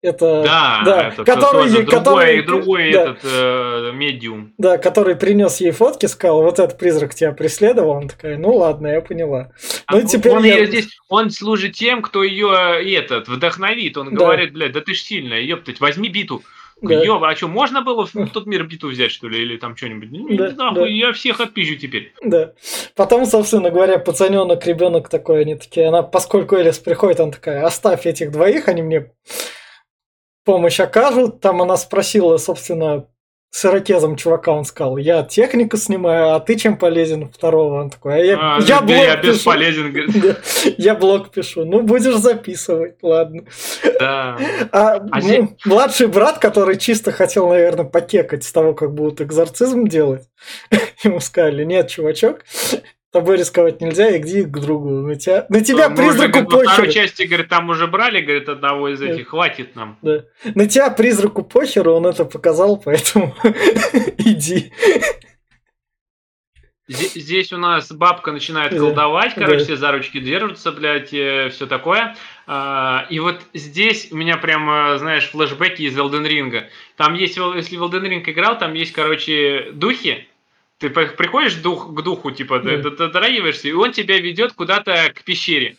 Это 0.02 0.42
Да, 0.42 0.82
да, 0.82 1.08
этот, 1.08 1.26
который- 1.26 1.68
другой, 1.70 1.86
который- 1.86 2.42
другой 2.42 2.92
да. 2.92 3.02
этот 3.02 3.18
э, 3.22 3.90
медиум. 3.92 4.54
да, 4.56 4.78
который 4.78 5.14
принес 5.14 5.60
ей 5.60 5.72
фотки, 5.72 6.06
сказал, 6.06 6.40
вот 6.42 6.58
этот 6.58 6.78
призрак 6.78 7.14
тебя 7.14 7.32
преследовал. 7.32 7.98
Она 7.98 8.08
такая, 8.08 8.38
ну 8.38 8.54
ладно, 8.54 8.86
я 8.86 9.02
поняла. 9.02 9.52
А 9.84 9.96
Ну, 9.96 10.06
теперь 10.08 10.32
он, 10.32 10.44
я- 10.44 10.54
её 10.54 10.66
здесь, 10.68 10.88
он 11.10 11.28
служит 11.30 11.74
тем, 11.74 12.00
кто 12.00 12.22
ее 12.22 12.48
этот 12.96 13.28
вдохновит. 13.28 13.98
Он 13.98 14.14
Да. 14.14 14.16
говорит, 14.24 14.54
блядь, 14.54 14.72
да 14.72 14.80
ты 14.80 14.94
ж 14.94 15.00
сильная, 15.00 15.40
ёптать, 15.42 15.80
возьми 15.80 16.08
биту. 16.08 16.42
Да. 16.82 17.28
А 17.28 17.36
что, 17.36 17.48
можно 17.48 17.82
было 17.82 18.06
в 18.06 18.30
тот 18.30 18.46
мир 18.46 18.64
биту 18.64 18.88
взять, 18.88 19.10
что 19.10 19.28
ли, 19.28 19.42
или 19.42 19.56
там 19.56 19.76
что-нибудь? 19.76 20.08
Ну, 20.10 20.36
Да, 20.36 20.50
нахуй, 20.50 20.82
да. 20.82 20.86
я 20.88 21.12
всех 21.12 21.40
отпизжу 21.40 21.76
теперь. 21.76 22.14
Да. 22.22 22.52
Потом, 22.96 23.26
собственно 23.26 23.70
говоря, 23.70 23.98
пацаненок, 23.98 24.66
ребенок 24.66 25.08
такой, 25.08 25.42
они 25.42 25.56
такие, 25.56 25.88
она, 25.88 26.02
поскольку 26.02 26.56
Элис 26.56 26.78
приходит, 26.78 27.20
она 27.20 27.32
такая, 27.32 27.64
оставь 27.64 28.06
этих 28.06 28.30
двоих, 28.32 28.68
они 28.68 28.82
мне 28.82 29.12
помощь 30.44 30.80
окажут. 30.80 31.40
Там 31.40 31.62
она 31.62 31.76
спросила, 31.76 32.36
собственно, 32.38 33.06
с 33.52 33.64
ирокезом 33.64 34.14
чувака, 34.16 34.52
он 34.52 34.64
сказал, 34.64 34.96
я 34.96 35.22
технику 35.24 35.76
снимаю, 35.76 36.34
а 36.34 36.40
ты 36.40 36.54
чем 36.56 36.76
полезен 36.76 37.28
второго? 37.28 37.80
Он 37.82 37.90
такой, 37.90 38.14
а 38.14 38.18
я, 38.18 38.38
А, 38.40 38.60
я 38.60 38.80
блог 38.80 38.96
я 38.96 39.16
пишу. 39.16 39.32
бесполезен, 39.32 39.92
говорит. 39.92 40.38
Я 40.78 40.94
блог 40.94 41.30
пишу. 41.30 41.64
Ну, 41.64 41.82
будешь 41.82 42.14
записывать, 42.16 42.94
ладно. 43.02 43.42
Да. 43.98 44.38
А, 44.70 45.00
А 45.10 45.20
ну, 45.20 45.56
младший 45.64 46.06
брат, 46.06 46.38
который 46.38 46.76
чисто 46.76 47.10
хотел, 47.10 47.48
наверное, 47.48 47.84
покекать 47.84 48.44
с 48.44 48.52
того, 48.52 48.72
как 48.72 48.94
будут 48.94 49.20
экзорцизм 49.20 49.86
делать, 49.88 50.22
ему 51.02 51.18
сказали, 51.20 51.64
нет, 51.64 51.88
чувачок, 51.88 52.44
тобой 53.12 53.36
рисковать 53.38 53.80
нельзя, 53.80 54.16
иди 54.16 54.42
к 54.42 54.58
другу. 54.58 54.88
На 54.90 55.16
тебя, 55.16 55.46
на 55.48 55.60
тебя 55.62 55.86
уже, 55.88 55.96
призраку 55.96 56.32
говорит, 56.32 56.52
во 56.52 56.58
второй 56.60 56.66
похеру. 56.66 56.90
части, 56.92 57.22
говорит, 57.24 57.48
там 57.48 57.68
уже 57.70 57.86
брали, 57.86 58.20
говорит, 58.20 58.48
одного 58.48 58.88
из 58.88 59.00
Да. 59.00 59.06
этих, 59.06 59.28
хватит 59.28 59.74
нам. 59.76 59.98
Да. 60.02 60.24
На 60.54 60.66
тебя 60.66 60.90
призраку 60.90 61.42
похеру, 61.42 61.94
он 61.94 62.06
это 62.06 62.24
показал, 62.24 62.76
поэтому 62.76 63.34
иди. 64.18 64.72
Здесь 66.88 67.52
у 67.52 67.56
нас 67.56 67.92
бабка 67.92 68.32
начинает 68.32 68.72
Да, 68.72 68.78
колдовать, 68.78 69.34
короче, 69.34 69.58
да. 69.58 69.64
все 69.64 69.76
за 69.76 69.92
ручки 69.92 70.18
держатся, 70.18 70.72
блядь, 70.72 71.08
все 71.10 71.66
такое. 71.68 72.16
А, 72.48 73.06
И 73.10 73.20
вот 73.20 73.40
здесь 73.54 74.08
у 74.10 74.16
меня 74.16 74.36
прям, 74.36 74.68
э, 74.68 74.98
знаешь, 74.98 75.28
флешбеки 75.30 75.82
из 75.82 75.96
Elden 75.96 76.26
Ring. 76.26 76.64
Там 76.96 77.14
есть, 77.14 77.36
если 77.36 77.76
в 77.76 77.84
Elden 77.84 78.02
Ring 78.08 78.28
играл, 78.28 78.58
там 78.58 78.74
есть, 78.74 78.90
короче, 78.92 79.68
духи. 79.72 80.26
Ты 80.80 80.88
приходишь 80.88 81.56
дух, 81.56 81.94
к 81.94 82.02
духу, 82.02 82.30
типа, 82.30 82.58
Да. 82.60 82.78
дотрагиваешься, 82.78 83.68
и 83.68 83.72
он 83.72 83.92
тебя 83.92 84.18
ведет 84.18 84.54
куда-то 84.54 85.12
к 85.14 85.22
пещере. 85.24 85.76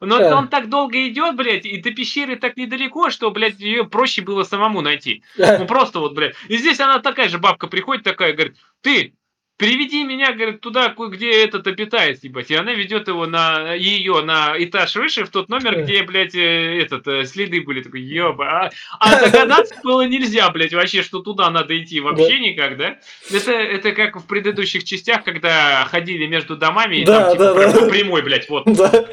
Но 0.00 0.18
Да. 0.18 0.36
он 0.36 0.48
так 0.48 0.68
долго 0.68 1.08
идет, 1.08 1.36
блядь, 1.36 1.64
и 1.64 1.78
до 1.80 1.90
пещеры 1.90 2.36
так 2.36 2.58
недалеко, 2.58 3.08
что, 3.08 3.30
блядь, 3.30 3.58
ее 3.58 3.84
проще 3.84 4.20
было 4.20 4.44
самому 4.44 4.82
найти. 4.82 5.22
Ну 5.38 5.66
просто 5.66 6.00
вот, 6.00 6.12
блядь. 6.14 6.34
И 6.48 6.58
здесь 6.58 6.78
она 6.80 6.98
такая 6.98 7.30
же 7.30 7.38
бабка 7.38 7.66
приходит, 7.66 8.04
такая, 8.04 8.34
говорит, 8.34 8.56
ты, 8.82 9.14
переведи 9.56 10.04
меня, 10.04 10.32
говорит, 10.32 10.60
туда, 10.60 10.94
где 10.96 11.30
этот 11.44 11.66
обитает, 11.66 12.22
ебать. 12.24 12.50
И 12.50 12.54
она 12.54 12.72
ведет 12.72 13.08
его 13.08 13.26
на 13.26 13.72
ее 13.74 14.22
на 14.22 14.54
этаж 14.58 14.94
выше, 14.96 15.24
в 15.24 15.30
тот 15.30 15.48
номер, 15.48 15.82
где, 15.82 16.02
блядь, 16.02 16.34
э, 16.34 16.80
этот, 16.82 17.06
э, 17.06 17.24
следы 17.24 17.62
были. 17.62 17.82
Такой, 17.82 18.00
еба. 18.02 18.70
А, 18.98 19.10
а 19.16 19.20
догадаться 19.20 19.74
было 19.82 20.06
нельзя, 20.06 20.48
блядь, 20.50 20.74
вообще, 20.74 21.02
что 21.02 21.20
туда 21.20 21.50
надо 21.50 21.76
идти. 21.78 22.00
Вообще 22.00 22.30
Да. 22.32 22.38
никак, 22.38 22.76
да? 22.76 22.98
Это, 23.32 23.52
это 23.52 23.92
как 23.92 24.16
в 24.16 24.26
предыдущих 24.26 24.84
частях, 24.84 25.24
когда 25.24 25.84
ходили 25.90 26.26
между 26.26 26.56
домами, 26.56 26.96
и 26.96 27.04
Да, 27.04 27.20
там, 27.20 27.32
типа, 27.32 27.44
да, 27.44 27.54
прям 27.54 27.72
да. 27.72 27.88
прямой, 27.88 28.22
блядь, 28.22 28.48
вот. 28.48 28.64
Да. 28.66 29.06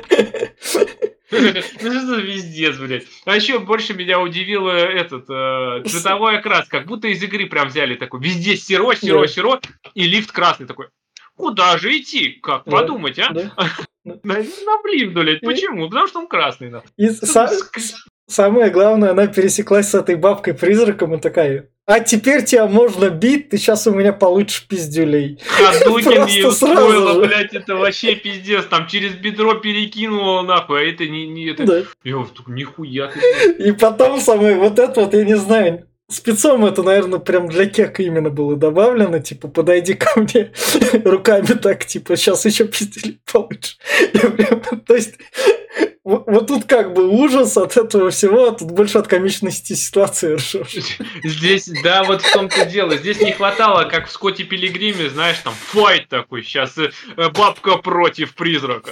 Ну 1.82 1.92
что 1.92 2.06
за 2.06 2.22
пиздец, 2.22 2.78
блядь. 2.78 3.06
А 3.26 3.36
еще 3.36 3.60
больше 3.60 3.94
меня 3.94 4.20
удивил 4.20 4.68
э, 4.70 4.78
этот 4.80 5.26
э, 5.30 5.84
цветовой 5.88 6.38
окрас, 6.38 6.68
как 6.68 6.86
будто 6.86 7.08
из 7.08 7.22
игры 7.24 7.46
прям 7.48 7.68
взяли 7.68 7.96
такой, 7.96 8.22
везде 8.22 8.56
серо, 8.56 8.94
серо, 8.96 9.22
Да. 9.22 9.28
серо, 9.28 9.60
и 9.94 10.04
лифт 10.04 10.32
красный 10.32 10.66
такой. 10.68 10.88
Куда 11.36 11.78
же 11.78 11.98
идти? 11.98 12.40
Как 12.44 12.64
Да. 12.66 12.72
подумать, 12.72 13.18
а? 13.20 13.30
Да. 13.34 13.52
Наверное, 14.06 14.78
в 14.84 14.86
лифт, 14.88 15.14
блядь. 15.14 15.42
Почему? 15.42 15.88
Потому 15.90 16.08
что 16.08 16.20
он 16.20 16.28
красный. 16.28 16.72
И 16.98 17.08
са- 17.10 17.50
самое 18.28 18.70
главное, 18.70 19.12
она 19.12 19.28
пересеклась 19.28 19.90
с 19.90 19.96
этой 19.96 20.16
бабкой-призраком 20.16 21.16
и 21.16 21.20
такая, 21.20 21.70
а 21.86 22.00
теперь 22.00 22.46
тебя 22.46 22.68
можно 22.68 23.10
бить, 23.10 23.50
ты 23.50 23.58
сейчас 23.58 23.88
у 23.88 23.94
меня 23.94 24.14
получишь 24.14 24.66
пиздюлей. 24.68 25.40
Ходокин 25.46 26.26
ей 26.28 26.48
устроила, 26.48 27.14
же. 27.14 27.28
блядь, 27.28 27.54
это 27.54 27.76
вообще 27.76 28.16
пиздец. 28.16 28.66
Там 28.66 28.88
через 28.88 29.14
бедро 29.14 29.56
перекинула, 29.56 30.44
нахуй. 30.44 30.80
А 30.80 30.84
это 30.84 31.06
не... 31.08 31.28
не 31.28 31.52
это... 31.52 31.66
Да. 31.66 31.84
Я 32.04 32.26
нихуя 32.48 33.08
ты. 33.08 33.52
И 33.64 33.72
потом 33.74 34.22
самое 34.22 34.56
вот 34.56 34.80
это 34.80 35.02
вот, 35.02 35.14
я 35.14 35.26
не 35.26 35.36
знаю, 35.36 35.86
спецом 36.10 36.66
это, 36.66 36.84
наверное, 36.84 37.20
прям 37.20 37.50
для 37.50 37.66
кека 37.66 38.02
именно 38.02 38.30
было 38.30 38.56
добавлено, 38.56 39.20
типа, 39.20 39.50
подойди 39.50 39.94
ко 39.94 40.22
мне 40.22 40.54
руками 41.04 41.48
так, 41.48 41.86
типа, 41.86 42.16
сейчас 42.16 42.46
еще 42.46 42.66
пиздили 42.66 43.20
получше. 43.30 43.76
Я 44.14 44.30
прям- 44.30 44.62
То 44.88 44.96
есть, 44.96 45.16
вот, 46.04 46.24
вот 46.28 46.48
тут 46.48 46.66
как 46.66 46.94
бы 46.94 47.08
ужас 47.08 47.56
от 47.58 47.78
этого 47.78 48.10
всего, 48.10 48.48
а 48.48 48.52
тут 48.52 48.72
больше 48.72 48.98
от 48.98 49.08
комичности 49.08 49.74
ситуации 49.74 50.36
ржешь. 50.36 50.98
Здесь, 51.24 51.70
да, 51.84 52.04
вот 52.04 52.22
в 52.22 52.34
том-то 52.34 52.66
дело. 52.66 52.98
Здесь 52.98 53.22
не 53.22 53.32
хватало, 53.32 53.86
как 53.86 54.08
в 54.08 54.12
Скотте 54.12 54.44
Пилигриме, 54.44 55.10
знаешь, 55.10 55.38
там 55.40 55.54
файт 55.54 56.10
такой. 56.10 56.44
Сейчас 56.44 56.76
бабка 57.34 57.78
против 57.78 58.36
призрака. 58.36 58.92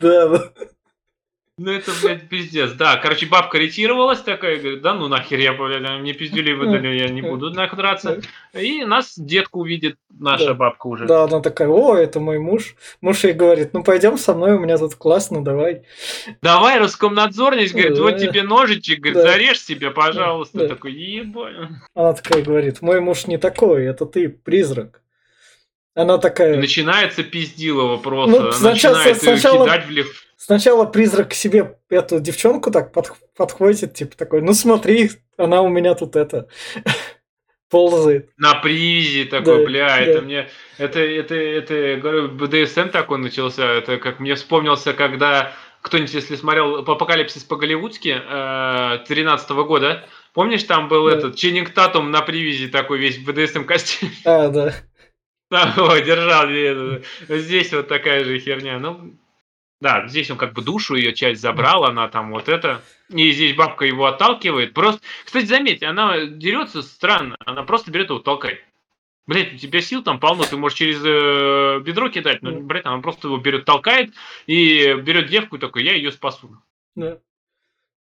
Да, 0.00 0.28
да. 0.28 0.52
Ну 1.62 1.72
это, 1.72 1.90
блядь, 2.02 2.26
пиздец. 2.26 2.72
Да, 2.72 2.96
короче, 2.96 3.26
бабка 3.26 3.58
ретировалась 3.58 4.22
такая, 4.22 4.56
говорит, 4.58 4.80
да 4.80 4.94
ну 4.94 5.08
нахер, 5.08 5.38
я, 5.38 5.52
блядь, 5.52 6.00
мне 6.00 6.14
пиздюлей 6.14 6.54
выдали, 6.54 6.88
я 6.96 7.10
не 7.10 7.20
буду 7.20 7.50
нахуй 7.50 7.76
драться. 7.76 8.22
И 8.54 8.82
нас 8.86 9.12
детка 9.18 9.58
увидит, 9.58 9.96
наша 10.08 10.46
Да. 10.46 10.54
бабка 10.54 10.86
уже. 10.86 11.04
Да, 11.04 11.24
она 11.24 11.40
такая, 11.40 11.68
о, 11.68 11.94
это 11.96 12.18
мой 12.18 12.38
муж. 12.38 12.76
Муж 13.02 13.24
ей 13.24 13.34
говорит, 13.34 13.74
ну 13.74 13.84
пойдем 13.84 14.16
со 14.16 14.32
мной, 14.32 14.54
у 14.54 14.58
меня 14.58 14.78
тут 14.78 14.94
классно, 14.94 15.44
давай. 15.44 15.82
Давай, 16.40 16.78
Роскомнадзорность, 16.78 17.74
говорит, 17.74 17.98
вот 17.98 18.12
Да. 18.14 18.18
тебе 18.18 18.42
ножичек, 18.42 19.00
говорит, 19.00 19.22
Да. 19.22 19.28
зарежь 19.30 19.60
себе, 19.60 19.90
пожалуйста. 19.90 20.60
Да. 20.60 20.68
Такой, 20.68 20.92
ебать. 20.94 21.56
Она 21.94 22.14
такая 22.14 22.42
говорит, 22.42 22.80
мой 22.80 23.00
муж 23.00 23.26
не 23.26 23.36
такой, 23.36 23.84
это 23.84 24.06
ты 24.06 24.30
призрак. 24.30 25.02
Она 25.94 26.14
И 26.14 26.20
такая, 26.22 26.56
начинается 26.56 27.22
пиздилово 27.22 27.98
просто. 27.98 28.40
Ну, 28.44 28.52
сначала- 28.52 28.94
начинает 28.96 29.20
сначала- 29.20 29.66
кидать 29.66 29.86
в 29.86 29.90
лифт. 29.90 30.26
Сначала 30.42 30.86
призрак 30.86 31.28
к 31.30 31.34
себе 31.34 31.76
эту 31.90 32.18
девчонку 32.18 32.70
так 32.70 32.92
под- 32.94 33.12
подхватит, 33.36 33.92
типа 33.92 34.16
такой, 34.16 34.40
ну 34.40 34.54
смотри, 34.54 35.10
она 35.36 35.60
у 35.60 35.68
меня 35.68 35.94
тут 35.94 36.16
это 36.16 36.48
ползает. 37.70 38.30
На 38.38 38.54
привязи 38.54 39.24
такой, 39.26 39.58
Да, 39.58 39.64
бля, 39.66 39.86
да. 39.88 39.98
это 40.00 40.22
мне, 40.22 40.48
это, 40.78 40.98
это, 41.00 41.34
это, 41.34 41.96
говорю, 42.00 42.28
БДСМ 42.30 42.88
такой 42.88 43.18
начался, 43.18 43.66
это 43.70 43.98
как 43.98 44.18
мне 44.18 44.34
вспомнился, 44.34 44.94
когда 44.94 45.52
кто-нибудь, 45.82 46.14
если 46.14 46.36
смотрел 46.36 46.76
Апокалипсис 46.76 47.44
по-голливудски 47.44 48.16
э, 48.26 48.98
13 49.06 49.50
года, 49.50 50.06
помнишь, 50.32 50.62
там 50.64 50.88
был 50.88 51.06
Да. 51.10 51.16
этот 51.18 51.36
Ченнинг 51.36 51.70
Татум 51.74 52.10
на 52.10 52.22
привязи 52.22 52.68
такой 52.68 52.98
весь 52.98 53.18
в 53.18 53.24
БДСМ 53.26 53.64
костюме, 53.64 54.12
А, 54.24 54.48
да. 54.48 54.72
Там 55.50 55.68
его 55.76 55.98
держал, 55.98 57.02
здесь 57.28 57.72
вот 57.74 57.88
такая 57.88 58.24
же 58.24 58.38
херня, 58.38 58.78
ну, 58.78 59.18
да, 59.80 60.06
здесь 60.08 60.30
он 60.30 60.36
как 60.36 60.52
бы 60.52 60.62
душу 60.62 60.94
ее 60.94 61.14
часть 61.14 61.40
забрал, 61.40 61.84
она 61.84 62.08
там 62.08 62.32
вот 62.32 62.48
это, 62.48 62.82
и 63.08 63.30
здесь 63.32 63.56
бабка 63.56 63.84
его 63.84 64.06
отталкивает. 64.06 64.74
Просто, 64.74 65.00
кстати, 65.24 65.46
заметь, 65.46 65.82
она 65.82 66.26
дерется 66.26 66.82
странно, 66.82 67.36
она 67.44 67.62
просто 67.62 67.90
берет 67.90 68.10
его 68.10 68.18
толкает. 68.18 68.60
Блять, 69.26 69.54
у 69.54 69.56
тебя 69.56 69.80
сил 69.80 70.02
там 70.02 70.18
полно, 70.18 70.44
ты 70.44 70.56
можешь 70.56 70.78
через 70.78 71.00
э, 71.04 71.80
бедро 71.84 72.08
кидать, 72.08 72.42
но, 72.42 72.52
блядь, 72.60 72.84
она 72.84 72.98
просто 72.98 73.28
его 73.28 73.36
берет, 73.36 73.64
толкает 73.64 74.12
и 74.46 74.94
берет 74.94 75.28
девку 75.28 75.56
и 75.56 75.60
такой, 75.60 75.84
я 75.84 75.94
ее 75.94 76.10
спасу. 76.10 76.56
да. 76.94 77.18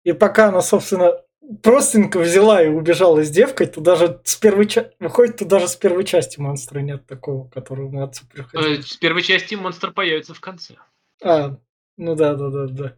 И 0.05 0.13
пока 0.13 0.47
она, 0.47 0.61
собственно, 0.61 1.21
простенько 1.61 2.19
взяла 2.19 2.63
и 2.63 2.67
убежала 2.67 3.23
с 3.23 3.29
девкой, 3.29 3.67
то 3.67 3.81
даже 3.81 4.21
с 4.23 4.35
первой 4.35 4.65
части, 4.65 4.95
выходит, 4.99 5.37
то 5.37 5.45
даже 5.45 5.67
с 5.67 5.75
первой 5.75 6.05
части 6.05 6.39
монстра 6.39 6.79
нет 6.79 7.05
такого, 7.05 7.49
которому 7.49 8.01
отцу 8.03 8.23
Э, 8.25 8.33
приходил. 8.33 8.83
С 8.83 8.97
первой 8.97 9.21
части 9.21 9.55
монстр 9.55 9.91
появится 9.91 10.33
в 10.33 10.39
конце. 10.39 10.75
А, 11.21 11.57
ну 11.99 12.15
да, 12.15 12.35
да, 12.35 12.49
да, 12.49 12.67
да. 12.67 12.97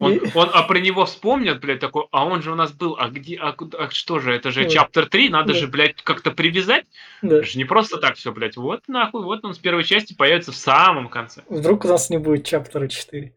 Он, 0.00 0.14
И- 0.14 0.20
он, 0.34 0.50
а 0.52 0.62
про 0.62 0.78
него 0.78 1.04
вспомнят, 1.04 1.60
блядь, 1.60 1.78
такой, 1.78 2.04
а 2.10 2.24
он 2.24 2.42
же 2.42 2.50
у 2.52 2.54
нас 2.54 2.72
был, 2.72 2.96
а 2.98 3.08
где, 3.08 3.36
а, 3.36 3.52
куда- 3.52 3.76
а 3.78 3.90
что 3.90 4.18
же, 4.18 4.32
это 4.34 4.50
же 4.50 4.66
чаптер 4.68 5.04
3, 5.06 5.28
надо 5.28 5.52
Да. 5.52 5.58
же, 5.58 5.66
блядь, 5.66 5.96
как-то 6.02 6.30
привязать. 6.30 6.86
да. 7.22 7.36
Это 7.36 7.46
же 7.46 7.58
не 7.58 7.64
просто 7.66 7.98
так 7.98 8.16
все, 8.16 8.32
блядь. 8.32 8.56
Вот 8.56 8.80
нахуй, 8.88 9.22
вот 9.22 9.44
он 9.44 9.52
с 9.52 9.58
первой 9.58 9.84
части 9.84 10.14
появится 10.14 10.52
в 10.52 10.56
самом 10.56 11.08
конце. 11.08 11.42
Вдруг 11.50 11.84
у 11.84 11.88
нас 11.88 12.08
не 12.08 12.16
будет 12.16 12.46
чаптера 12.46 12.88
4. 12.88 13.34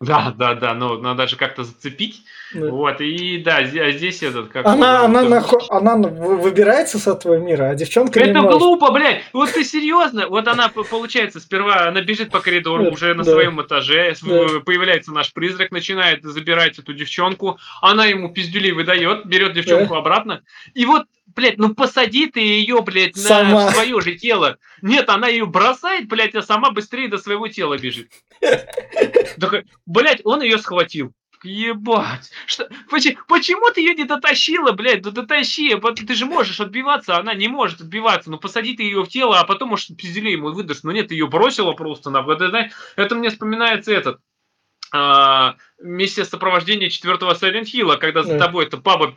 Да, 0.00 0.34
да, 0.36 0.54
да, 0.54 0.74
но 0.74 0.98
надо 0.98 1.28
же 1.28 1.36
как-то 1.36 1.62
зацепить. 1.62 2.22
Да. 2.52 2.70
Вот, 2.70 3.00
и 3.00 3.38
да, 3.38 3.58
а 3.58 3.90
здесь 3.92 4.22
этот, 4.22 4.48
как... 4.48 4.66
Она, 4.66 5.04
она, 5.04 5.22
нахо- 5.24 5.66
она 5.70 5.96
вы- 5.96 6.36
выбирается 6.36 6.98
с 6.98 7.06
этого 7.06 7.36
мира, 7.38 7.70
а 7.70 7.74
девчонка 7.76 8.20
не 8.20 8.30
Это 8.30 8.42
может. 8.42 8.58
глупо, 8.58 8.90
блядь! 8.92 9.22
Вот 9.32 9.52
ты 9.52 9.62
серьезно? 9.64 10.26
Вот 10.28 10.46
она, 10.48 10.68
получается, 10.68 11.38
сперва 11.40 11.86
она 11.88 12.00
бежит 12.02 12.30
по 12.30 12.40
коридору 12.40 12.84
Да, 12.84 12.90
уже 12.90 13.14
на 13.14 13.22
да. 13.24 13.30
своем 13.32 13.62
этаже, 13.62 14.14
Да. 14.22 14.60
появляется 14.64 15.12
наш 15.12 15.32
призрак, 15.32 15.70
начинает 15.70 15.83
забирать 15.92 16.78
эту 16.78 16.92
девчонку, 16.92 17.58
она 17.80 18.06
ему 18.06 18.32
пиздюлей 18.32 18.72
выдает, 18.72 19.26
берет 19.26 19.52
девчонку 19.52 19.94
обратно, 19.94 20.42
и 20.74 20.86
вот, 20.86 21.04
блядь, 21.34 21.58
ну 21.58 21.74
посади 21.74 22.26
ты 22.26 22.40
ее, 22.40 22.80
блядь, 22.82 23.16
на 23.16 23.22
Сама. 23.22 23.70
свое 23.70 24.00
же 24.00 24.14
тело. 24.14 24.58
Нет, 24.82 25.08
она 25.08 25.28
ее 25.28 25.46
бросает, 25.46 26.08
блядь, 26.08 26.34
а 26.34 26.42
сама 26.42 26.70
быстрее 26.70 27.08
до 27.08 27.18
своего 27.18 27.48
тела 27.48 27.78
бежит. 27.78 28.10
Такой, 29.40 29.66
блядь, 29.86 30.20
он 30.24 30.42
ее 30.42 30.58
схватил. 30.58 31.12
Ебать. 31.44 32.30
Что, 32.46 32.68
почему, 32.88 33.18
почему 33.28 33.70
ты 33.70 33.82
ее 33.82 33.94
не 33.94 34.04
дотащила, 34.04 34.72
блядь? 34.72 35.02
Да 35.02 35.10
дотащи. 35.10 35.74
Вот 35.74 35.96
Ты 35.96 36.14
же 36.14 36.24
можешь 36.24 36.58
отбиваться, 36.58 37.16
а 37.16 37.20
она 37.20 37.34
не 37.34 37.48
может 37.48 37.82
отбиваться. 37.82 38.30
Ну 38.30 38.38
посади 38.38 38.74
ты 38.74 38.82
ее 38.82 39.04
в 39.04 39.08
тело, 39.08 39.38
а 39.38 39.44
потом, 39.44 39.70
может, 39.70 39.94
пизделей 39.96 40.32
ему 40.32 40.52
выдашь. 40.52 40.82
Но 40.82 40.92
нет, 40.92 41.08
ты 41.08 41.14
ее 41.14 41.28
бросила 41.28 41.72
просто 41.72 42.08
на 42.10 42.22
это 42.96 43.14
мне 43.14 43.28
вспоминается 43.28 43.92
этот. 43.92 44.20
А, 44.96 45.56
миссия 45.82 46.24
сопровождения 46.24 46.88
четвертого 46.88 47.34
Silent 47.34 47.64
Hill, 47.64 47.96
когда 47.98 48.22
за 48.22 48.38
тобой 48.38 48.66
эта 48.66 48.76
баба 48.76 49.12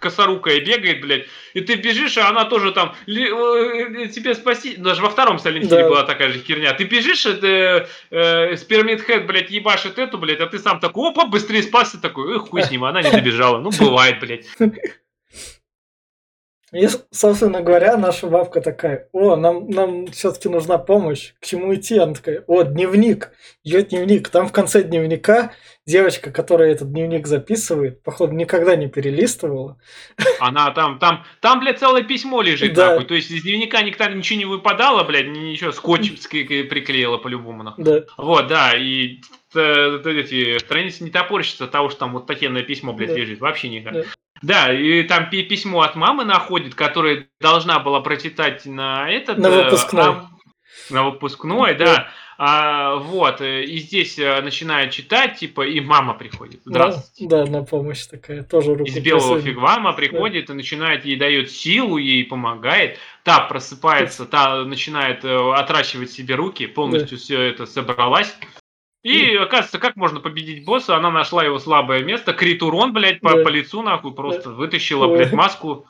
косорукая 0.00 0.60
бегает, 0.60 1.00
блядь, 1.00 1.24
и 1.54 1.62
ты 1.62 1.76
бежишь, 1.76 2.18
а 2.18 2.28
она 2.28 2.44
тоже 2.44 2.72
там 2.72 2.94
э, 3.06 3.12
э, 3.12 4.08
тебе 4.08 4.34
спасти. 4.34 4.76
Даже 4.76 5.00
во 5.00 5.08
втором 5.08 5.36
Silent 5.36 5.62
Hill 5.62 5.68
Да. 5.68 5.88
была 5.88 6.02
такая 6.04 6.28
же 6.28 6.40
херня. 6.40 6.74
Ты 6.74 6.84
бежишь, 6.84 7.24
это 7.24 7.88
э, 8.10 8.56
Спирмид 8.58 9.00
Хэт, 9.00 9.26
блядь, 9.26 9.50
ебашит 9.50 9.98
эту, 9.98 10.18
блядь, 10.18 10.40
а 10.40 10.46
ты 10.46 10.58
сам 10.58 10.78
такой, 10.78 11.08
опа, 11.08 11.26
быстрее 11.26 11.62
спасся, 11.62 11.98
такой, 11.98 12.38
хуй 12.38 12.62
с 12.62 12.70
ним, 12.70 12.84
она 12.84 13.00
не 13.00 13.10
добежала. 13.10 13.58
Ну, 13.58 13.70
бывает, 13.70 14.20
блядь. 14.20 14.46
И, 16.72 16.86
собственно 17.10 17.62
говоря, 17.62 17.96
наша 17.96 18.26
бабка 18.26 18.60
такая, 18.60 19.08
о, 19.12 19.36
нам, 19.36 19.70
нам 19.70 20.06
все-таки 20.08 20.48
нужна 20.50 20.76
помощь, 20.76 21.32
к 21.40 21.46
чему 21.46 21.74
идти? 21.74 21.96
Она 21.98 22.12
такая, 22.14 22.44
о, 22.46 22.62
дневник, 22.62 23.30
ее 23.64 23.82
дневник. 23.82 24.28
Там 24.28 24.46
в 24.48 24.52
конце 24.52 24.82
дневника 24.82 25.52
девочка, 25.86 26.30
которая 26.30 26.72
этот 26.72 26.92
дневник 26.92 27.26
записывает, 27.26 28.02
походу, 28.02 28.32
никогда 28.34 28.76
не 28.76 28.88
перелистывала. 28.88 29.78
Она 30.40 30.70
там, 30.72 30.98
там, 30.98 31.24
там, 31.40 31.60
блядь, 31.60 31.78
целое 31.78 32.02
письмо 32.02 32.42
лежит, 32.42 32.74
Да. 32.74 32.90
нахуй. 32.90 33.06
То 33.06 33.14
есть 33.14 33.30
из 33.30 33.42
дневника 33.42 33.80
никогда 33.80 34.12
ничего 34.12 34.38
не 34.38 34.44
выпадало, 34.44 35.04
блядь, 35.04 35.28
ни- 35.28 35.38
ничего, 35.50 35.72
скотч 35.72 36.12
ск- 36.12 36.64
приклеила 36.64 37.16
по-любому, 37.16 37.62
нахуй. 37.62 37.82
Да, 37.84 38.02
Вот, 38.18 38.46
да, 38.48 38.74
и 38.76 39.20
э, 39.54 39.58
э, 40.04 40.10
эти 40.20 40.58
страницы 40.58 41.02
не 41.04 41.10
топорщатся 41.10 41.64
от 41.64 41.70
того, 41.70 41.88
что 41.88 42.00
там 42.00 42.12
вот 42.12 42.26
такое 42.26 42.62
письмо, 42.62 42.92
блядь, 42.92 43.08
Да. 43.10 43.14
лежит. 43.16 43.40
Вообще 43.40 43.70
никак. 43.70 43.92
Да. 43.94 44.02
Да, 44.42 44.72
и 44.72 45.02
там 45.02 45.30
пи- 45.30 45.42
письмо 45.42 45.82
от 45.82 45.96
мамы 45.96 46.24
находит, 46.24 46.74
которое 46.74 47.28
должна 47.40 47.78
была 47.80 48.00
прочитать 48.00 48.66
на 48.66 49.10
этот... 49.10 49.38
На 49.38 49.48
э, 49.48 49.64
выпускной. 49.64 50.04
а, 50.04 50.30
на 50.90 51.04
выпускной, 51.04 51.74
да. 51.74 51.84
Да. 51.84 52.08
А, 52.40 52.94
вот, 52.96 53.40
э, 53.40 53.64
и 53.64 53.78
здесь 53.78 54.16
э, 54.16 54.40
начинает 54.42 54.92
читать, 54.92 55.38
типа, 55.40 55.66
и 55.66 55.80
мама 55.80 56.14
приходит. 56.14 56.60
да, 56.64 56.70
Здравствуйте. 56.92 57.28
да, 57.28 57.44
на 57.46 57.64
помощь 57.64 58.06
такая, 58.06 58.44
тоже 58.44 58.74
руку 58.76 58.84
Из 58.84 58.96
белого 59.00 59.32
просунет. 59.32 59.44
фигвама 59.44 59.92
приходит 59.92 60.48
и 60.48 60.52
начинает, 60.52 61.04
ей 61.04 61.16
дает 61.16 61.50
силу, 61.50 61.96
ей 61.96 62.24
помогает. 62.24 62.98
Та 63.24 63.40
просыпается, 63.40 64.24
та 64.24 64.64
начинает 64.64 65.24
отращивать 65.24 66.12
себе 66.12 66.36
руки, 66.36 66.68
полностью 66.68 67.18
все 67.18 67.40
это 67.42 67.66
собралась. 67.66 68.32
И 69.08 69.36
оказывается, 69.36 69.78
как 69.78 69.96
можно 69.96 70.20
победить 70.20 70.64
босса? 70.64 70.96
Она 70.96 71.10
нашла 71.10 71.44
его 71.44 71.58
слабое 71.58 72.02
место, 72.02 72.32
крит 72.32 72.62
урон, 72.62 72.92
блядь, 72.92 73.20
по, 73.20 73.36
Да. 73.36 73.44
по 73.44 73.48
лицу, 73.48 73.82
нахуй, 73.82 74.14
просто 74.14 74.50
вытащила, 74.50 75.06
Ой. 75.06 75.16
блядь, 75.16 75.32
маску. 75.32 75.86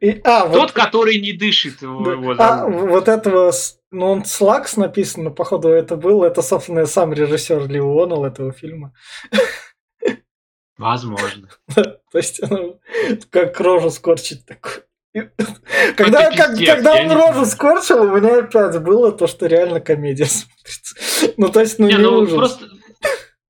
И, 0.00 0.20
а, 0.24 0.42
Тот, 0.42 0.56
вот, 0.56 0.72
который 0.72 1.20
не 1.20 1.32
дышит. 1.32 1.78
Да, 1.80 1.86
его 1.86 2.34
а, 2.38 2.68
вот 2.68 3.08
этого, 3.08 3.52
ну 3.90 4.12
он 4.12 4.24
Слакс 4.24 4.76
написано, 4.76 5.30
походу 5.30 5.68
это 5.68 5.96
был, 5.96 6.22
это, 6.22 6.40
собственно, 6.40 6.86
сам 6.86 7.12
режиссер 7.12 7.68
Леонел 7.68 8.24
этого 8.24 8.52
фильма. 8.52 8.94
Возможно. 10.78 11.48
То 11.74 11.98
есть, 12.14 12.40
ну, 12.48 12.80
как 13.30 13.58
рожу 13.60 13.90
скорчить 13.90 14.46
такую. 14.46 14.84
Когда, 15.96 16.30
как, 16.30 16.56
когда 16.56 16.94
он 16.94 17.10
рожу 17.10 17.44
скорчил, 17.44 18.02
у 18.02 18.16
меня 18.16 18.38
опять 18.38 18.80
было 18.80 19.12
то, 19.12 19.26
что 19.26 19.46
реально 19.46 19.80
комедия 19.80 20.24
смотрится. 20.26 20.96
Ну, 21.36 21.48
то 21.50 21.60
есть, 21.60 21.78
ну, 21.78 21.86
не, 21.86 21.94
не 21.94 22.00
ну, 22.00 22.18
ужас. 22.18 22.34
Просто, 22.34 22.66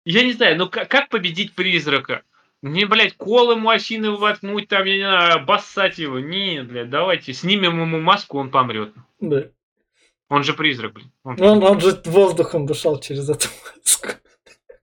я 0.04 0.24
не 0.24 0.32
знаю, 0.32 0.58
ну 0.58 0.68
как, 0.68 0.88
как 0.88 1.08
победить 1.08 1.54
призрака? 1.54 2.22
Не, 2.62 2.84
блядь, 2.84 3.16
колы 3.16 3.54
ему 3.54 3.70
осины 3.70 4.10
воткнуть, 4.12 4.68
там, 4.68 4.84
я 4.84 4.94
не 4.94 5.02
знаю, 5.02 5.34
обоссать 5.36 5.98
его. 5.98 6.18
Не, 6.20 6.62
блядь, 6.62 6.90
давайте, 6.90 7.32
снимем 7.32 7.80
ему 7.80 8.00
маску, 8.00 8.38
он 8.38 8.50
помрет. 8.50 8.92
Да. 9.20 9.44
Он 10.28 10.44
же 10.44 10.54
призрак, 10.54 10.94
блин. 10.94 11.12
Он, 11.24 11.40
он, 11.40 11.62
он 11.62 11.80
же 11.80 12.00
воздухом 12.06 12.66
дышал 12.66 12.98
через 13.00 13.28
эту 13.28 13.48
маску. 13.76 14.08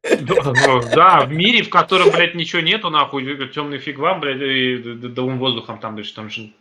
Да, 0.04 1.26
в 1.26 1.32
мире, 1.32 1.64
в 1.64 1.70
котором, 1.70 2.12
блядь, 2.12 2.36
ничего 2.36 2.62
нету, 2.62 2.89
нахуй, 2.89 3.50
темный 3.50 3.80
фиг 3.80 3.97
вам, 3.97 4.22
блядь, 4.22 4.41
и 4.41 4.78
воздухом 4.78 5.80
там 5.80 5.95
дышит, 5.95 6.16
там 6.16 6.30
же 6.30 6.54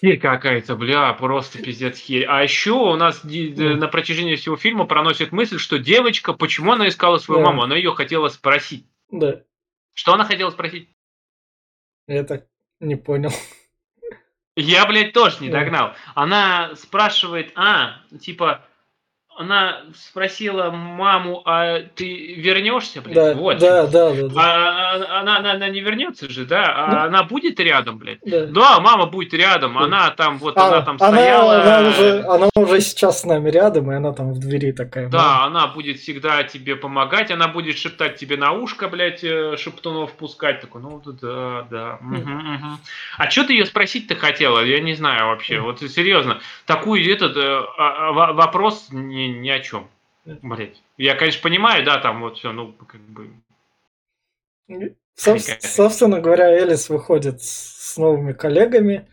Херь 0.00 0.18
какая-то, 0.18 0.76
бля, 0.76 1.12
просто 1.14 1.62
пиздец 1.62 1.98
херь. 1.98 2.24
А 2.24 2.42
еще 2.42 2.72
у 2.72 2.96
нас 2.96 3.22
на 3.24 3.88
протяжении 3.88 4.36
всего 4.36 4.56
фильма 4.56 4.84
проносит 4.84 5.32
мысль, 5.32 5.58
что 5.58 5.78
девочка, 5.78 6.32
почему 6.32 6.72
она 6.72 6.88
искала 6.88 7.18
свою 7.18 7.40
да. 7.40 7.46
маму? 7.46 7.62
Она 7.62 7.76
ее 7.76 7.92
хотела 7.92 8.28
спросить. 8.28 8.86
Да. 9.10 9.42
Что 9.94 10.14
она 10.14 10.24
хотела 10.24 10.50
спросить? 10.50 10.90
Я 12.08 12.24
так 12.24 12.46
не 12.80 12.96
понял. 12.96 13.30
Я, 14.56 14.86
блядь, 14.86 15.12
тоже 15.12 15.36
не 15.40 15.50
догнал. 15.50 15.94
Она 16.14 16.74
спрашивает, 16.76 17.52
а, 17.56 18.02
типа, 18.20 18.66
она 19.36 19.82
спросила 19.94 20.70
маму, 20.70 21.42
а 21.44 21.80
ты 21.94 22.34
вернешься, 22.34 23.02
блядь? 23.02 23.14
Да, 23.14 23.34
вот. 23.34 23.58
да, 23.58 23.86
да, 23.86 24.12
да, 24.12 24.28
да. 24.28 24.40
А, 24.40 25.20
она, 25.20 25.36
она, 25.38 25.52
она 25.52 25.68
не 25.68 25.80
вернется 25.80 26.30
же, 26.30 26.46
да? 26.46 26.72
А 26.74 26.90
ну, 26.90 26.98
она 27.00 27.22
будет 27.24 27.60
рядом, 27.60 27.98
блядь? 27.98 28.18
Да. 28.24 28.46
да, 28.46 28.80
мама 28.80 29.06
будет 29.06 29.34
рядом. 29.34 29.74
Да. 29.74 29.80
Она 29.80 30.10
там, 30.10 30.38
вот 30.38 30.56
а, 30.56 30.68
она 30.68 30.80
там 30.82 30.96
она, 30.98 31.12
стояла. 31.12 31.62
Она 31.62 31.88
уже, 31.88 32.24
она 32.26 32.48
уже 32.54 32.80
сейчас 32.80 33.20
с 33.20 33.24
нами 33.24 33.50
рядом, 33.50 33.92
и 33.92 33.94
она 33.94 34.12
там 34.12 34.32
в 34.32 34.38
двери 34.38 34.72
такая. 34.72 35.08
Да, 35.08 35.18
мама. 35.18 35.44
она 35.44 35.66
будет 35.66 35.98
всегда 35.98 36.42
тебе 36.42 36.74
помогать, 36.74 37.30
она 37.30 37.48
будет 37.48 37.76
шептать 37.76 38.16
тебе 38.16 38.38
на 38.38 38.52
ушко, 38.52 38.88
блядь, 38.88 39.22
э, 39.22 39.56
шептунов 39.58 40.12
пускать. 40.12 40.62
Такой, 40.62 40.80
ну 40.80 41.02
да, 41.04 41.66
да. 41.70 41.98
Угу, 42.00 42.16
угу. 42.16 42.78
А 43.18 43.30
что 43.30 43.44
ты 43.44 43.52
ее 43.52 43.66
спросить-то 43.66 44.14
хотела? 44.14 44.64
Я 44.64 44.80
не 44.80 44.94
знаю 44.94 45.26
вообще. 45.26 45.60
Вот 45.60 45.80
серьезно. 45.80 46.40
Такую 46.64 47.06
этот 47.12 47.36
э, 47.36 47.60
а, 47.78 48.08
а, 48.08 48.32
вопрос 48.32 48.88
не 48.90 49.25
ни, 49.26 49.48
о 49.48 49.60
чем. 49.60 49.88
Блять. 50.24 50.82
Я, 50.96 51.14
конечно, 51.14 51.42
понимаю, 51.42 51.84
да, 51.84 51.98
там 51.98 52.20
вот 52.20 52.38
все, 52.38 52.52
ну, 52.52 52.72
как 52.72 53.00
бы. 53.00 53.30
Соб- 55.16 55.60
собственно 55.60 56.20
говоря, 56.20 56.50
Элис 56.50 56.88
выходит 56.88 57.42
с 57.42 57.96
новыми 57.96 58.32
коллегами, 58.32 59.08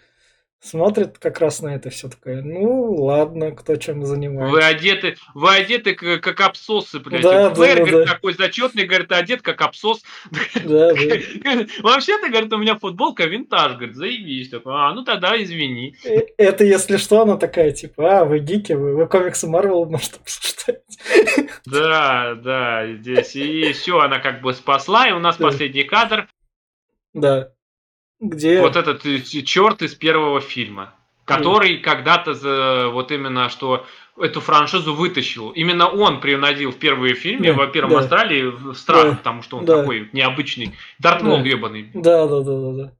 смотрит 0.63 1.17
как 1.19 1.39
раз 1.39 1.61
на 1.61 1.75
это 1.75 1.89
все 1.89 2.09
такое. 2.09 2.41
Ну, 2.41 2.93
ладно, 2.95 3.51
кто 3.51 3.75
чем 3.75 4.05
занимается. 4.05 4.55
Вы 4.55 4.63
одеты, 4.63 5.17
вы 5.33 5.53
одеты 5.53 5.93
как, 5.93 6.21
как 6.21 6.41
абсосы, 6.41 6.99
блядь. 6.99 7.21
Да, 7.21 7.49
Клэр, 7.49 7.79
да, 7.79 7.85
говорит, 7.85 8.07
да. 8.07 8.13
такой 8.13 8.33
зачетный, 8.33 8.85
говорит, 8.85 9.11
одет 9.11 9.41
как 9.41 9.61
абсос. 9.61 10.01
Да, 10.63 10.93
да. 10.93 10.95
Вообще-то, 11.83 12.29
говорит, 12.29 12.53
у 12.53 12.57
меня 12.57 12.77
футболка 12.79 13.25
винтаж, 13.25 13.73
говорит, 13.73 13.95
заебись. 13.95 14.49
Такой, 14.49 14.73
а, 14.73 14.93
ну 14.93 15.03
тогда 15.03 15.41
извини. 15.41 15.95
Э, 16.05 16.21
это 16.37 16.63
если 16.63 16.97
что, 16.97 17.21
она 17.21 17.37
такая, 17.37 17.71
типа, 17.71 18.21
а, 18.21 18.25
вы 18.25 18.39
гики, 18.39 18.73
вы, 18.73 18.95
вы 18.95 19.07
комиксы 19.07 19.47
Марвел, 19.47 19.85
может, 19.85 20.15
обсуждаете. 20.15 20.83
Да, 21.65 22.35
да, 22.35 22.85
здесь. 22.95 23.35
И 23.35 23.71
все, 23.73 23.99
она 23.99 24.19
как 24.19 24.41
бы 24.41 24.53
спасла, 24.53 25.07
и 25.07 25.11
у 25.11 25.19
нас 25.19 25.37
последний 25.37 25.83
кадр. 25.83 26.27
Да. 27.13 27.53
Где? 28.23 28.61
Вот 28.61 28.77
этот 28.77 29.05
э, 29.05 29.19
черт 29.19 29.81
из 29.81 29.95
первого 29.95 30.39
фильма, 30.39 30.95
который 31.25 31.77
mm. 31.77 31.81
когда-то 31.81 32.33
за 32.33 32.87
вот 32.87 33.11
именно 33.11 33.49
что 33.49 33.85
эту 34.17 34.39
франшизу 34.39 34.95
вытащил. 34.95 35.49
Именно 35.49 35.89
он 35.89 36.21
принудил 36.21 36.71
в 36.71 36.77
первые 36.77 37.15
фильмы, 37.15 37.47
да, 37.47 37.53
во 37.53 37.67
первом 37.67 37.91
да. 37.91 37.99
Астрале 37.99 38.49
в 38.49 38.73
страх, 38.75 39.09
да, 39.09 39.15
потому 39.17 39.41
что 39.41 39.57
он 39.57 39.65
да. 39.65 39.79
такой 39.79 40.09
необычный. 40.13 40.73
Дартмол 40.99 41.39
да. 41.39 41.43
ебаный. 41.43 41.91
Да, 41.93 42.27
да, 42.27 42.39
да, 42.39 42.59
да, 42.59 42.71
да. 42.71 42.93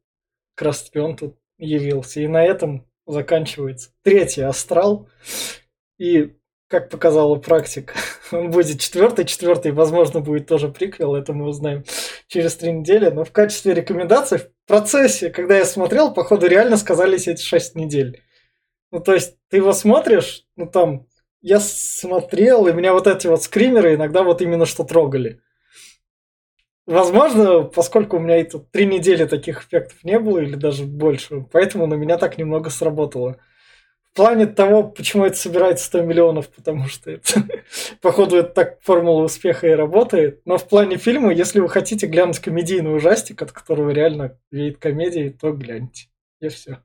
Как 0.55 0.67
раз 0.67 0.84
таки 0.84 0.99
он 0.99 1.15
тут 1.15 1.36
явился. 1.57 2.19
И 2.19 2.28
на 2.28 2.43
этом 2.43 2.86
заканчивается 3.07 3.91
третий 4.03 4.41
астрал. 4.41 5.07
И 5.97 6.34
как 6.67 6.89
показала 6.89 7.36
практика, 7.36 7.93
он 8.34 8.51
будет 8.51 8.82
четвертый, 8.82 9.24
четвертый, 9.24 9.71
возможно, 9.71 10.19
будет 10.19 10.47
тоже 10.47 10.67
приквел, 10.67 11.15
это 11.15 11.32
мы 11.32 11.45
узнаем 11.45 11.86
через 12.34 12.55
три 12.55 12.71
недели, 12.71 13.09
но 13.09 13.23
в 13.23 13.31
качестве 13.31 13.75
рекомендаций 13.75 14.39
в 14.39 14.49
процессе, 14.65 15.29
когда 15.29 15.57
я 15.57 15.65
смотрел, 15.65 16.13
походу 16.13 16.47
реально 16.47 16.77
сказались 16.77 17.27
эти 17.27 17.43
шесть 17.43 17.75
недель. 17.75 18.23
Ну, 18.91 18.99
то 18.99 19.13
есть, 19.13 19.38
ты 19.49 19.57
его 19.57 19.71
смотришь, 19.71 20.45
ну, 20.55 20.65
там, 20.65 21.05
я 21.41 21.59
смотрел, 21.59 22.65
и 22.65 22.73
меня 22.73 22.93
вот 22.93 23.05
эти 23.05 23.27
вот 23.27 23.43
скримеры 23.43 23.93
иногда 23.93 24.23
вот 24.23 24.41
именно 24.41 24.65
что 24.65 24.84
трогали. 24.84 25.41
Возможно, 26.88 27.63
поскольку 27.63 28.17
у 28.17 28.19
меня 28.19 28.38
и 28.38 28.43
тут 28.43 28.71
три 28.71 28.88
недели 28.88 29.25
таких 29.25 29.67
эффектов 29.67 30.03
не 30.03 30.17
было, 30.17 30.39
или 30.39 30.55
даже 30.55 30.86
больше, 30.86 31.45
поэтому 31.51 31.86
на 31.86 31.93
меня 31.93 32.17
так 32.17 32.39
немного 32.39 32.71
сработало 32.71 33.38
в 34.14 34.16
плане 34.16 34.45
того, 34.45 34.84
почему 34.84 35.26
это 35.26 35.36
собирает 35.36 35.80
100 35.80 36.01
миллионов, 36.01 36.47
потому 36.53 36.88
что 36.88 37.09
это, 37.09 37.43
походу, 38.01 38.36
это 38.38 38.49
так 38.49 38.82
формула 38.84 39.24
успеха 39.24 39.68
и 39.68 39.72
работает. 39.72 40.41
Но 40.45 40.59
в 40.59 40.70
плане 40.70 40.97
фильма, 40.97 41.34
если 41.34 41.59
вы 41.59 41.68
хотите 41.68 42.05
глянуть 42.05 42.38
комедийный 42.38 42.95
ужастик, 42.95 43.41
от 43.41 43.51
которого 43.51 43.89
реально 43.89 44.38
веет 44.51 44.78
комедией, 44.78 45.32
то 45.32 45.51
гляньте. 45.51 46.09
И 46.41 46.49
все. 46.49 46.84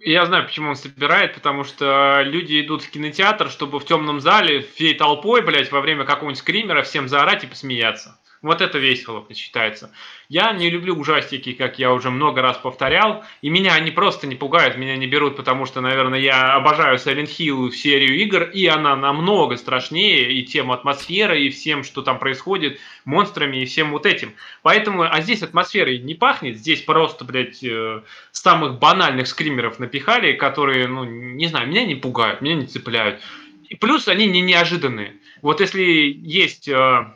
Я 0.00 0.26
знаю, 0.26 0.46
почему 0.46 0.70
он 0.70 0.76
собирает, 0.76 1.34
потому 1.34 1.62
что 1.62 2.22
люди 2.24 2.60
идут 2.60 2.82
в 2.82 2.90
кинотеатр, 2.90 3.48
чтобы 3.48 3.78
в 3.78 3.84
темном 3.84 4.18
зале 4.20 4.62
всей 4.62 4.94
толпой, 4.94 5.42
блядь, 5.42 5.70
во 5.70 5.80
время 5.80 6.04
какого-нибудь 6.04 6.38
скримера 6.38 6.82
всем 6.82 7.06
заорать 7.06 7.44
и 7.44 7.46
посмеяться. 7.46 8.18
Вот 8.42 8.62
это 8.62 8.78
весело 8.78 9.26
считается. 9.34 9.92
Я 10.30 10.52
не 10.52 10.70
люблю 10.70 10.94
ужастики, 10.94 11.52
как 11.52 11.78
я 11.78 11.92
уже 11.92 12.08
много 12.10 12.40
раз 12.40 12.56
повторял, 12.56 13.22
и 13.42 13.50
меня 13.50 13.74
они 13.74 13.90
просто 13.90 14.26
не 14.26 14.34
пугают, 14.34 14.78
меня 14.78 14.96
не 14.96 15.06
берут, 15.06 15.36
потому 15.36 15.66
что, 15.66 15.82
наверное, 15.82 16.18
я 16.20 16.54
обожаю 16.54 16.96
Silent 16.96 17.26
Hill 17.26 17.70
серию 17.70 18.18
игр, 18.18 18.44
и 18.44 18.66
она 18.66 18.96
намного 18.96 19.58
страшнее 19.58 20.32
и 20.32 20.42
тем 20.44 20.72
атмосферы, 20.72 21.42
и 21.42 21.50
всем, 21.50 21.84
что 21.84 22.00
там 22.00 22.18
происходит, 22.18 22.80
монстрами 23.04 23.58
и 23.58 23.66
всем 23.66 23.90
вот 23.90 24.06
этим. 24.06 24.32
Поэтому, 24.62 25.02
а 25.02 25.20
здесь 25.20 25.42
атмосферой 25.42 25.98
не 25.98 26.14
пахнет, 26.14 26.56
здесь 26.56 26.80
просто, 26.80 27.26
блядь, 27.26 27.62
э, 27.62 28.00
самых 28.32 28.78
банальных 28.78 29.26
скримеров 29.26 29.78
напихали, 29.78 30.32
которые, 30.32 30.88
ну, 30.88 31.04
не 31.04 31.46
знаю, 31.46 31.68
меня 31.68 31.84
не 31.84 31.94
пугают, 31.94 32.40
меня 32.40 32.54
не 32.54 32.66
цепляют. 32.66 33.20
И 33.68 33.74
плюс 33.74 34.08
они 34.08 34.26
не 34.26 34.40
неожиданные. 34.40 35.16
Вот 35.42 35.60
если 35.60 35.82
есть... 35.82 36.66
Э, 36.66 37.12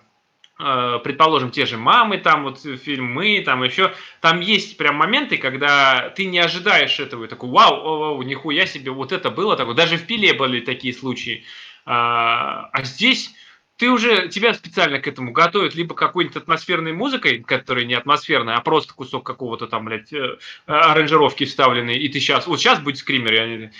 предположим, 0.57 1.51
те 1.51 1.67
же 1.67 1.77
мамы, 1.77 2.19
там 2.19 2.45
вот 2.45 2.61
фильм 2.61 3.07
«Мы», 3.07 3.43
там 3.45 3.65
еще, 3.65 3.93
там 4.21 4.41
есть 4.41 4.77
прям 4.77 4.95
моменты, 4.97 5.37
когда 5.37 6.11
ты 6.11 6.27
не 6.27 6.39
ожидаешь 6.39 7.01
этого, 7.01 7.25
и 7.25 7.29
такой, 7.29 7.51
вау, 7.51 7.75
о, 7.75 7.99
вау, 7.99 8.23
нихуя 8.23 8.65
себе, 8.67 8.93
вот 8.93 9.11
это 9.11 9.31
было 9.31 9.57
такое, 9.57 9.75
даже 9.75 9.97
в 9.97 10.07
«Пиле» 10.07 10.33
были 10.33 10.61
такие 10.61 10.95
случаи, 10.95 11.45
а, 11.85 12.69
а 12.73 12.83
здесь 12.85 13.35
ты 13.77 13.91
уже, 13.91 14.29
тебя 14.29 14.55
специально 14.55 15.01
к 15.01 15.09
этому 15.09 15.33
готовят 15.33 15.75
либо 15.75 15.97
какой-нибудь 15.97 16.37
атмосферной 16.37 16.93
музыкой, 16.93 17.43
которая 17.43 17.85
не 17.85 17.95
атмосферная, 17.95 18.55
а 18.55 18.61
просто 18.61 18.95
кусок 18.95 19.27
какого-то 19.27 19.67
там, 19.67 19.85
блядь, 19.85 20.13
э, 20.13 20.39
аранжировки 20.67 21.45
вставленной, 21.45 21.97
и 21.97 22.09
ты 22.09 22.21
сейчас, 22.21 22.47
вот 22.47 22.61
сейчас 22.61 22.79
будет 22.79 22.99
скример, 22.99 23.71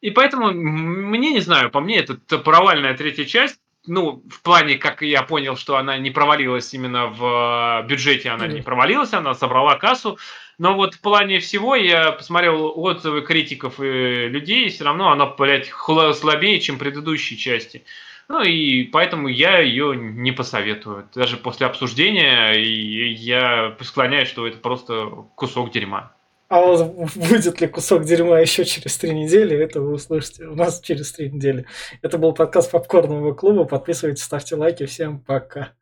и 0.00 0.10
поэтому, 0.10 0.52
мне 0.52 1.32
не 1.32 1.40
знаю, 1.40 1.70
по 1.70 1.80
мне, 1.80 1.98
это 1.98 2.38
провальная 2.38 2.96
третья 2.96 3.24
часть, 3.24 3.60
ну, 3.86 4.22
в 4.28 4.42
плане, 4.42 4.76
как 4.76 5.02
я 5.02 5.22
понял, 5.22 5.56
что 5.56 5.76
она 5.76 5.98
не 5.98 6.10
провалилась 6.10 6.72
именно 6.74 7.06
в 7.06 7.82
э, 7.82 7.86
бюджете, 7.86 8.30
она 8.30 8.46
не 8.46 8.62
провалилась, 8.62 9.12
она 9.12 9.34
собрала 9.34 9.76
кассу. 9.76 10.18
Но 10.58 10.74
вот 10.74 10.94
в 10.94 11.00
плане 11.00 11.38
всего 11.38 11.74
я 11.74 12.12
посмотрел 12.12 12.72
отзывы 12.74 13.22
критиков 13.22 13.78
и 13.78 14.28
людей, 14.28 14.66
и 14.66 14.68
все 14.70 14.84
равно 14.84 15.10
она, 15.10 15.26
блядь, 15.26 15.70
слабее, 16.14 16.60
чем 16.60 16.78
предыдущие 16.78 17.38
части. 17.38 17.84
Ну 18.28 18.42
и 18.42 18.84
поэтому 18.84 19.28
я 19.28 19.60
ее 19.60 19.94
не 19.96 20.32
посоветую. 20.32 21.08
Даже 21.14 21.36
после 21.36 21.66
обсуждения 21.66 22.52
я 22.54 23.76
склоняюсь, 23.82 24.28
что 24.28 24.46
это 24.46 24.58
просто 24.58 25.06
кусок 25.36 25.70
дерьма. 25.70 26.15
А 26.48 26.60
вот 26.60 27.12
будет 27.16 27.60
ли 27.60 27.66
кусок 27.66 28.04
дерьма 28.04 28.38
еще 28.38 28.64
через 28.64 28.96
три 28.98 29.12
недели, 29.12 29.56
это 29.56 29.80
вы 29.80 29.94
услышите 29.94 30.44
у 30.44 30.54
нас 30.54 30.80
через 30.80 31.12
три 31.12 31.30
недели. 31.30 31.66
Это 32.02 32.18
был 32.18 32.32
подкаст 32.32 32.70
Попкорного 32.70 33.34
клуба. 33.34 33.64
Подписывайтесь, 33.64 34.22
ставьте 34.22 34.54
лайки. 34.54 34.86
Всем 34.86 35.18
пока. 35.18 35.72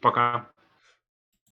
Пока. 0.00 0.48